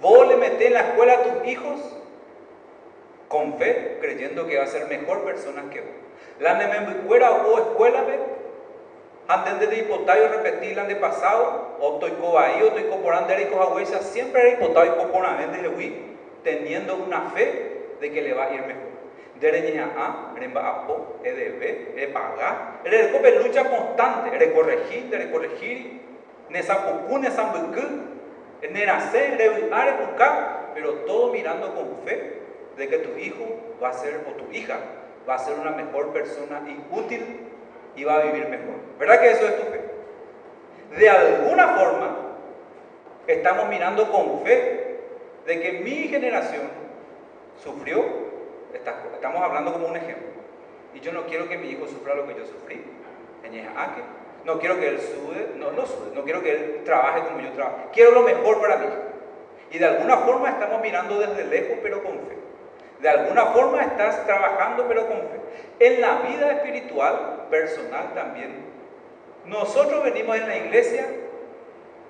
vos 0.01 0.27
le 0.27 0.37
metés 0.37 0.67
en 0.67 0.73
la 0.73 0.81
escuela 0.81 1.13
a 1.13 1.23
tus 1.23 1.47
hijos 1.47 1.79
con 3.27 3.57
fe, 3.57 3.97
creyendo 3.99 4.47
que 4.47 4.57
va 4.57 4.63
a 4.63 4.67
ser 4.67 4.87
mejor 4.87 5.23
persona 5.23 5.69
que 5.69 5.81
vos. 5.81 5.89
La 6.39 6.53
nemembucuera 6.55 7.31
o 7.31 7.59
escuela, 7.59 8.03
antes 9.27 9.69
de 9.69 9.77
hipotayo 9.77 10.29
repetir 10.29 10.75
la 10.75 10.85
de 10.85 10.95
pasado, 10.95 11.77
o 11.79 11.93
estoy 11.95 12.11
ahí, 12.39 12.61
o 12.61 12.67
estoy 12.67 12.83
coporando 12.83 13.33
de 13.33 13.85
siempre 13.85 14.41
era 14.41 14.51
hipotayo 14.51 14.93
y 14.93 14.97
coporamente 14.97 15.61
de 15.61 15.67
teniendo 16.43 16.95
una 16.95 17.21
fe 17.31 17.95
de 17.99 18.11
que 18.11 18.21
le 18.21 18.33
va 18.33 18.45
a 18.45 18.53
ir 18.53 18.61
mejor. 18.61 18.87
Dereña 19.39 19.91
A, 19.95 20.33
remba 20.35 20.67
apo, 20.67 21.19
edb, 21.23 21.61
e 21.95 22.07
pagar, 22.07 22.81
ere 22.83 23.11
cope 23.11 23.39
lucha 23.39 23.69
constante, 23.69 24.35
ere 24.35 24.51
corregir, 24.51 25.13
ere 25.13 25.29
corregir, 25.29 26.01
nesapucu, 26.49 27.19
nesambucu, 27.19 27.81
nerase, 28.71 29.33
ere 29.33 29.69
are 29.71 29.93
pero 30.73 30.93
todo 31.05 31.31
mirando 31.31 31.75
con 31.75 32.03
fe 32.03 32.41
de 32.77 32.87
que 32.87 32.97
tu 32.99 33.17
hijo 33.19 33.45
va 33.81 33.89
a 33.89 33.93
ser, 33.93 34.21
o 34.27 34.31
tu 34.41 34.51
hija, 34.51 34.79
va 35.27 35.35
a 35.35 35.39
ser 35.39 35.59
una 35.59 35.71
mejor 35.71 36.13
persona 36.13 36.61
y 36.67 36.79
útil 36.97 37.46
y 37.97 38.05
va 38.05 38.15
a 38.15 38.21
vivir 38.21 38.47
mejor. 38.47 38.75
¿Verdad 38.97 39.19
que 39.19 39.31
eso 39.31 39.45
es 39.45 39.57
tu 39.57 39.63
fe? 39.63 39.81
De 40.97 41.09
alguna 41.09 41.75
forma, 41.75 42.17
estamos 43.27 43.67
mirando 43.67 44.09
con 44.09 44.41
fe 44.45 44.99
de 45.45 45.59
que 45.59 45.71
mi 45.83 46.07
generación 46.07 46.63
sufrió 47.61 48.27
Estamos 48.73 49.41
hablando 49.41 49.73
como 49.73 49.87
un 49.87 49.95
ejemplo. 49.95 50.27
Y 50.93 50.99
yo 50.99 51.11
no 51.11 51.25
quiero 51.25 51.47
que 51.47 51.57
mi 51.57 51.69
hijo 51.69 51.87
sufra 51.87 52.15
lo 52.15 52.27
que 52.27 52.35
yo 52.35 52.45
sufrí. 52.45 52.83
No 54.45 54.59
quiero 54.59 54.79
que 54.79 54.87
él 54.87 54.99
sude, 54.99 55.55
no, 55.57 55.71
no 55.71 55.85
sude, 55.85 56.15
no 56.15 56.23
quiero 56.23 56.41
que 56.41 56.51
él 56.51 56.81
trabaje 56.85 57.21
como 57.23 57.41
yo 57.41 57.51
trabajo. 57.51 57.89
Quiero 57.91 58.11
lo 58.11 58.21
mejor 58.21 58.61
para 58.61 58.77
mí. 58.77 58.85
Y 59.71 59.77
de 59.77 59.85
alguna 59.85 60.17
forma 60.17 60.49
estamos 60.49 60.81
mirando 60.81 61.19
desde 61.19 61.43
lejos, 61.45 61.77
pero 61.81 62.01
con 62.01 62.13
fe. 62.13 62.37
De 62.99 63.09
alguna 63.09 63.47
forma 63.47 63.83
estás 63.83 64.25
trabajando, 64.25 64.85
pero 64.87 65.07
con 65.07 65.17
fe. 65.17 65.39
En 65.79 66.01
la 66.01 66.19
vida 66.27 66.51
espiritual, 66.53 67.45
personal 67.49 68.13
también. 68.15 68.65
Nosotros 69.45 70.03
venimos 70.03 70.35
en 70.35 70.47
la 70.47 70.57
iglesia, 70.57 71.05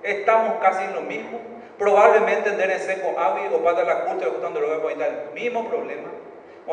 estamos 0.02 0.54
casi 0.62 0.84
en 0.84 0.94
lo 0.94 1.02
mismo. 1.02 1.40
Probablemente 1.78 2.50
en 2.50 2.60
seco 2.80 3.18
Avi 3.18 3.42
o 3.54 3.62
Pata 3.62 3.84
la 3.84 4.04
Cultura, 4.04 4.30
cuando 4.40 4.60
lo 4.60 4.68
vemos, 4.68 4.92
el 4.92 5.34
mismo 5.34 5.68
problema. 5.68 6.08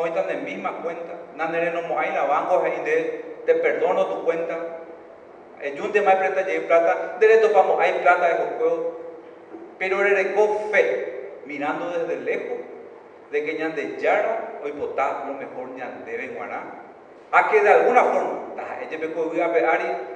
Están 0.03 0.29
en 0.29 0.43
misma 0.43 0.81
cuenta. 0.83 1.13
Nandere 1.35 1.71
no 1.71 1.97
hay 1.97 2.11
la 2.11 2.25
banco 2.25 2.61
te 3.45 3.55
perdono 3.55 4.07
tu 4.07 4.25
cuenta. 4.25 4.57
El 5.61 5.75
yunte 5.75 6.01
más 6.01 6.15
plata 6.15 6.51
y 6.51 6.59
plata. 6.61 7.17
De 7.19 7.37
topamos 7.37 7.79
hay 7.79 7.93
plata 8.01 8.27
de 8.27 8.57
juego. 8.57 8.99
Pero 9.77 10.01
con 10.35 10.71
fe, 10.71 11.31
mirando 11.45 11.89
desde 11.91 12.21
lejos, 12.21 12.57
de 13.31 13.43
que 13.43 13.53
ñan 13.55 13.75
de 13.75 13.97
yara, 13.97 14.59
hoy 14.63 14.71
potá 14.73 15.25
lo 15.27 15.33
mejor 15.33 15.69
ñan 15.75 16.03
debe 16.05 16.29
guaná. 16.29 16.63
A 17.31 17.49
que 17.49 17.61
de 17.61 17.69
alguna 17.69 18.03
forma, 18.03 18.39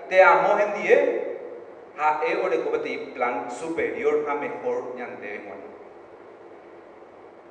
te 0.10 0.24
amo 0.24 0.58
en 0.60 0.74
die, 0.82 1.38
a 1.98 2.22
e 2.26 2.36
ore 2.38 2.60
plan 3.14 3.52
superior 3.52 4.26
a 4.30 4.36
mejor 4.36 4.96
ñan 4.96 5.20
debe 5.22 5.40
guaná. 5.40 5.68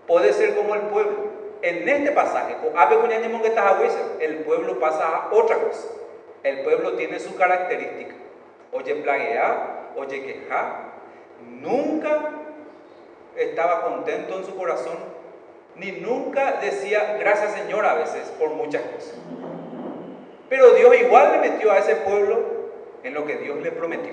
Puede 0.06 0.32
ser 0.32 0.56
como 0.56 0.74
el 0.74 0.82
pueblo 0.82 1.38
en 1.62 1.88
este 1.88 2.12
pasaje, 2.12 2.56
el 4.20 4.36
pueblo 4.38 4.78
pasa 4.78 5.08
a 5.08 5.28
otra 5.32 5.56
cosa. 5.56 5.88
El 6.42 6.60
pueblo 6.60 6.92
tiene 6.94 7.18
su 7.18 7.36
característica. 7.36 8.14
Oye, 8.72 8.94
plaguea, 8.96 9.90
oye, 9.96 10.22
queja. 10.22 10.92
Nunca 11.60 12.30
estaba 13.36 13.82
contento 13.82 14.38
en 14.38 14.44
su 14.44 14.56
corazón, 14.56 14.98
ni 15.78 15.92
nunca 15.92 16.58
decía 16.60 17.16
gracias 17.18 17.52
Señor 17.52 17.84
a 17.84 17.94
veces 17.94 18.32
por 18.38 18.50
muchas 18.50 18.82
cosas. 18.82 19.14
Pero 20.48 20.70
Dios 20.74 20.96
igual 21.00 21.32
le 21.32 21.50
metió 21.50 21.70
a 21.72 21.78
ese 21.78 21.96
pueblo 21.96 22.40
en 23.02 23.14
lo 23.14 23.26
que 23.26 23.36
Dios 23.36 23.58
le 23.62 23.70
prometió. 23.70 24.12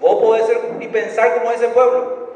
Vos 0.00 0.22
podés 0.22 0.46
ser 0.46 0.58
y 0.80 0.88
pensar 0.88 1.34
como 1.34 1.50
ese 1.52 1.68
pueblo. 1.68 2.26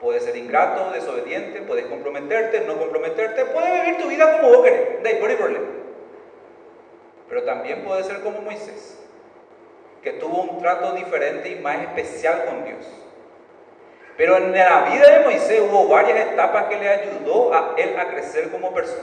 Puedes 0.00 0.24
ser 0.24 0.36
ingrato, 0.36 0.90
desobediente, 0.92 1.62
puedes 1.62 1.86
comprometerte, 1.86 2.60
no 2.66 2.78
comprometerte, 2.78 3.46
puedes 3.46 3.82
vivir 3.82 4.00
tu 4.00 4.08
vida 4.08 4.40
como 4.40 4.52
vos 4.52 4.64
querés, 4.64 5.00
no 5.02 5.08
hay 5.08 5.36
problema. 5.36 5.66
Pero 7.28 7.42
también 7.44 7.82
puede 7.84 8.04
ser 8.04 8.20
como 8.20 8.42
Moisés, 8.42 8.98
que 10.02 10.12
tuvo 10.12 10.42
un 10.42 10.58
trato 10.60 10.92
diferente 10.92 11.48
y 11.48 11.56
más 11.56 11.80
especial 11.80 12.44
con 12.44 12.64
Dios. 12.64 12.86
Pero 14.16 14.36
en 14.38 14.52
la 14.52 14.82
vida 14.82 15.18
de 15.18 15.24
Moisés 15.24 15.60
hubo 15.60 15.88
varias 15.88 16.32
etapas 16.32 16.64
que 16.64 16.78
le 16.78 16.88
ayudó 16.88 17.52
a 17.52 17.74
él 17.76 17.98
a 17.98 18.08
crecer 18.08 18.50
como 18.50 18.72
persona. 18.72 19.02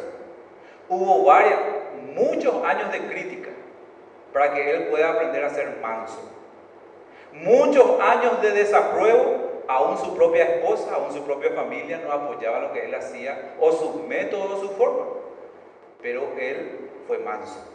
Hubo 0.89 1.23
varias, 1.23 1.59
muchos 2.15 2.63
años 2.63 2.91
de 2.91 2.99
crítica 3.01 3.49
para 4.31 4.53
que 4.53 4.71
él 4.71 4.87
pueda 4.87 5.11
aprender 5.11 5.43
a 5.43 5.49
ser 5.49 5.77
manso. 5.81 6.19
Muchos 7.33 7.99
años 7.99 8.41
de 8.41 8.51
desapruebo 8.51 9.43
aún 9.67 9.97
su 9.97 10.15
propia 10.15 10.43
esposa, 10.43 10.95
aún 10.95 11.13
su 11.13 11.23
propia 11.23 11.51
familia 11.51 12.01
no 12.03 12.11
apoyaba 12.11 12.59
lo 12.59 12.73
que 12.73 12.85
él 12.85 12.95
hacía, 12.95 13.55
o 13.59 13.71
sus 13.71 14.03
métodos, 14.07 14.51
o 14.51 14.61
su 14.61 14.69
forma. 14.71 15.05
Pero 16.01 16.23
él 16.37 16.89
fue 17.07 17.19
manso. 17.19 17.65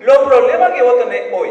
Los 0.00 0.18
problemas 0.18 0.72
que 0.72 0.82
vos 0.82 0.98
tenés 0.98 1.32
hoy, 1.32 1.50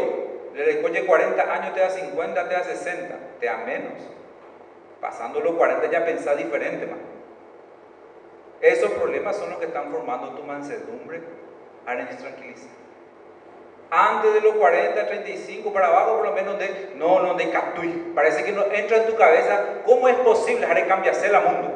después 0.54 0.92
de 0.92 1.04
40 1.04 1.42
años 1.42 1.74
te 1.74 1.80
da 1.80 1.90
50, 1.90 2.48
te 2.48 2.54
da 2.54 2.62
60, 2.62 3.18
te 3.40 3.46
da 3.46 3.56
menos. 3.58 3.92
Pasando 5.04 5.38
los 5.40 5.52
40 5.52 5.90
ya 5.90 6.02
pensás 6.02 6.34
diferente, 6.38 6.86
más. 6.86 6.96
Esos 8.62 8.90
problemas 8.92 9.36
son 9.36 9.50
los 9.50 9.58
que 9.58 9.66
están 9.66 9.92
formando 9.92 10.30
tu 10.30 10.42
mansedumbre. 10.44 11.20
Ahora 11.84 12.08
tranquiliza 12.08 12.68
antes 13.90 14.32
de 14.32 14.40
los 14.40 14.54
40, 14.54 15.06
35 15.06 15.70
para 15.74 15.88
abajo, 15.88 16.16
por 16.16 16.28
lo 16.28 16.32
menos 16.32 16.58
de, 16.58 16.94
no, 16.96 17.20
no, 17.20 17.34
de 17.34 17.50
catui. 17.50 18.12
Parece 18.14 18.44
que 18.44 18.52
no 18.52 18.64
entra 18.72 18.96
en 18.96 19.06
tu 19.06 19.14
cabeza, 19.14 19.82
¿cómo 19.84 20.08
es 20.08 20.16
posible 20.16 20.64
haré 20.64 20.86
cambiarse 20.86 21.26
el 21.26 21.34
mundo? 21.34 21.68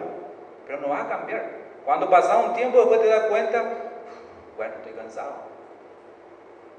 Pero 0.66 0.81
no 0.81 0.89
va 0.89 1.03
a 1.03 1.09
cambiar. 1.11 1.45
Cuando 1.85 2.09
pasa 2.09 2.39
un 2.39 2.55
tiempo, 2.55 2.79
después 2.79 3.03
te 3.03 3.09
das 3.09 3.24
cuenta, 3.24 3.62
bueno, 4.57 4.74
estoy 4.79 4.93
cansado. 4.95 5.35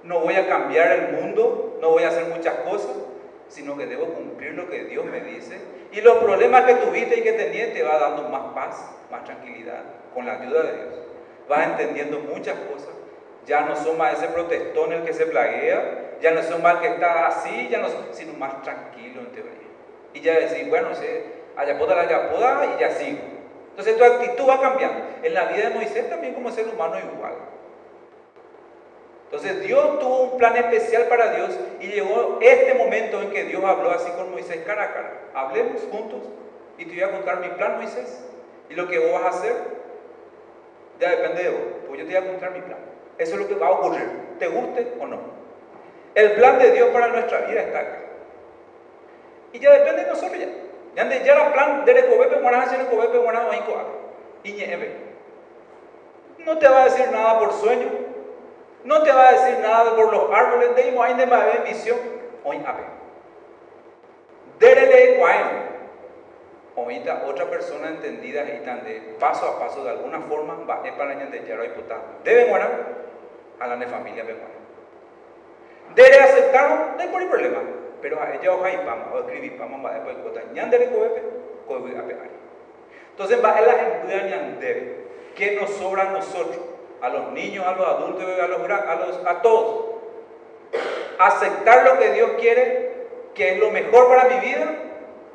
No 0.02 0.22
voy 0.22 0.34
a 0.34 0.48
cambiar 0.48 0.94
el 0.94 1.12
mundo, 1.14 1.78
no 1.80 1.92
voy 1.92 2.06
a 2.06 2.08
hacer 2.08 2.26
muchas 2.26 2.56
cosas, 2.56 2.96
sino 3.50 3.78
que 3.78 3.86
debo 3.86 4.06
cumplir 4.06 4.54
lo 4.54 4.70
que 4.70 4.86
Dios 4.86 5.06
me 5.06 5.22
dice. 5.22 5.60
Y 5.92 6.02
los 6.02 6.18
problemas 6.20 6.64
que 6.66 6.76
tuviste 6.76 7.20
y 7.20 7.24
que 7.24 7.34
tenías 7.34 7.74
te 7.74 7.84
va 7.84 7.98
dando 8.00 8.30
más 8.30 8.54
paz, 8.54 8.90
más 9.12 9.24
tranquilidad, 9.26 9.84
con 10.14 10.26
la 10.26 10.40
ayuda 10.40 10.64
de 10.64 10.74
Dios. 10.74 10.94
Vas 11.48 11.68
entendiendo 11.68 12.20
muchas 12.20 12.56
cosas 12.72 13.00
ya 13.50 13.62
no 13.62 13.76
son 13.76 13.98
más 13.98 14.14
ese 14.14 14.28
protestón 14.28 14.94
el 14.94 15.04
que 15.04 15.12
se 15.12 15.26
plaguea, 15.26 16.18
ya 16.22 16.32
no 16.32 16.44
son 16.44 16.62
más 16.62 16.76
el 16.76 16.82
que 16.82 16.88
está 16.90 17.28
así, 17.28 17.68
ya 17.70 17.80
no 17.80 17.90
son, 17.90 18.06
sino 18.12 18.34
más 18.34 18.62
tranquilo 18.62 19.22
en 19.22 19.32
teoría. 19.32 19.54
Y 20.14 20.22
ya 20.22 20.40
decir, 20.40 20.70
bueno, 20.70 20.94
se, 20.94 21.24
ayapoda 21.58 21.96
la 21.96 22.02
ayapoda 22.04 22.76
y 22.76 22.80
ya 22.80 22.92
sigo. 22.92 23.20
Entonces 23.72 23.98
tu 23.98 24.04
actitud 24.04 24.48
va 24.48 24.62
cambiando. 24.62 25.04
En 25.24 25.34
la 25.34 25.46
vida 25.46 25.70
de 25.70 25.76
Moisés 25.76 26.10
también 26.10 26.34
como 26.34 26.52
ser 26.52 26.68
humano 26.68 26.96
igual. 27.00 27.34
Entonces 29.32 29.62
Dios 29.62 30.00
tuvo 30.00 30.22
un 30.24 30.38
plan 30.40 30.58
especial 30.58 31.04
para 31.04 31.36
Dios 31.36 31.52
y 31.80 31.88
llegó 31.88 32.40
este 32.42 32.74
momento 32.74 33.22
en 33.22 33.30
que 33.30 33.44
Dios 33.44 33.64
habló 33.64 33.92
así 33.92 34.10
con 34.14 34.32
Moisés 34.32 34.64
cara 34.66 34.86
a 34.86 34.94
cara. 34.94 35.14
Hablemos 35.36 35.82
juntos 35.92 36.22
y 36.80 36.86
te 36.86 36.94
voy 36.94 37.04
a 37.04 37.12
contar 37.12 37.40
mi 37.40 37.50
plan, 37.50 37.78
Moisés. 37.78 38.26
Y 38.72 38.74
lo 38.74 38.88
que 38.88 38.98
vos 38.98 39.22
vas 39.22 39.36
a 39.36 39.38
hacer 39.38 39.54
ya 41.00 41.12
depende 41.12 41.44
de 41.44 41.50
vos. 41.50 41.62
Pues 41.88 42.00
yo 42.00 42.08
te 42.08 42.20
voy 42.20 42.28
a 42.28 42.32
contar 42.32 42.52
mi 42.52 42.62
plan. 42.62 42.80
Eso 43.20 43.36
es 43.36 43.42
lo 43.42 43.48
que 43.48 43.56
va 43.56 43.68
a 43.68 43.72
ocurrir, 43.72 44.10
te 44.40 44.48
guste 44.48 44.94
o 45.00 45.06
no. 45.06 45.20
El 46.16 46.32
plan 46.32 46.58
de 46.58 46.72
Dios 46.72 46.90
para 46.90 47.08
nuestra 47.08 47.42
vida 47.42 47.62
está 47.62 47.80
acá. 47.80 47.98
Y 49.54 49.60
ya 49.60 49.72
depende 49.74 50.06
de 50.06 50.10
nosotros 50.10 50.40
ya. 50.40 50.48
Ya 50.96 51.06
de 51.06 51.18
el 51.18 51.54
plan 51.54 51.86
de 51.86 51.94
recobepe 51.94 52.38
moraje 52.38 52.78
recobepe 52.78 53.20
moraje 53.20 53.60
y 54.44 54.66
No 56.40 56.58
te 56.58 56.68
va 56.68 56.82
a 56.82 56.86
decir 56.86 57.12
nada 57.12 57.38
por 57.38 57.54
sueño. 57.54 58.09
No 58.84 59.04
te 59.04 59.12
va 59.12 59.30
a 59.30 59.32
decir 59.34 59.60
nada 59.60 59.96
por 59.96 60.12
los 60.12 60.32
árboles 60.32 60.76
de 60.76 60.88
Imo, 60.90 61.04
de 61.04 61.26
Mabe, 61.26 61.64
visión. 61.68 61.98
Hoy 62.44 62.58
ave. 62.66 62.84
Derele 64.60 65.18
cuaino. 65.18 65.70
Ahorita 66.78 67.24
otra 67.28 67.46
persona 67.50 67.90
entendida 67.90 68.44
y 68.44 68.64
tan 68.64 68.86
de 68.86 69.16
paso 69.20 69.46
a 69.46 69.60
paso 69.60 69.84
de 69.84 69.90
alguna 69.90 70.22
forma 70.22 70.56
va 70.70 70.76
a 70.76 70.98
para 70.98 71.16
de 71.16 71.46
Yaro 71.46 71.66
y 71.66 71.70
Deben 72.24 72.54
orar 72.54 72.72
a 73.60 73.68
la 73.68 73.88
familia 73.88 74.24
peruana. 74.24 74.48
Debe 75.94 76.20
aceptar, 76.20 76.96
no 76.96 77.02
hay 77.02 77.28
problema. 77.28 77.60
Pero 78.02 78.22
a 78.22 78.34
ella 78.34 78.54
ojalá 78.54 78.74
y 78.74 78.78
pama, 78.78 79.12
o 79.14 79.20
escribir 79.20 79.58
pama, 79.58 79.82
va 79.84 79.94
después 79.94 80.16
cota, 80.24 80.42
ñandere 80.54 80.90
coepe, 80.90 81.22
coepe 81.68 81.98
a 81.98 82.04
pegar. 82.04 82.30
Entonces 83.12 83.44
va 83.44 83.60
en 83.60 83.68
la 83.68 83.74
gente 83.74 84.30
ñandere, 84.30 84.96
que 85.36 85.56
nos 85.60 85.70
sobra 85.72 86.04
a 86.04 86.12
nosotros, 86.12 86.60
a 87.02 87.10
los 87.10 87.32
niños, 87.32 87.66
a 87.66 87.72
los 87.74 87.88
adultos, 87.88 88.24
a 88.24 88.48
los, 88.48 88.70
a 88.70 88.96
los, 88.96 89.28
a 89.28 89.42
todos. 89.42 89.86
Aceptar 91.18 91.86
lo 91.86 92.00
que 92.00 92.12
Dios 92.12 92.32
quiere, 92.40 93.08
que 93.34 93.54
es 93.54 93.60
lo 93.60 93.72
mejor 93.72 94.08
para 94.08 94.26
mi 94.26 94.40
vida, 94.40 94.68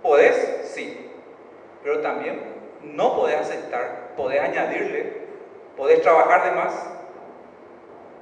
podés, 0.03 0.63
sí. 0.65 1.11
Pero 1.83 2.01
también 2.01 2.41
no 2.83 3.17
podés 3.17 3.37
aceptar, 3.37 4.13
podés 4.17 4.41
añadirle, 4.41 5.13
podés 5.77 6.03
trabajar 6.03 6.45
de 6.45 6.51
más, 6.53 6.75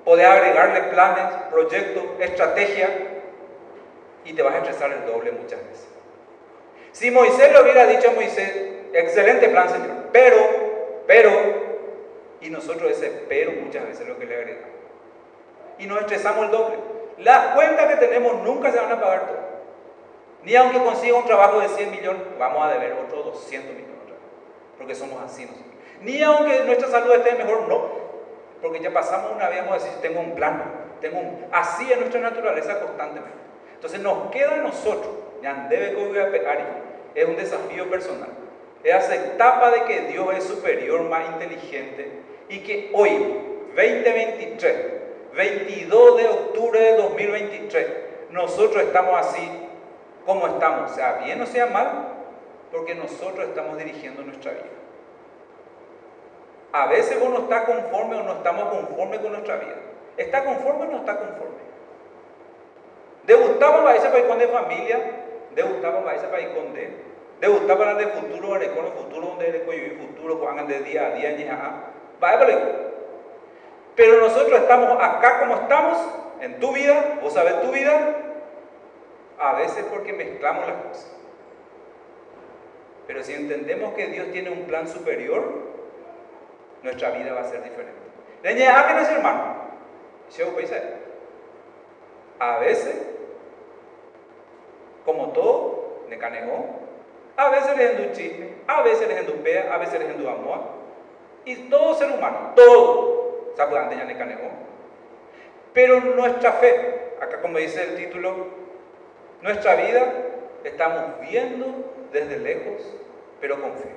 podés 0.05 0.27
agregarle 0.27 0.83
planes, 0.85 1.25
proyectos, 1.51 2.05
estrategia 2.21 2.89
y 4.25 4.33
te 4.33 4.43
vas 4.43 4.55
a 4.55 4.59
estresar 4.59 4.93
el 4.93 5.07
doble 5.07 5.33
muchas 5.33 5.61
veces. 5.69 5.89
Si 6.93 7.11
Moisés 7.11 7.53
le 7.53 7.63
hubiera 7.63 7.87
dicho 7.87 8.11
a 8.11 8.13
Moisés, 8.13 8.53
excelente 8.93 9.49
plan, 9.49 9.69
Señor, 9.69 9.91
pero, 10.13 10.37
pero, 11.07 11.33
y 12.43 12.51
nosotros 12.51 12.91
ese 12.91 13.25
pero 13.29 13.53
muchas 13.53 13.85
veces 13.85 14.01
es 14.01 14.09
lo 14.09 14.19
que 14.19 14.27
le 14.27 14.35
agregamos. 14.35 14.71
Y 15.79 15.87
nos 15.87 16.01
estresamos 16.01 16.47
el 16.47 16.51
doble. 16.51 16.77
Las 17.19 17.55
cuentas 17.55 17.87
que 17.87 17.97
tenemos 17.97 18.43
nunca 18.43 18.71
se 18.73 18.79
van 18.79 18.93
a 18.93 19.01
pagar 19.01 19.27
todas. 19.27 19.43
Ni 20.43 20.57
aunque 20.57 20.79
consiga 20.79 21.17
un 21.17 21.25
trabajo 21.25 21.61
de 21.61 21.69
100 21.69 21.91
millones, 21.91 22.23
vamos 22.39 22.65
a 22.65 22.73
deber 22.73 22.95
otros 22.95 23.25
200 23.27 23.71
millones. 23.75 23.93
Porque 24.77 24.95
somos 24.95 25.23
así 25.23 25.45
nosotros. 25.45 25.67
Ni 26.01 26.21
aunque 26.23 26.65
nuestra 26.65 26.89
salud 26.89 27.13
esté 27.15 27.35
mejor, 27.37 27.69
no. 27.69 28.03
Porque 28.61 28.81
ya 28.81 28.93
pasamos 28.93 29.33
una 29.35 29.49
vez, 29.49 29.59
vamos 29.59 29.81
a 29.81 29.85
decir, 29.85 30.01
tengo 30.03 30.21
un 30.21 30.35
plan, 30.35 30.63
tengo 31.01 31.21
un... 31.21 31.47
Así 31.53 31.91
es 31.91 31.99
nuestra 31.99 32.21
naturaleza 32.21 32.81
constantemente. 32.81 33.39
Entonces 33.75 34.01
nos 34.01 34.31
queda 34.31 34.55
a 34.55 34.57
nosotros, 34.59 35.13
ya 35.43 35.67
debe 35.69 35.93
es 37.15 37.25
un 37.27 37.37
desafío 37.37 37.89
personal. 37.89 38.31
Es 38.83 39.11
etapa 39.11 39.71
de 39.71 39.85
que 39.85 40.01
Dios 40.13 40.27
es 40.37 40.45
superior, 40.45 41.03
más 41.03 41.29
inteligente 41.31 42.23
y 42.53 42.59
que 42.61 42.91
hoy, 42.93 43.11
2023, 43.75 44.77
22 45.35 46.17
de 46.19 46.29
octubre 46.29 46.79
de 46.79 46.97
2023, 46.97 47.87
nosotros 48.31 48.83
estamos 48.83 49.19
así 49.19 49.51
como 50.27 50.47
estamos, 50.47 50.91
sea 50.91 51.23
bien 51.25 51.41
o 51.41 51.47
sea 51.47 51.67
mal, 51.67 52.09
porque 52.71 52.95
nosotros 52.95 53.49
estamos 53.49 53.79
dirigiendo 53.79 54.23
nuestra 54.23 54.53
vida. 54.53 54.65
A 56.73 56.87
veces 56.89 57.19
uno 57.23 57.39
está 57.39 57.65
conforme 57.65 58.17
o 58.17 58.23
no 58.23 58.33
estamos 58.35 58.65
conforme 58.65 59.19
con 59.19 59.33
nuestra 59.33 59.57
vida. 59.57 59.77
¿Está 60.19 60.45
conforme 60.45 60.85
o 60.85 60.91
no 60.91 60.99
está 60.99 61.19
conforme? 61.19 61.63
Debutamos 63.25 63.81
para 63.83 63.97
ese 63.97 64.09
país 64.11 64.25
con 64.27 64.39
de 64.39 64.49
familia, 64.49 65.01
debutamos 65.55 66.05
para 66.05 66.19
ese 66.19 66.27
país 66.27 66.49
con 66.49 66.75
de, 66.75 66.99
para 67.67 67.99
el 67.99 68.09
futuro, 68.09 68.49
con 68.49 68.59
el 68.61 68.93
futuro 68.93 69.27
donde 69.29 69.49
el 69.49 69.99
futuro, 69.99 70.39
cuando 70.39 70.67
de 70.67 70.81
día 70.81 71.07
a 71.07 71.11
día, 71.15 71.92
Pero 73.97 74.21
nosotros 74.21 74.61
estamos 74.61 74.97
acá 75.03 75.41
como 75.41 75.55
estamos, 75.57 75.99
en 76.41 76.59
tu 76.61 76.73
vida, 76.73 77.19
vos 77.21 77.35
sabés 77.35 77.61
tu 77.63 77.71
vida, 77.71 78.17
a 79.39 79.55
veces 79.55 79.85
porque 79.91 80.13
mezclamos 80.13 80.67
las 80.67 80.77
cosas. 80.77 81.17
Pero 83.07 83.23
si 83.23 83.35
entendemos 83.35 83.95
que 83.95 84.07
Dios 84.07 84.31
tiene 84.33 84.51
un 84.51 84.65
plan 84.67 84.89
superior, 84.89 85.43
nuestra 86.83 87.11
vida 87.11 87.33
va 87.33 87.41
a 87.41 87.51
ser 87.51 87.63
diferente. 87.63 87.93
¿a 88.45 88.89
que 88.89 88.95
no 88.95 89.01
es 89.01 89.09
hermano. 89.11 89.55
A 92.39 92.59
veces, 92.59 92.97
como 95.05 95.29
todo, 95.29 96.05
ne 96.09 96.19
canegó, 96.19 96.67
a 97.37 97.51
veces 97.51 97.77
les 97.77 98.13
chisme, 98.13 98.49
a 98.67 98.83
veces 98.83 99.09
les 99.09 99.29
un 99.29 99.43
pea, 99.43 99.73
a 99.73 99.79
veces 99.79 100.01
les 100.01 100.17
un 100.17 100.27
amor. 100.27 100.82
Y 101.45 101.57
todo 101.69 101.95
ser 101.95 102.11
humano, 102.11 102.53
todo, 102.55 103.53
¿sabes? 103.57 103.99
ya 103.99 104.05
ne 104.05 104.17
canegó. 104.17 104.51
Pero 105.73 106.01
nuestra 106.01 106.53
fe, 106.53 107.15
acá 107.21 107.41
como 107.41 107.59
dice 107.59 107.83
el 107.83 107.97
título, 107.97 108.47
nuestra 109.41 109.75
vida 109.75 110.13
estamos 110.65 111.21
viendo 111.21 111.67
desde 112.13 112.39
lejos, 112.39 112.83
pero 113.41 113.61
con 113.61 113.73
fe. 113.73 113.91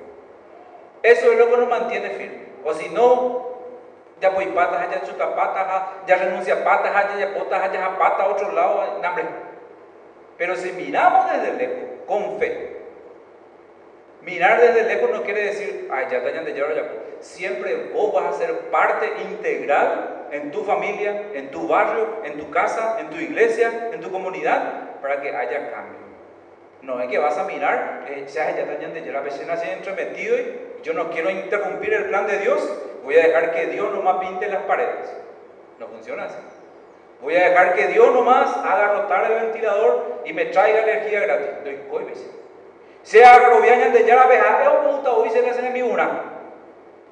Eso 1.02 1.30
es 1.30 1.38
lo 1.38 1.50
que 1.50 1.56
nos 1.56 1.68
mantiene 1.68 2.10
firme. 2.10 2.46
O 2.64 2.74
si 2.74 2.88
no, 2.88 3.46
ya 4.20 4.30
voy 4.30 4.46
patas, 4.46 4.90
ya 4.90 5.06
chuta 5.06 5.36
patas, 5.36 5.82
ya 6.06 6.16
renuncia 6.16 6.64
patas, 6.64 7.18
ya 7.18 7.34
potas, 7.34 7.72
ya 7.72 7.98
patas 7.98 8.26
a 8.26 8.28
otro 8.30 8.52
lado, 8.52 8.80
hambre. 9.02 9.24
Pero 10.38 10.56
si 10.56 10.72
miramos 10.72 11.30
desde 11.30 11.52
lejos, 11.52 11.84
con 12.06 12.38
fe, 12.38 12.75
mirar 14.26 14.60
desde 14.60 14.82
lejos 14.82 15.10
no 15.10 15.22
quiere 15.22 15.44
decir, 15.44 15.88
ay, 15.90 16.06
ya 16.10 16.18
hayan 16.18 16.44
de. 16.44 17.06
Siempre 17.20 17.90
vos 17.94 18.12
vas 18.12 18.34
a 18.34 18.38
ser 18.38 18.52
parte 18.70 19.10
integral 19.22 20.26
en 20.32 20.50
tu 20.50 20.64
familia, 20.64 21.28
en 21.32 21.50
tu 21.50 21.66
barrio, 21.66 22.22
en 22.24 22.36
tu 22.36 22.50
casa, 22.50 22.98
en 23.00 23.08
tu 23.08 23.16
iglesia, 23.16 23.90
en 23.92 24.00
tu 24.00 24.10
comunidad, 24.10 25.00
para 25.00 25.22
que 25.22 25.34
haya 25.34 25.70
cambio. 25.70 26.00
No 26.82 27.00
es 27.00 27.08
que 27.08 27.18
vas 27.18 27.38
a 27.38 27.44
mirar, 27.44 28.04
eh, 28.08 28.26
ya 28.26 28.48
hayan 28.48 28.92
de 28.92 29.00
llevar, 29.00 29.24
a 29.24 29.52
así 29.54 29.70
entremetido 29.70 30.36
y 30.36 30.60
yo 30.82 30.92
no 30.92 31.10
quiero 31.10 31.30
interrumpir 31.30 31.94
el 31.94 32.06
plan 32.06 32.26
de 32.26 32.38
Dios, 32.38 32.60
voy 33.02 33.16
a 33.16 33.26
dejar 33.26 33.52
que 33.52 33.66
Dios 33.66 33.92
nomás 33.92 34.18
pinte 34.18 34.48
las 34.48 34.62
paredes. 34.64 35.16
No 35.78 35.86
funciona 35.86 36.24
así. 36.24 36.38
Voy 37.22 37.34
a 37.36 37.48
dejar 37.48 37.74
que 37.74 37.88
Dios 37.88 38.12
nomás 38.12 38.56
haga 38.56 38.92
rotar 38.92 39.30
el 39.30 39.46
ventilador 39.46 40.22
y 40.24 40.32
me 40.32 40.46
traiga 40.46 40.80
energía 40.80 41.20
gratis. 41.20 41.48
Doy 41.64 41.78
coibes. 41.88 42.35
La 43.12 44.26
veja, 44.26 44.62
es 44.62 44.68
un 44.68 44.96
puta 44.96 45.12
hoy 45.12 45.30
se 45.30 45.42
le 45.42 45.50
hacen 45.50 45.66
en 45.66 45.72
mi 45.72 45.82
una. 45.82 46.22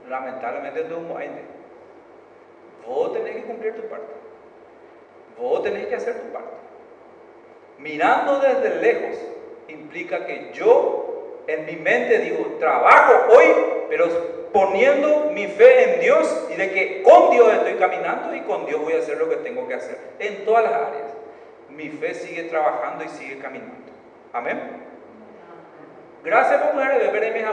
Lamentablemente 0.09 0.82
tú 0.82 0.97
un 0.97 1.14
Vos 2.86 3.12
tenés 3.12 3.36
que 3.36 3.42
cumplir 3.42 3.74
tu 3.74 3.82
parte. 3.82 4.12
Vos 5.38 5.62
tenés 5.62 5.86
que 5.86 5.95
hacer 5.95 6.20
tu 6.20 6.32
parte. 6.32 6.51
Mirando 7.78 8.40
desde 8.40 8.80
lejos 8.80 9.18
implica 9.68 10.26
que 10.26 10.51
yo 10.53 11.42
en 11.47 11.66
mi 11.66 11.76
mente 11.76 12.18
digo, 12.18 12.57
trabajo 12.59 13.32
hoy, 13.34 13.47
pero 13.88 14.07
poniendo 14.53 15.30
mi 15.32 15.47
fe 15.47 15.95
en 15.95 16.01
Dios 16.01 16.49
y 16.51 16.55
de 16.55 16.72
que 16.72 17.03
con 17.03 17.30
Dios 17.30 17.53
estoy 17.53 17.74
caminando 17.74 18.34
y 18.34 18.40
con 18.42 18.66
Dios 18.66 18.80
voy 18.80 18.95
a 18.95 18.99
hacer 18.99 19.18
lo 19.18 19.28
que 19.28 19.36
tengo 19.36 19.68
que 19.68 19.74
hacer. 19.74 19.99
En 20.18 20.45
todas 20.45 20.64
las 20.64 20.72
áreas. 20.72 21.14
Mi 21.70 21.88
fe 21.88 22.14
sigue 22.14 22.45
trabajando 22.45 23.05
y 23.05 23.09
sigue 23.09 23.38
caminando. 23.38 23.92
Amén. 24.32 24.93
Gracias 26.25 26.62
por 26.62 26.77
ver 26.77 27.25
en 27.25 27.35
mis 27.35 27.45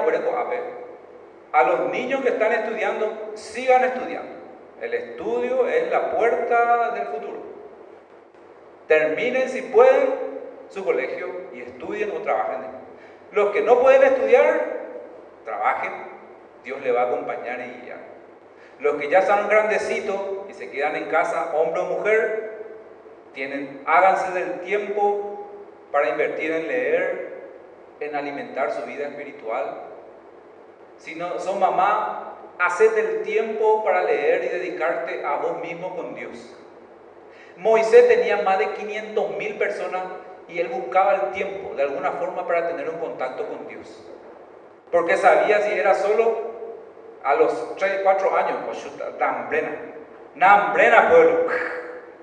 A 1.52 1.64
los 1.64 1.92
niños 1.92 2.22
que 2.22 2.30
están 2.30 2.54
estudiando, 2.54 3.34
sigan 3.36 3.84
estudiando. 3.84 4.32
El 4.82 4.94
estudio 4.94 5.68
es 5.68 5.92
la 5.92 6.12
puerta 6.12 6.92
del 6.92 7.08
futuro. 7.08 7.42
Terminen 8.88 9.50
si 9.50 9.62
pueden 9.64 10.32
su 10.70 10.84
colegio 10.84 11.28
y 11.54 11.62
estudien 11.62 12.12
o 12.16 12.22
trabajen 12.22 12.82
los 13.32 13.52
que 13.52 13.62
no 13.62 13.80
pueden 13.80 14.04
estudiar, 14.04 14.62
trabajen, 15.46 15.92
Dios 16.64 16.82
le 16.82 16.92
va 16.92 17.04
a 17.04 17.06
acompañar 17.06 17.62
y 17.62 17.86
guiar. 17.86 18.00
Los 18.80 18.96
que 18.96 19.10
ya 19.10 19.22
son 19.22 19.48
grandecitos 19.48 20.20
y 20.50 20.54
se 20.54 20.70
quedan 20.70 20.98
en 20.98 21.06
casa, 21.06 21.54
hombre 21.56 21.82
o 21.82 21.86
mujer, 21.86 22.52
tienen, 23.34 23.84
háganse 23.86 24.32
del 24.32 24.60
tiempo 24.62 25.48
para 25.92 26.10
invertir 26.10 26.52
en 26.52 26.68
leer, 26.68 27.41
en 28.02 28.16
alimentar 28.16 28.72
su 28.72 28.82
vida 28.84 29.08
espiritual. 29.08 29.84
Si 30.98 31.16
no 31.16 31.40
son 31.40 31.60
mamá, 31.60 32.34
haced 32.60 32.98
el 32.98 33.22
tiempo 33.24 33.84
para 33.84 34.04
leer 34.04 34.44
y 34.44 34.48
dedicarte 34.50 35.24
a 35.26 35.38
vos 35.38 35.60
mismo 35.62 35.96
con 35.96 36.16
Dios. 36.16 36.56
Moisés 37.58 38.08
tenía 38.08 38.42
más 38.42 38.58
de 38.60 38.72
500 38.72 39.38
mil 39.38 39.56
personas 39.58 40.04
y 40.48 40.60
él 40.60 40.68
buscaba 40.70 41.16
el 41.16 41.32
tiempo 41.32 41.76
de 41.76 41.84
alguna 41.84 42.12
forma 42.14 42.46
para 42.48 42.68
tener 42.68 42.90
un 42.90 42.98
contacto 42.98 43.48
con 43.48 43.68
Dios. 43.68 44.04
Porque 44.92 45.16
sabía 45.16 45.62
si 45.62 45.72
era 45.72 45.94
solo 45.94 46.52
a 47.24 47.36
los 47.36 47.76
3, 47.78 48.02
4 48.04 48.36
años, 48.36 48.58
pues 48.66 49.18
tan 49.20 49.48
plena, 49.48 50.74
plena 50.74 51.10
pueblo. 51.10 51.48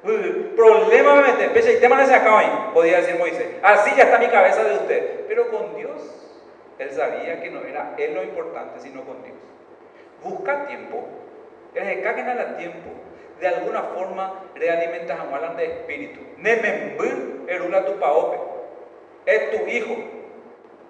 Problema 0.03 1.17
me 1.17 1.23
mete, 1.23 1.49
pese 1.51 1.75
el 1.75 1.81
tema 1.81 1.97
de 2.05 2.15
ahí, 2.15 2.71
podía 2.73 2.99
decir 2.99 3.17
Moisés. 3.19 3.49
Así 3.63 3.91
ya 3.97 4.05
está 4.05 4.19
mi 4.19 4.29
cabeza 4.29 4.63
de 4.65 4.75
usted. 4.77 5.27
Pero 5.27 5.51
con 5.51 5.77
Dios, 5.77 6.01
él 6.79 6.91
sabía 6.93 7.41
que 7.41 7.51
no 7.51 7.63
era 7.63 7.95
él 7.99 8.15
lo 8.15 8.23
importante, 8.23 8.81
sino 8.81 9.03
con 9.03 9.23
Dios. 9.23 9.37
Busca 10.23 10.67
tiempo, 10.67 11.05
que 11.75 12.03
caguen 12.03 12.29
al 12.29 12.57
tiempo 12.57 12.91
de 13.41 13.49
alguna 13.49 13.83
forma 13.83 14.43
realimentas 14.55 15.19
a 15.19 15.55
de 15.55 15.65
espíritu. 15.65 16.21
Erula 17.49 17.85
tu 17.85 17.93
paope. 17.99 18.39
Es 19.27 19.51
tu 19.51 19.67
hijo. 19.67 19.97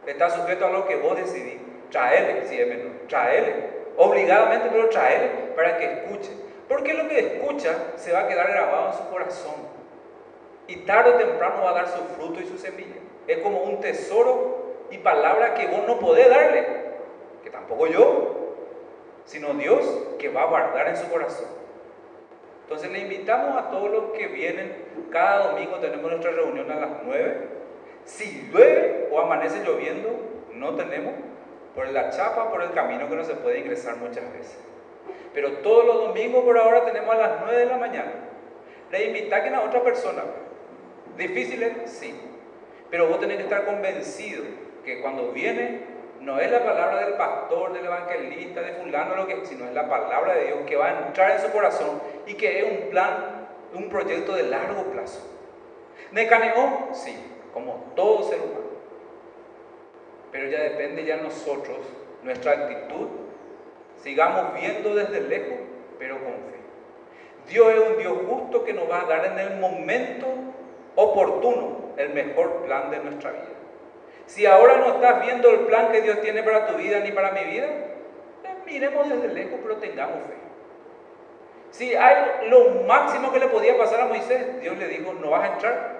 Está 0.07 0.31
sujeto 0.31 0.67
a 0.67 0.71
lo 0.71 0.87
que 0.87 0.97
vos 0.97 1.17
decidís. 1.17 1.61
Traele, 1.91 2.47
si 2.47 2.61
es 2.61 2.69
menor. 2.69 2.93
Traele. 3.09 3.79
Obligadamente, 3.97 4.69
pero 4.71 4.89
traele 4.89 5.29
para 5.55 5.77
que 5.79 5.85
escuche. 5.85 6.31
Porque 6.69 6.93
lo 6.93 7.09
que 7.09 7.19
escucha 7.19 7.75
se 7.97 8.13
va 8.13 8.21
a 8.21 8.29
quedar 8.29 8.51
grabado 8.51 8.89
en 8.89 8.99
su 8.99 9.09
corazón. 9.11 9.55
Y 10.67 10.77
tarde 10.77 11.15
o 11.15 11.15
temprano 11.15 11.65
va 11.65 11.71
a 11.71 11.75
dar 11.75 11.89
su 11.89 12.03
fruto 12.15 12.41
y 12.41 12.47
su 12.47 12.59
semilla. 12.59 12.97
Es 13.27 13.39
como 13.39 13.63
un 13.63 13.81
tesoro 13.81 14.59
y 14.91 14.99
palabra 14.99 15.55
que 15.55 15.67
vos 15.67 15.87
no 15.87 15.99
podés 15.99 16.29
darle, 16.29 16.67
que 17.43 17.51
tampoco 17.51 17.87
yo, 17.87 18.55
sino 19.25 19.55
Dios 19.55 19.85
que 20.19 20.29
va 20.29 20.43
a 20.43 20.47
guardar 20.47 20.89
en 20.89 20.97
su 20.97 21.09
corazón. 21.11 21.49
Entonces 22.63 22.91
le 22.91 22.99
invitamos 22.99 23.57
a 23.57 23.71
todos 23.71 23.91
los 23.91 24.05
que 24.13 24.27
vienen, 24.27 24.75
cada 25.11 25.51
domingo 25.51 25.77
tenemos 25.77 26.11
nuestra 26.11 26.33
reunión 26.33 26.71
a 26.71 26.77
las 26.77 26.91
9. 27.03 27.49
Si 28.05 28.51
llueve 28.53 29.09
o 29.11 29.21
amanece 29.21 29.65
lloviendo, 29.65 30.11
no 30.53 30.75
tenemos, 30.75 31.15
por 31.75 31.89
la 31.89 32.11
chapa, 32.11 32.51
por 32.51 32.63
el 32.63 32.73
camino 32.73 33.09
que 33.09 33.17
no 33.17 33.25
se 33.25 33.35
puede 33.35 33.61
ingresar 33.61 33.97
muchas 33.97 34.31
veces. 34.33 34.59
Pero 35.35 35.59
todos 35.59 35.85
los 35.85 36.09
domingos 36.09 36.45
por 36.45 36.59
ahora 36.59 36.85
tenemos 36.85 37.15
a 37.15 37.19
las 37.19 37.41
9 37.41 37.59
de 37.59 37.67
la 37.67 37.77
mañana. 37.77 38.13
Le 38.91 39.07
invitamos 39.07 39.53
a 39.53 39.63
otra 39.63 39.83
persona. 39.83 40.23
¿Difíciles? 41.17 41.91
Sí. 41.91 42.15
Pero 42.91 43.09
vos 43.09 43.21
tenés 43.21 43.37
que 43.37 43.43
estar 43.45 43.65
convencido 43.65 44.45
que 44.85 45.01
cuando 45.01 45.33
viene 45.33 45.99
no 46.21 46.41
es 46.41 46.51
la 46.51 46.65
palabra 46.65 47.05
del 47.05 47.15
pastor, 47.15 47.73
del 47.73 47.85
evangelista, 47.85 48.61
de 48.61 48.73
fulano, 48.73 49.17
lo 49.17 49.27
que, 49.27 49.45
sino 49.47 49.67
es 49.67 49.75
la 49.75 49.89
palabra 49.89 50.35
de 50.35 50.47
Dios 50.47 50.59
que 50.67 50.77
va 50.77 50.87
a 50.87 51.07
entrar 51.07 51.33
en 51.33 51.41
su 51.41 51.51
corazón 51.51 52.01
y 52.27 52.35
que 52.35 52.61
es 52.61 52.65
un 52.65 52.91
plan, 52.91 53.49
un 53.75 53.89
proyecto 53.89 54.35
de 54.35 54.45
largo 54.45 54.85
plazo. 54.85 55.21
¿Necaneo? 56.13 56.89
Sí, 56.93 57.15
como 57.53 57.93
todo 57.95 58.23
ser 58.25 58.41
humano. 58.41 58.69
Pero 60.33 60.49
ya 60.49 60.61
depende 60.63 61.05
ya 61.05 61.17
nosotros, 61.17 61.79
nuestra 62.23 62.53
actitud, 62.53 63.09
sigamos 64.03 64.55
viendo 64.55 64.95
desde 64.95 65.21
lejos, 65.21 65.59
pero 65.99 66.19
con 66.19 66.33
fe. 66.33 66.59
Dios 67.49 67.73
es 67.73 67.81
un 67.81 67.99
Dios 67.99 68.19
justo 68.29 68.65
que 68.65 68.73
nos 68.73 68.91
va 68.91 69.03
a 69.03 69.05
dar 69.07 69.25
en 69.27 69.39
el 69.39 69.59
momento 69.59 70.27
oportuno 70.95 71.93
el 71.97 72.11
mejor 72.11 72.65
plan 72.65 72.91
de 72.91 72.99
nuestra 72.99 73.33
vida. 73.33 73.59
Si 74.27 74.45
ahora 74.45 74.77
no 74.77 74.95
estás 74.95 75.23
viendo 75.23 75.51
el 75.51 75.61
plan 75.61 75.91
que 75.91 76.03
Dios 76.03 76.21
tiene 76.21 76.43
para 76.43 76.67
tu 76.67 76.75
vida 76.75 77.01
ni 77.01 77.13
para 77.13 77.33
mi 77.33 77.45
vida, 77.45 77.67
eh, 77.67 78.55
miremos 78.67 79.09
desde 79.09 79.29
lejos, 79.29 79.59
pero 79.63 79.77
tengamos 79.77 80.19
fe. 80.29 80.35
Si 81.71 81.95
hay 81.95 82.49
lo 82.49 82.85
máximo 82.87 83.33
que 83.33 83.41
le 83.41 83.49
podía 83.49 83.77
pasar 83.77 84.03
a 84.03 84.07
Moisés, 84.07 84.61
Dios 84.61 84.77
le 84.77 84.89
dijo, 84.89 85.13
no 85.15 85.31
vas 85.31 85.49
a 85.49 85.53
entrar, 85.55 85.99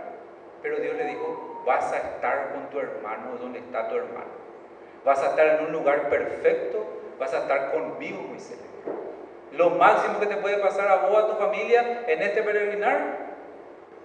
pero 0.63 0.77
Dios 0.77 0.97
le 0.97 1.05
dijo, 1.05 1.63
vas 1.65 1.93
a 1.93 1.99
estar 1.99 2.53
con 2.53 2.69
tu 2.71 2.79
hermano 2.81 3.37
donde 3.41 3.61
está 3.61 3.89
tu 3.89 3.97
hermano. 3.97 4.39
Vas 5.05 5.23
a 5.23 5.31
estar 5.31 5.47
en 5.47 5.67
un 5.67 5.73
lugar 5.73 6.09
perfecto, 6.09 6.85
vas 7.19 7.35
a 7.35 7.39
estar 7.39 7.73
conmigo, 7.73 8.23
Moisés. 8.23 8.59
Lo 9.53 9.71
máximo 9.71 10.21
que 10.21 10.27
te 10.27 10.37
puede 10.37 10.59
pasar 10.59 10.89
a 10.89 11.07
vos, 11.07 11.25
a 11.25 11.27
tu 11.29 11.35
familia, 11.35 12.05
en 12.07 12.23
este 12.23 12.43
peregrinar, 12.43 13.29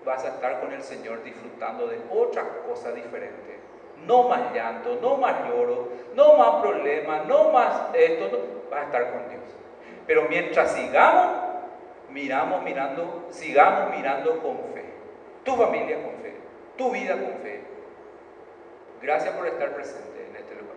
vas 0.05 0.23
a 0.25 0.29
estar 0.29 0.59
con 0.59 0.71
el 0.71 0.81
Señor 0.81 1.23
disfrutando 1.23 1.87
de 1.87 1.99
otra 2.11 2.43
cosa 2.67 2.91
diferente. 2.91 3.59
No 4.05 4.23
más 4.27 4.53
llanto, 4.53 4.99
no 5.01 5.17
más 5.17 5.47
lloro, 5.47 5.89
no 6.15 6.37
más 6.37 6.61
problemas, 6.61 7.25
no 7.25 7.51
más 7.51 7.89
esto, 7.93 8.29
vas 8.69 8.81
a 8.81 8.85
estar 8.85 9.11
con 9.11 9.29
Dios. 9.29 9.43
Pero 10.05 10.23
mientras 10.23 10.71
sigamos, 10.71 11.27
miramos 12.09 12.63
mirando, 12.63 13.27
sigamos 13.29 13.95
mirando 13.95 14.41
con 14.41 14.57
fe. 14.73 14.85
Tu 15.43 15.55
familia 15.55 16.01
con 16.01 16.21
fe, 16.21 16.35
tu 16.77 16.91
vida 16.91 17.13
con 17.13 17.39
fe. 17.41 17.61
Gracias 19.01 19.33
por 19.35 19.47
estar 19.47 19.73
presente 19.73 20.27
en 20.29 20.35
este 20.35 20.55
lugar. 20.55 20.75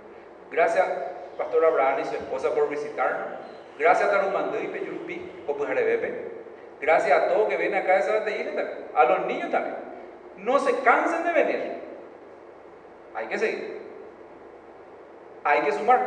Gracias, 0.51 0.87
Pastor 1.37 1.65
Abraham 1.65 2.01
y 2.01 2.05
su 2.05 2.15
esposa 2.15 2.55
por 2.55 2.69
visitarnos. 2.69 3.29
Gracias 3.79 4.09
a 4.09 4.13
Tarumandú 4.13 4.57
y 4.63 4.69
Peyurpi 4.69 5.17
por 5.47 5.59
Bebe. 5.67 6.37
Gracias 6.81 7.19
a 7.19 7.29
todos 7.29 7.49
que 7.49 7.57
vienen 7.57 7.83
acá 7.83 7.97
de 7.97 8.03
también, 8.03 8.59
a 8.95 9.05
los 9.05 9.27
niños 9.27 9.51
también. 9.51 9.77
No 10.39 10.59
se 10.59 10.79
cansen 10.81 11.25
de 11.25 11.33
venir. 11.33 11.73
Hay 13.15 13.27
que 13.29 13.39
seguir. 13.39 13.81
Hay 15.45 15.61
que 15.63 15.73
sumar. 15.73 16.01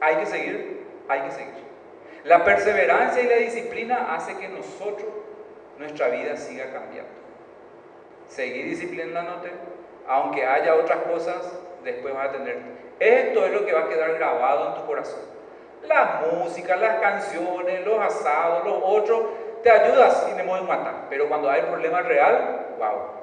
Hay 0.00 0.16
que 0.16 0.26
seguir. 0.26 0.86
Hay 1.08 1.20
que 1.22 1.30
seguir. 1.30 1.70
La 2.24 2.44
perseverancia 2.44 3.22
y 3.22 3.26
la 3.26 3.36
disciplina 3.36 4.14
hace 4.14 4.36
que 4.36 4.48
nosotros, 4.48 5.08
nuestra 5.78 6.08
vida 6.08 6.36
siga 6.36 6.70
cambiando. 6.70 7.10
Seguir 8.28 8.66
disciplinándote, 8.66 9.50
aunque 10.06 10.44
haya 10.44 10.74
otras 10.74 10.98
cosas, 11.04 11.58
después 11.84 12.14
vas 12.14 12.28
a 12.28 12.32
tener. 12.32 12.58
Esto 12.98 13.44
es 13.44 13.52
lo 13.52 13.64
que 13.64 13.72
va 13.72 13.80
a 13.80 13.88
quedar 13.88 14.14
grabado 14.14 14.68
en 14.68 14.74
tu 14.74 14.86
corazón. 14.86 15.20
La 15.86 16.22
música, 16.30 16.76
las 16.76 17.00
canciones, 17.00 17.84
los 17.86 17.98
asados, 17.98 18.64
los 18.64 18.82
otros, 18.84 19.22
te 19.62 19.70
ayudas 19.70 20.28
y 20.30 20.34
me 20.34 20.42
voy 20.42 20.58
a 20.58 20.62
matar. 20.62 20.94
Pero 21.08 21.28
cuando 21.28 21.50
hay 21.50 21.62
problema 21.62 22.02
real, 22.02 22.66
wow, 22.78 23.20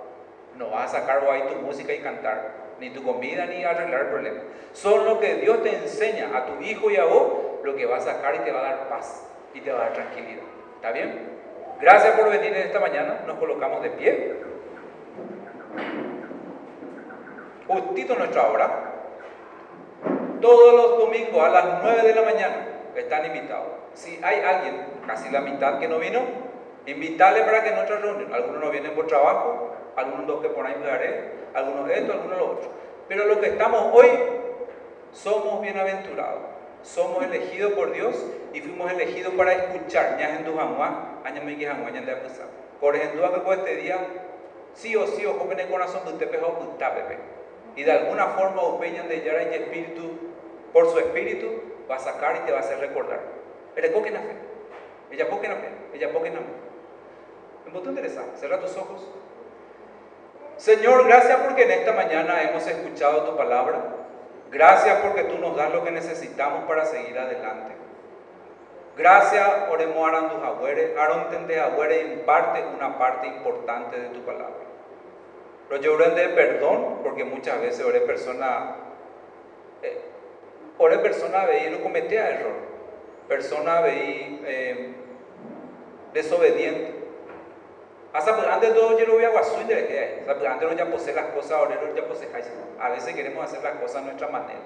no 0.57 0.69
vas 0.71 0.93
a 0.93 0.99
sacar 0.99 1.21
ahí 1.29 1.43
tu 1.43 1.55
música 1.61 1.93
y 1.93 1.99
cantar, 1.99 2.51
ni 2.79 2.89
tu 2.89 3.03
comida, 3.03 3.45
ni 3.45 3.63
arreglar 3.63 4.01
el 4.01 4.07
problema. 4.07 4.39
Son 4.73 5.05
lo 5.05 5.19
que 5.19 5.35
Dios 5.35 5.61
te 5.63 5.75
enseña 5.75 6.35
a 6.35 6.45
tu 6.45 6.61
hijo 6.63 6.89
y 6.89 6.97
a 6.97 7.05
vos, 7.05 7.33
lo 7.63 7.75
que 7.75 7.85
va 7.85 7.97
a 7.97 8.01
sacar 8.01 8.35
y 8.35 8.39
te 8.39 8.51
va 8.51 8.59
a 8.59 8.63
dar 8.63 8.89
paz 8.89 9.27
y 9.53 9.61
te 9.61 9.71
va 9.71 9.79
a 9.79 9.83
dar 9.83 9.93
tranquilidad. 9.93 10.43
¿Está 10.75 10.91
bien? 10.91 11.37
Gracias 11.79 12.19
por 12.19 12.29
venir 12.29 12.53
en 12.53 12.67
esta 12.67 12.79
mañana. 12.79 13.21
Nos 13.27 13.37
colocamos 13.37 13.83
de 13.83 13.89
pie. 13.91 14.35
Justito 17.67 18.15
nuestra 18.15 18.47
hora. 18.47 18.69
Todos 20.41 20.73
los 20.73 20.99
domingos 20.99 21.43
a 21.43 21.49
las 21.49 21.83
9 21.83 22.01
de 22.01 22.15
la 22.15 22.21
mañana 22.21 22.67
están 22.95 23.25
invitados. 23.25 23.67
Si 23.93 24.19
hay 24.23 24.39
alguien, 24.39 24.85
casi 25.05 25.29
la 25.29 25.41
mitad 25.41 25.79
que 25.79 25.87
no 25.87 25.99
vino, 25.99 26.21
invitarle 26.85 27.41
para 27.41 27.63
que 27.63 27.71
otra 27.71 27.97
reunión. 27.97 28.33
Algunos 28.33 28.63
no 28.63 28.69
vienen 28.69 28.93
por 28.93 29.07
trabajo, 29.07 29.75
algunos 29.95 30.27
dos 30.27 30.41
que 30.41 30.49
por 30.49 30.65
ahí 30.65 30.75
me 30.79 30.87
daré, 30.87 31.31
algunos 31.53 31.89
esto, 31.89 32.13
algunos 32.13 32.37
lo 32.37 32.51
otro. 32.51 32.69
Pero 33.09 33.25
los 33.25 33.37
que 33.39 33.47
estamos 33.47 33.93
hoy 33.93 34.07
somos 35.11 35.61
bienaventurados. 35.61 36.41
Somos 36.83 37.23
elegidos 37.23 37.73
por 37.73 37.91
Dios 37.91 38.15
y 38.53 38.61
fuimos 38.61 38.91
elegidos 38.91 39.33
para 39.33 39.51
escuchar. 39.53 40.17
Por 42.79 42.95
ejemplo, 42.95 43.25
este 43.53 43.75
día, 43.75 43.97
sí 44.73 44.95
o 44.95 45.07
sí, 45.07 45.25
o 45.25 45.51
en 45.51 45.59
el 45.59 45.67
corazón 45.67 46.05
de 46.05 46.13
usted 46.13 46.29
pejó 46.29 46.57
bebé. 46.79 47.36
Y 47.77 47.83
de 47.83 47.91
alguna 47.91 48.25
forma, 48.27 48.79
peñan 48.79 49.07
de 49.07 49.21
yara 49.21 49.43
y 49.43 49.53
espíritu, 49.53 50.11
por 50.73 50.91
su 50.91 50.99
espíritu, 50.99 51.47
va 51.89 51.95
a 51.95 51.99
sacar 51.99 52.35
y 52.37 52.39
te 52.39 52.51
va 52.51 52.57
a 52.57 52.61
hacer 52.61 52.79
recordar. 52.79 53.19
Ella 53.75 53.93
poca 53.93 54.09
na 54.09 54.19
fe. 54.19 54.35
Ella 55.11 55.29
poca 55.29 55.47
na 55.47 55.55
fe. 55.55 55.69
Ella 55.93 56.11
poca 56.11 56.27
en 56.27 56.37
amor. 56.37 56.49
Un 57.67 57.73
botón 57.73 57.89
interesante. 57.91 58.37
Cierra 58.37 58.59
tus 58.59 58.75
ojos. 58.75 59.07
Señor, 60.57 61.05
gracias 61.07 61.37
porque 61.45 61.63
en 61.63 61.71
esta 61.71 61.93
mañana 61.93 62.41
hemos 62.41 62.65
escuchado 62.65 63.23
tu 63.23 63.37
palabra. 63.37 63.79
Gracias 64.49 64.97
porque 65.01 65.25
tú 65.25 65.37
nos 65.37 65.55
das 65.55 65.71
lo 65.71 65.83
que 65.83 65.91
necesitamos 65.91 66.63
para 66.63 66.85
seguir 66.85 67.17
adelante. 67.19 67.75
Gracias, 68.97 69.47
oremos 69.69 70.11
a 70.11 70.29
tus 70.29 70.43
agüeres, 70.43 70.97
Aaron 70.97 71.29
tende 71.29 71.59
en 71.59 72.25
parte, 72.25 72.63
una 72.75 72.97
parte 72.97 73.27
importante 73.27 73.99
de 73.99 74.09
tu 74.09 74.21
palabra. 74.21 74.66
Pero 75.69 75.81
yo 75.81 75.97
de 75.97 76.29
perdón 76.29 76.99
porque 77.03 77.23
muchas 77.23 77.61
veces 77.61 77.85
oré 77.85 78.01
persona, 78.01 78.75
eh, 79.81 80.01
persona 81.01 81.45
veía 81.45 81.67
y 81.67 81.71
lo 81.71 81.81
cometía 81.81 82.29
error 82.29 82.67
persona 83.27 83.81
veí 83.81 84.41
eh, 84.45 84.93
desobediente. 86.13 86.95
Hasta 88.13 88.53
antes 88.53 88.73
todo 88.73 88.97
yo 88.97 89.05
lo 89.05 89.15
voy 89.15 89.25
a 89.25 89.29
guasuir 89.29 89.67
de 89.67 90.23
antes 90.47 90.69
no 90.69 90.75
ya 90.75 90.89
posee 90.89 91.13
las 91.13 91.25
cosas, 91.27 91.51
ahora 91.51 91.75
no 91.75 91.93
ya 91.93 92.07
posee 92.07 92.29
A 92.79 92.89
veces 92.89 93.13
queremos 93.13 93.43
hacer 93.43 93.61
las 93.61 93.75
cosas 93.75 93.97
a 93.97 94.05
nuestra 94.05 94.29
manera. 94.29 94.61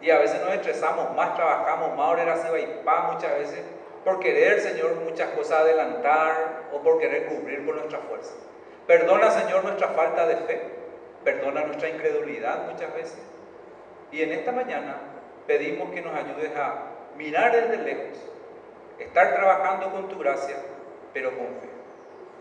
Y 0.00 0.10
a 0.10 0.18
veces 0.18 0.40
nos 0.40 0.54
estresamos 0.54 1.14
más, 1.16 1.34
trabajamos 1.34 1.90
más, 1.96 2.06
ahora 2.06 2.36
se 2.36 2.50
va 2.50 2.58
y 2.58 2.80
pa 2.84 3.10
muchas 3.12 3.36
veces 3.38 3.60
por 4.04 4.20
querer, 4.20 4.60
Señor, 4.60 4.94
muchas 5.04 5.30
cosas 5.30 5.62
adelantar 5.62 6.68
o 6.72 6.80
por 6.80 6.98
querer 6.98 7.26
cubrir 7.26 7.66
con 7.66 7.76
nuestra 7.76 7.98
fuerza. 7.98 8.34
Perdona, 8.88 9.30
Señor, 9.30 9.64
nuestra 9.64 9.88
falta 9.88 10.26
de 10.26 10.36
fe. 10.36 10.62
Perdona 11.22 11.66
nuestra 11.66 11.90
incredulidad 11.90 12.72
muchas 12.72 12.92
veces. 12.94 13.18
Y 14.10 14.22
en 14.22 14.32
esta 14.32 14.50
mañana 14.50 14.96
pedimos 15.46 15.90
que 15.90 16.00
nos 16.00 16.14
ayudes 16.14 16.56
a 16.56 16.86
mirar 17.14 17.52
desde 17.52 17.84
lejos, 17.84 18.16
estar 18.98 19.34
trabajando 19.34 19.90
con 19.90 20.08
tu 20.08 20.18
gracia, 20.18 20.56
pero 21.12 21.36
con 21.36 21.48
fe. 21.60 21.68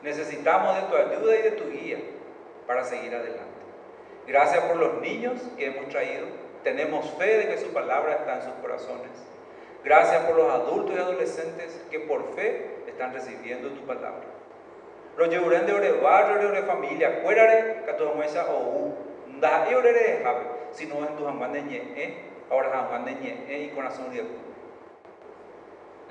Necesitamos 0.04 0.78
de 0.78 0.82
tu 0.84 0.96
ayuda 0.96 1.38
y 1.38 1.42
de 1.42 1.52
tu 1.52 1.70
guía 1.70 1.98
para 2.66 2.86
seguir 2.86 3.14
adelante. 3.14 3.44
Gracias 4.26 4.64
por 4.64 4.78
los 4.78 5.02
niños 5.02 5.42
que 5.58 5.66
hemos 5.66 5.90
traído. 5.90 6.28
Tenemos 6.64 7.10
fe 7.18 7.40
de 7.40 7.50
que 7.50 7.58
su 7.58 7.74
palabra 7.74 8.14
está 8.14 8.36
en 8.36 8.44
sus 8.44 8.54
corazones. 8.62 9.12
Gracias 9.84 10.24
por 10.24 10.38
los 10.38 10.50
adultos 10.50 10.96
y 10.96 11.00
adolescentes 11.00 11.78
que 11.92 12.00
por 12.00 12.34
fe 12.36 12.84
están 12.88 13.14
recibiendo 13.14 13.68
tu 13.72 13.86
palabra. 13.86 14.38
Familia, 16.68 17.24
cuérare, 17.24 17.84
o 18.50 18.94
da 19.42 19.68
y 19.68 20.76
si 20.76 20.86
no 20.86 21.08
en 21.08 21.16
tu 21.16 21.26
jamán 21.26 21.54
ñe, 21.54 22.18
ahora 22.52 22.70
jamán 22.70 23.04
de 23.06 23.16
ñe 23.16 23.60
y 23.64 23.70
corazón 23.70 24.12
de 24.12 24.24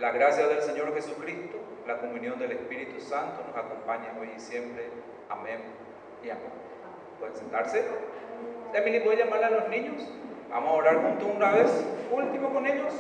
La 0.01 0.11
gracia 0.11 0.49
del 0.49 0.61
Señor 0.61 0.93
Jesucristo, 0.93 1.57
la 1.87 1.99
comunión 1.99 2.37
del 2.41 2.51
Espíritu 2.53 3.01
Santo 3.01 3.45
nos 3.47 3.57
acompañe 3.57 4.09
hoy 4.21 4.31
y 4.37 4.41
siempre. 4.41 4.89
Amén 5.29 5.61
y 6.25 6.31
amén. 6.31 6.51
Pueden 7.21 7.37
sentarse. 7.37 7.85
Emily, 8.75 9.01
¿puede 9.01 9.19
llamarle 9.19 9.47
a 9.47 9.51
los 9.51 9.69
niños? 9.69 10.03
Vamos 10.51 10.71
a 10.71 10.75
orar 10.75 10.97
juntos 10.97 11.29
una 11.33 11.53
vez, 11.53 11.71
último 12.11 12.53
con 12.53 12.67
ellos, 12.67 12.93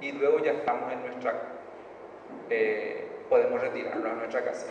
y 0.00 0.12
luego 0.12 0.38
ya 0.38 0.52
estamos 0.52 0.92
en 0.92 1.02
nuestra, 1.02 1.34
eh, 2.50 3.08
podemos 3.28 3.60
retirarnos 3.60 4.12
a 4.12 4.14
nuestra 4.14 4.44
casa. 4.44 4.66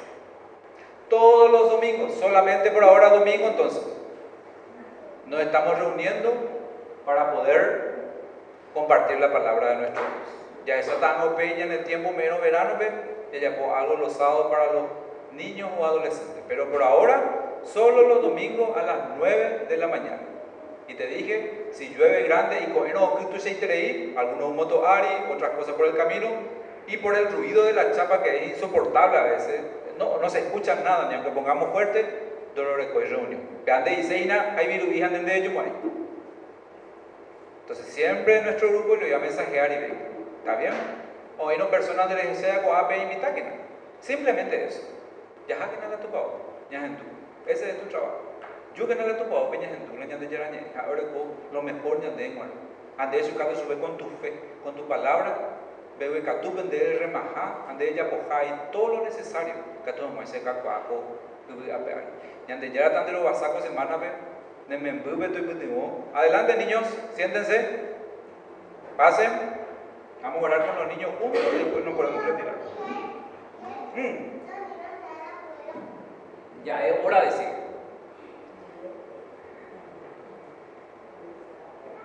Todos 1.09 1.49
los 1.51 1.71
domingos, 1.71 2.13
solamente 2.13 2.71
por 2.71 2.83
ahora 2.83 3.09
domingo 3.09 3.47
entonces, 3.47 3.83
nos 5.25 5.41
estamos 5.41 5.77
reuniendo 5.77 6.33
para 7.05 7.31
poder 7.33 7.89
compartir 8.73 9.19
la 9.19 9.31
palabra 9.31 9.69
de 9.69 9.75
nuestro 9.77 10.01
Dios. 10.01 10.65
Ya 10.65 10.77
eso 10.77 10.93
tan 10.93 11.35
peña 11.35 11.65
en 11.65 11.71
el 11.71 11.83
tiempo 11.83 12.11
menos 12.11 12.39
verano, 12.41 12.75
ve, 12.79 12.91
ya 13.39 13.49
algo 13.75 13.95
los 13.95 14.13
sábados 14.13 14.47
para 14.51 14.71
los 14.71 14.83
niños 15.33 15.69
o 15.79 15.85
adolescentes. 15.85 16.43
Pero 16.47 16.69
por 16.69 16.83
ahora, 16.83 17.57
solo 17.63 18.07
los 18.07 18.21
domingos 18.21 18.75
a 18.77 18.83
las 18.83 18.97
9 19.17 19.65
de 19.67 19.77
la 19.77 19.87
mañana. 19.87 20.21
Y 20.87 20.95
te 20.95 21.05
dije, 21.07 21.69
si 21.71 21.89
llueve 21.89 22.23
grande 22.23 22.57
y 22.67 22.71
con 22.71 22.87
tú 23.31 23.39
se 23.39 23.51
ir, 23.51 24.15
algunos 24.17 24.53
moto 24.55 24.85
ari, 24.87 25.07
otras 25.31 25.51
cosas 25.51 25.75
por 25.75 25.85
el 25.85 25.95
camino, 25.95 26.27
y 26.87 26.97
por 26.97 27.15
el 27.15 27.31
ruido 27.31 27.63
de 27.63 27.73
la 27.73 27.91
chapa 27.91 28.23
que 28.23 28.35
es 28.35 28.53
insoportable 28.53 29.17
a 29.17 29.23
veces, 29.23 29.61
no, 29.99 30.17
no 30.17 30.29
se 30.29 30.39
escucha 30.39 30.75
nada, 30.75 31.07
ni 31.09 31.15
aunque 31.15 31.29
pongamos 31.31 31.71
fuerte, 31.71 32.05
dolores 32.55 32.87
con 32.87 33.03
reunión. 33.03 33.41
Ande 33.71 33.93
y 33.93 34.03
seina, 34.03 34.55
hay 34.57 34.67
virubijan 34.67 35.25
de 35.25 35.37
ellos, 35.37 35.53
Entonces 37.61 37.85
siempre 37.87 38.39
en 38.39 38.45
nuestro 38.45 38.69
grupo 38.69 38.95
lo 38.95 39.01
voy 39.01 39.13
a 39.13 39.19
mensajear 39.19 39.71
y 39.71 39.75
venga. 39.75 39.95
¿Está 40.39 40.55
bien? 40.55 40.73
O 41.37 41.51
no 41.51 41.69
personas 41.69 42.09
de 42.09 42.15
la 42.15 42.23
iglesia 42.23 42.63
con 42.63 42.75
AP 42.75 42.91
y 42.97 43.05
mitáquina. 43.15 43.51
Simplemente 43.99 44.65
eso. 44.65 44.81
Ya 45.47 45.57
que 45.57 45.77
nada 45.77 45.99
tu 45.99 46.07
pavo, 46.07 46.39
ya 46.71 46.85
en 46.85 46.97
tu. 46.97 47.03
Ese 47.45 47.69
es 47.69 47.81
tu 47.81 47.87
trabajo. 47.89 48.21
Yo 48.75 48.87
que 48.87 48.95
nada 48.95 49.17
tu 49.17 49.25
pavo, 49.25 49.51
peña 49.51 49.69
en 49.69 49.85
tu, 49.85 49.97
le 49.97 50.07
de 50.07 50.29
yarañe. 50.29 50.63
Ahora 50.75 51.03
lo 51.51 51.61
mejor 51.61 52.01
ya 52.01 52.09
de 52.11 52.29
bueno. 52.29 52.51
Ande 52.97 53.19
eso 53.19 53.37
cada 53.37 53.55
sube 53.55 53.79
con 53.79 53.97
tu 53.97 54.05
fe, 54.21 54.33
con 54.63 54.75
tu 54.75 54.87
palabra. 54.87 55.59
Veo 55.99 56.13
que 56.13 56.31
tú 56.41 56.53
vende 56.53 56.97
remajá, 56.99 57.65
ande 57.67 57.89
ella 57.89 58.09
poja 58.09 58.43
y 58.45 58.71
todo 58.71 58.95
lo 58.95 59.03
necesario. 59.03 59.53
Todo 59.95 60.09
más 60.09 60.29
se 60.29 60.41
cacuaco, 60.41 61.03
que 61.47 61.73
a 61.73 61.77
pegar. 61.79 62.03
Y 62.47 62.51
ande 62.51 62.71
ya 62.71 62.91
tan 62.93 63.05
de 63.05 63.11
los 63.13 63.23
basacos 63.23 63.63
semana. 63.63 63.97
De 64.67 64.77
me 64.77 65.01
Adelante 66.13 66.57
niños, 66.57 66.83
siéntense. 67.15 67.95
Pasen. 68.95 69.31
Vamos 70.21 70.43
a 70.43 70.45
orar 70.45 70.67
con 70.67 70.75
los 70.75 70.87
niños 70.95 71.11
juntos 71.19 71.41
y 71.53 71.57
después 71.57 71.85
nos 71.85 71.95
podemos 71.95 72.25
retirar. 72.25 72.55
Mm. 73.95 74.39
Ya 76.65 76.87
es 76.87 77.05
hora 77.05 77.21
de 77.21 77.31
seguir. 77.31 77.53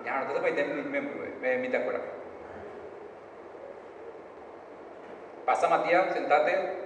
Ya 0.05 0.23
no 0.23 0.33
te 0.33 0.39
puedes 0.39 0.67
me, 0.67 1.01
me, 1.01 1.57
me, 1.57 1.77
acuerdo. 1.77 2.01
Pasa 5.45 5.67
Matías, 5.67 6.13
sentate. 6.13 6.84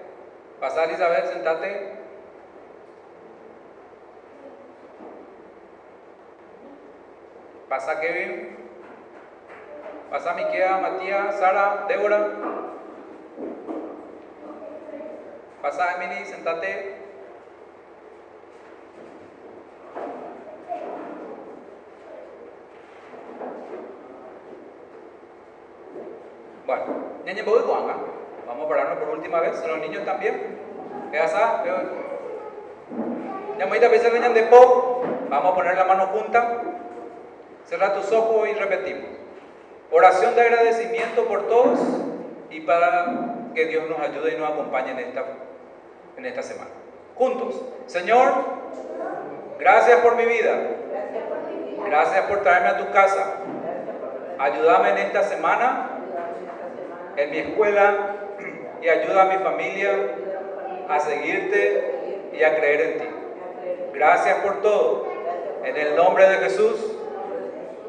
Pasa 0.60 0.84
Elizabeth, 0.84 1.32
sentate. 1.32 1.72
Pasa 7.70 7.96
Kevin. 8.02 8.58
Pasa 10.12 10.34
Miquea, 10.34 10.82
Matías, 10.82 11.40
Sara, 11.40 11.86
Débora. 11.88 12.20
Pasa 15.62 15.96
Emily, 15.96 16.26
sentate. 16.26 16.98
Bueno, 26.66 26.84
niña 27.26 27.44
voy 27.44 27.62
Vamos 28.48 28.66
a 28.66 28.70
pararnos 28.70 28.98
por 28.98 29.10
última 29.10 29.42
vez, 29.42 29.64
los 29.68 29.78
niños 29.80 30.04
también. 30.06 30.49
¿Qué 31.12 31.18
pasa? 31.18 31.64
Ya 33.58 33.66
a 33.66 34.30
de 34.30 34.44
pop. 34.44 35.04
Vamos 35.30 35.52
a 35.52 35.56
poner 35.56 35.76
la 35.76 35.86
mano 35.86 36.08
junta. 36.08 36.62
Cerra 37.66 37.94
tus 37.94 38.12
ojos 38.12 38.48
y 38.48 38.54
repetimos. 38.54 39.10
Oración 39.92 40.36
de 40.36 40.42
agradecimiento 40.42 41.26
por 41.26 41.48
todos 41.48 41.80
y 42.52 42.62
para 42.62 43.08
que 43.56 43.66
Dios 43.66 43.90
nos 43.90 44.00
ayude 44.00 44.36
y 44.36 44.38
nos 44.38 44.52
acompañe 44.52 44.92
en 44.92 45.00
esta, 45.00 45.24
en 46.18 46.26
esta 46.26 46.44
semana. 46.44 46.70
Juntos. 47.16 47.60
Señor, 47.88 48.32
gracias 49.60 50.00
por 50.02 50.16
mi 50.16 50.26
vida. 50.26 50.58
Gracias 51.86 52.26
por 52.26 52.44
traerme 52.44 52.70
a 52.70 52.78
tu 52.78 52.92
casa. 52.92 53.34
Ayúdame 54.38 54.92
en 54.92 54.98
esta 55.00 55.24
semana 55.24 55.90
en 57.18 57.32
mi 57.32 57.38
escuela 57.40 58.16
y 58.82 58.88
ayuda 58.88 59.24
a 59.24 59.26
mi 59.26 59.44
familia 59.44 59.90
a 60.90 61.00
seguirte 61.00 62.30
y 62.34 62.44
a 62.44 62.56
creer 62.56 62.82
en 62.82 63.00
ti. 63.00 63.06
Gracias 63.94 64.38
por 64.40 64.62
todo. 64.62 65.08
En 65.64 65.78
el 65.78 65.96
nombre 65.96 66.28
de 66.28 66.38
Jesús. 66.38 66.94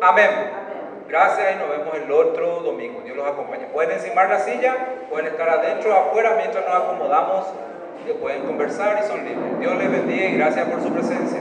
Amén. 0.03 0.31
Gracias 1.09 1.55
y 1.55 1.59
nos 1.59 1.71
vemos 1.71 1.95
el 1.95 2.13
otro 2.13 2.61
domingo. 2.61 3.01
Dios 3.03 3.17
los 3.17 3.27
acompañe. 3.27 3.67
Pueden 3.73 3.93
encimar 3.93 4.29
la 4.29 4.39
silla, 4.41 4.77
pueden 5.09 5.27
estar 5.29 5.49
adentro 5.49 5.93
o 5.93 5.99
afuera 5.99 6.35
mientras 6.37 6.65
nos 6.65 6.75
acomodamos, 6.75 7.47
que 8.07 8.15
pueden 8.15 8.45
conversar 8.45 9.01
y 9.03 9.09
son 9.09 9.25
libres. 9.25 9.59
Dios 9.59 9.77
les 9.77 9.91
bendiga 9.91 10.27
y 10.27 10.37
gracias 10.37 10.69
por 10.69 10.83
su 10.83 10.93
presencia. 10.93 11.41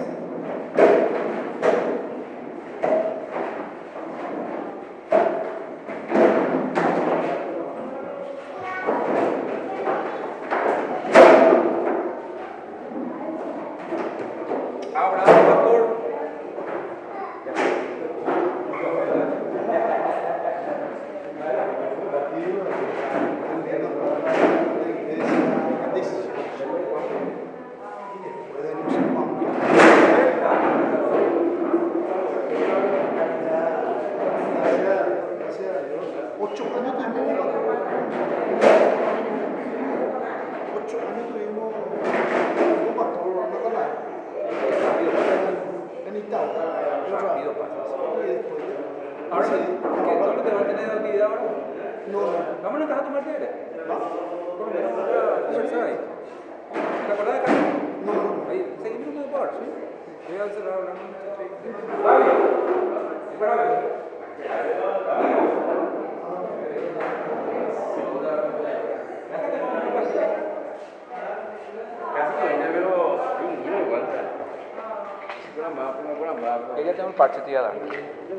Ella 77.29 77.29
tiene 77.29 77.29
un 77.29 77.35
parche 77.35 77.41
tía 77.41 77.61
dar. 77.61 77.73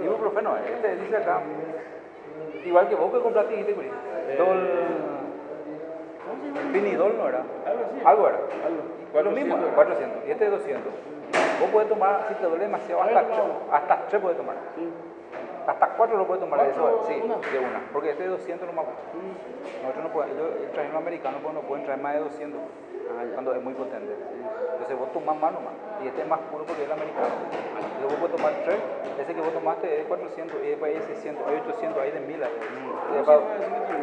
Ibuprofeno, 0.05 0.57
este 0.57 0.97
dice 0.97 1.17
acá. 1.17 1.41
Igual 2.65 2.89
que 2.89 2.95
vos 2.95 3.13
que 3.13 3.21
compraste 3.21 3.57
dijiste, 3.57 3.75
Dol. 4.39 4.71
Pinidol 6.73 7.17
no 7.17 7.29
era. 7.29 7.43
Algo 8.05 8.29
era. 8.29 8.39
Algo. 8.67 9.23
Lo 9.23 9.31
mismo, 9.31 9.57
400. 9.75 10.27
Y 10.27 10.31
este 10.31 10.45
es 10.45 10.51
200. 10.51 10.93
Vos 11.61 11.71
puedes 11.71 11.89
tomar, 11.89 12.27
si 12.29 12.35
te 12.35 12.47
duele 12.47 12.65
demasiado, 12.65 13.03
hasta, 13.03 13.21
hasta 13.73 14.07
3 14.09 14.23
puedes 14.23 14.39
tomar. 14.39 14.57
Hasta 15.67 15.89
4 15.89 16.17
lo 16.17 16.27
puedes 16.27 16.43
tomar, 16.43 16.67
eso 16.67 17.05
sí, 17.07 17.15
de 17.15 17.59
una. 17.59 17.81
Porque 17.93 18.11
este 18.11 18.25
es 18.25 18.31
200 18.31 18.67
no 18.67 18.73
más. 18.73 18.87
Nosotros 19.83 20.05
no 20.05 20.13
podemos, 20.13 20.37
el 20.63 20.71
trajeno 20.71 20.99
americano 20.99 21.39
pues 21.43 21.55
no 21.55 21.61
pueden 21.61 21.85
traer 21.85 22.01
más 22.01 22.15
de 22.15 22.21
200. 22.21 22.61
Cuando 23.35 23.55
es 23.55 23.63
muy 23.63 23.75
potente. 23.75 24.15
Entonces 24.73 24.99
vos 24.99 25.13
tomás 25.13 25.37
más 25.37 25.53
nomás. 25.53 25.75
Y 26.03 26.09
este 26.09 26.23
es 26.23 26.29
más 26.29 26.41
puro 26.51 26.65
porque 26.65 26.83
es 26.83 26.89
el 26.89 26.93
americano. 26.93 27.27
Entonces 27.77 28.05
vos 28.09 28.15
puedes 28.19 28.37
tomar 28.37 28.53
tres, 28.65 28.79
ese 29.21 29.35
que 29.35 29.41
vos 29.41 29.53
tomaste 29.53 30.01
es 30.01 30.07
400, 30.07 30.57
y 30.65 30.69
después 30.69 30.97
hay 30.97 31.03
600, 31.03 31.47
hay 31.47 31.57
800, 31.57 32.03
hay 32.03 32.11
de 32.13 32.21
1000. 32.21 32.43
hay. 32.43 32.51
Y 33.13 33.15
después- 33.17 33.41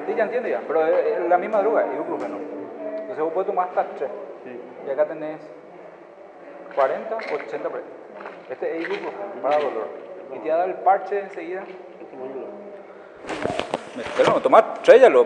Sí, 0.05 0.13
ya 0.15 0.23
entiendo 0.23 0.47
ya, 0.49 0.61
pero 0.67 0.85
es, 0.85 1.19
la 1.27 1.37
misma 1.37 1.61
droga, 1.61 1.85
ibuprofeno. 1.93 2.37
Entonces 2.37 3.23
vos 3.23 3.33
puedes 3.33 3.47
tomar 3.47 3.69
hasta 3.69 3.85
tres. 3.95 4.09
Y 4.87 4.89
acá 4.91 5.05
tenés 5.05 5.41
40, 6.75 7.17
80 7.17 7.69
por. 7.69 7.81
Este 8.49 8.77
es 8.77 8.83
ibuprofeno 8.83 9.41
para 9.41 9.57
dolor. 9.57 9.87
Y 10.35 10.39
te 10.39 10.49
va 10.49 10.55
a 10.55 10.57
dar 10.59 10.69
el 10.69 10.75
parche 10.75 11.19
enseguida. 11.19 11.63
Pero 14.15 14.29
no, 14.33 14.41
tomar 14.41 14.75
tres 14.83 15.01
ya 15.01 15.09
lo, 15.09 15.25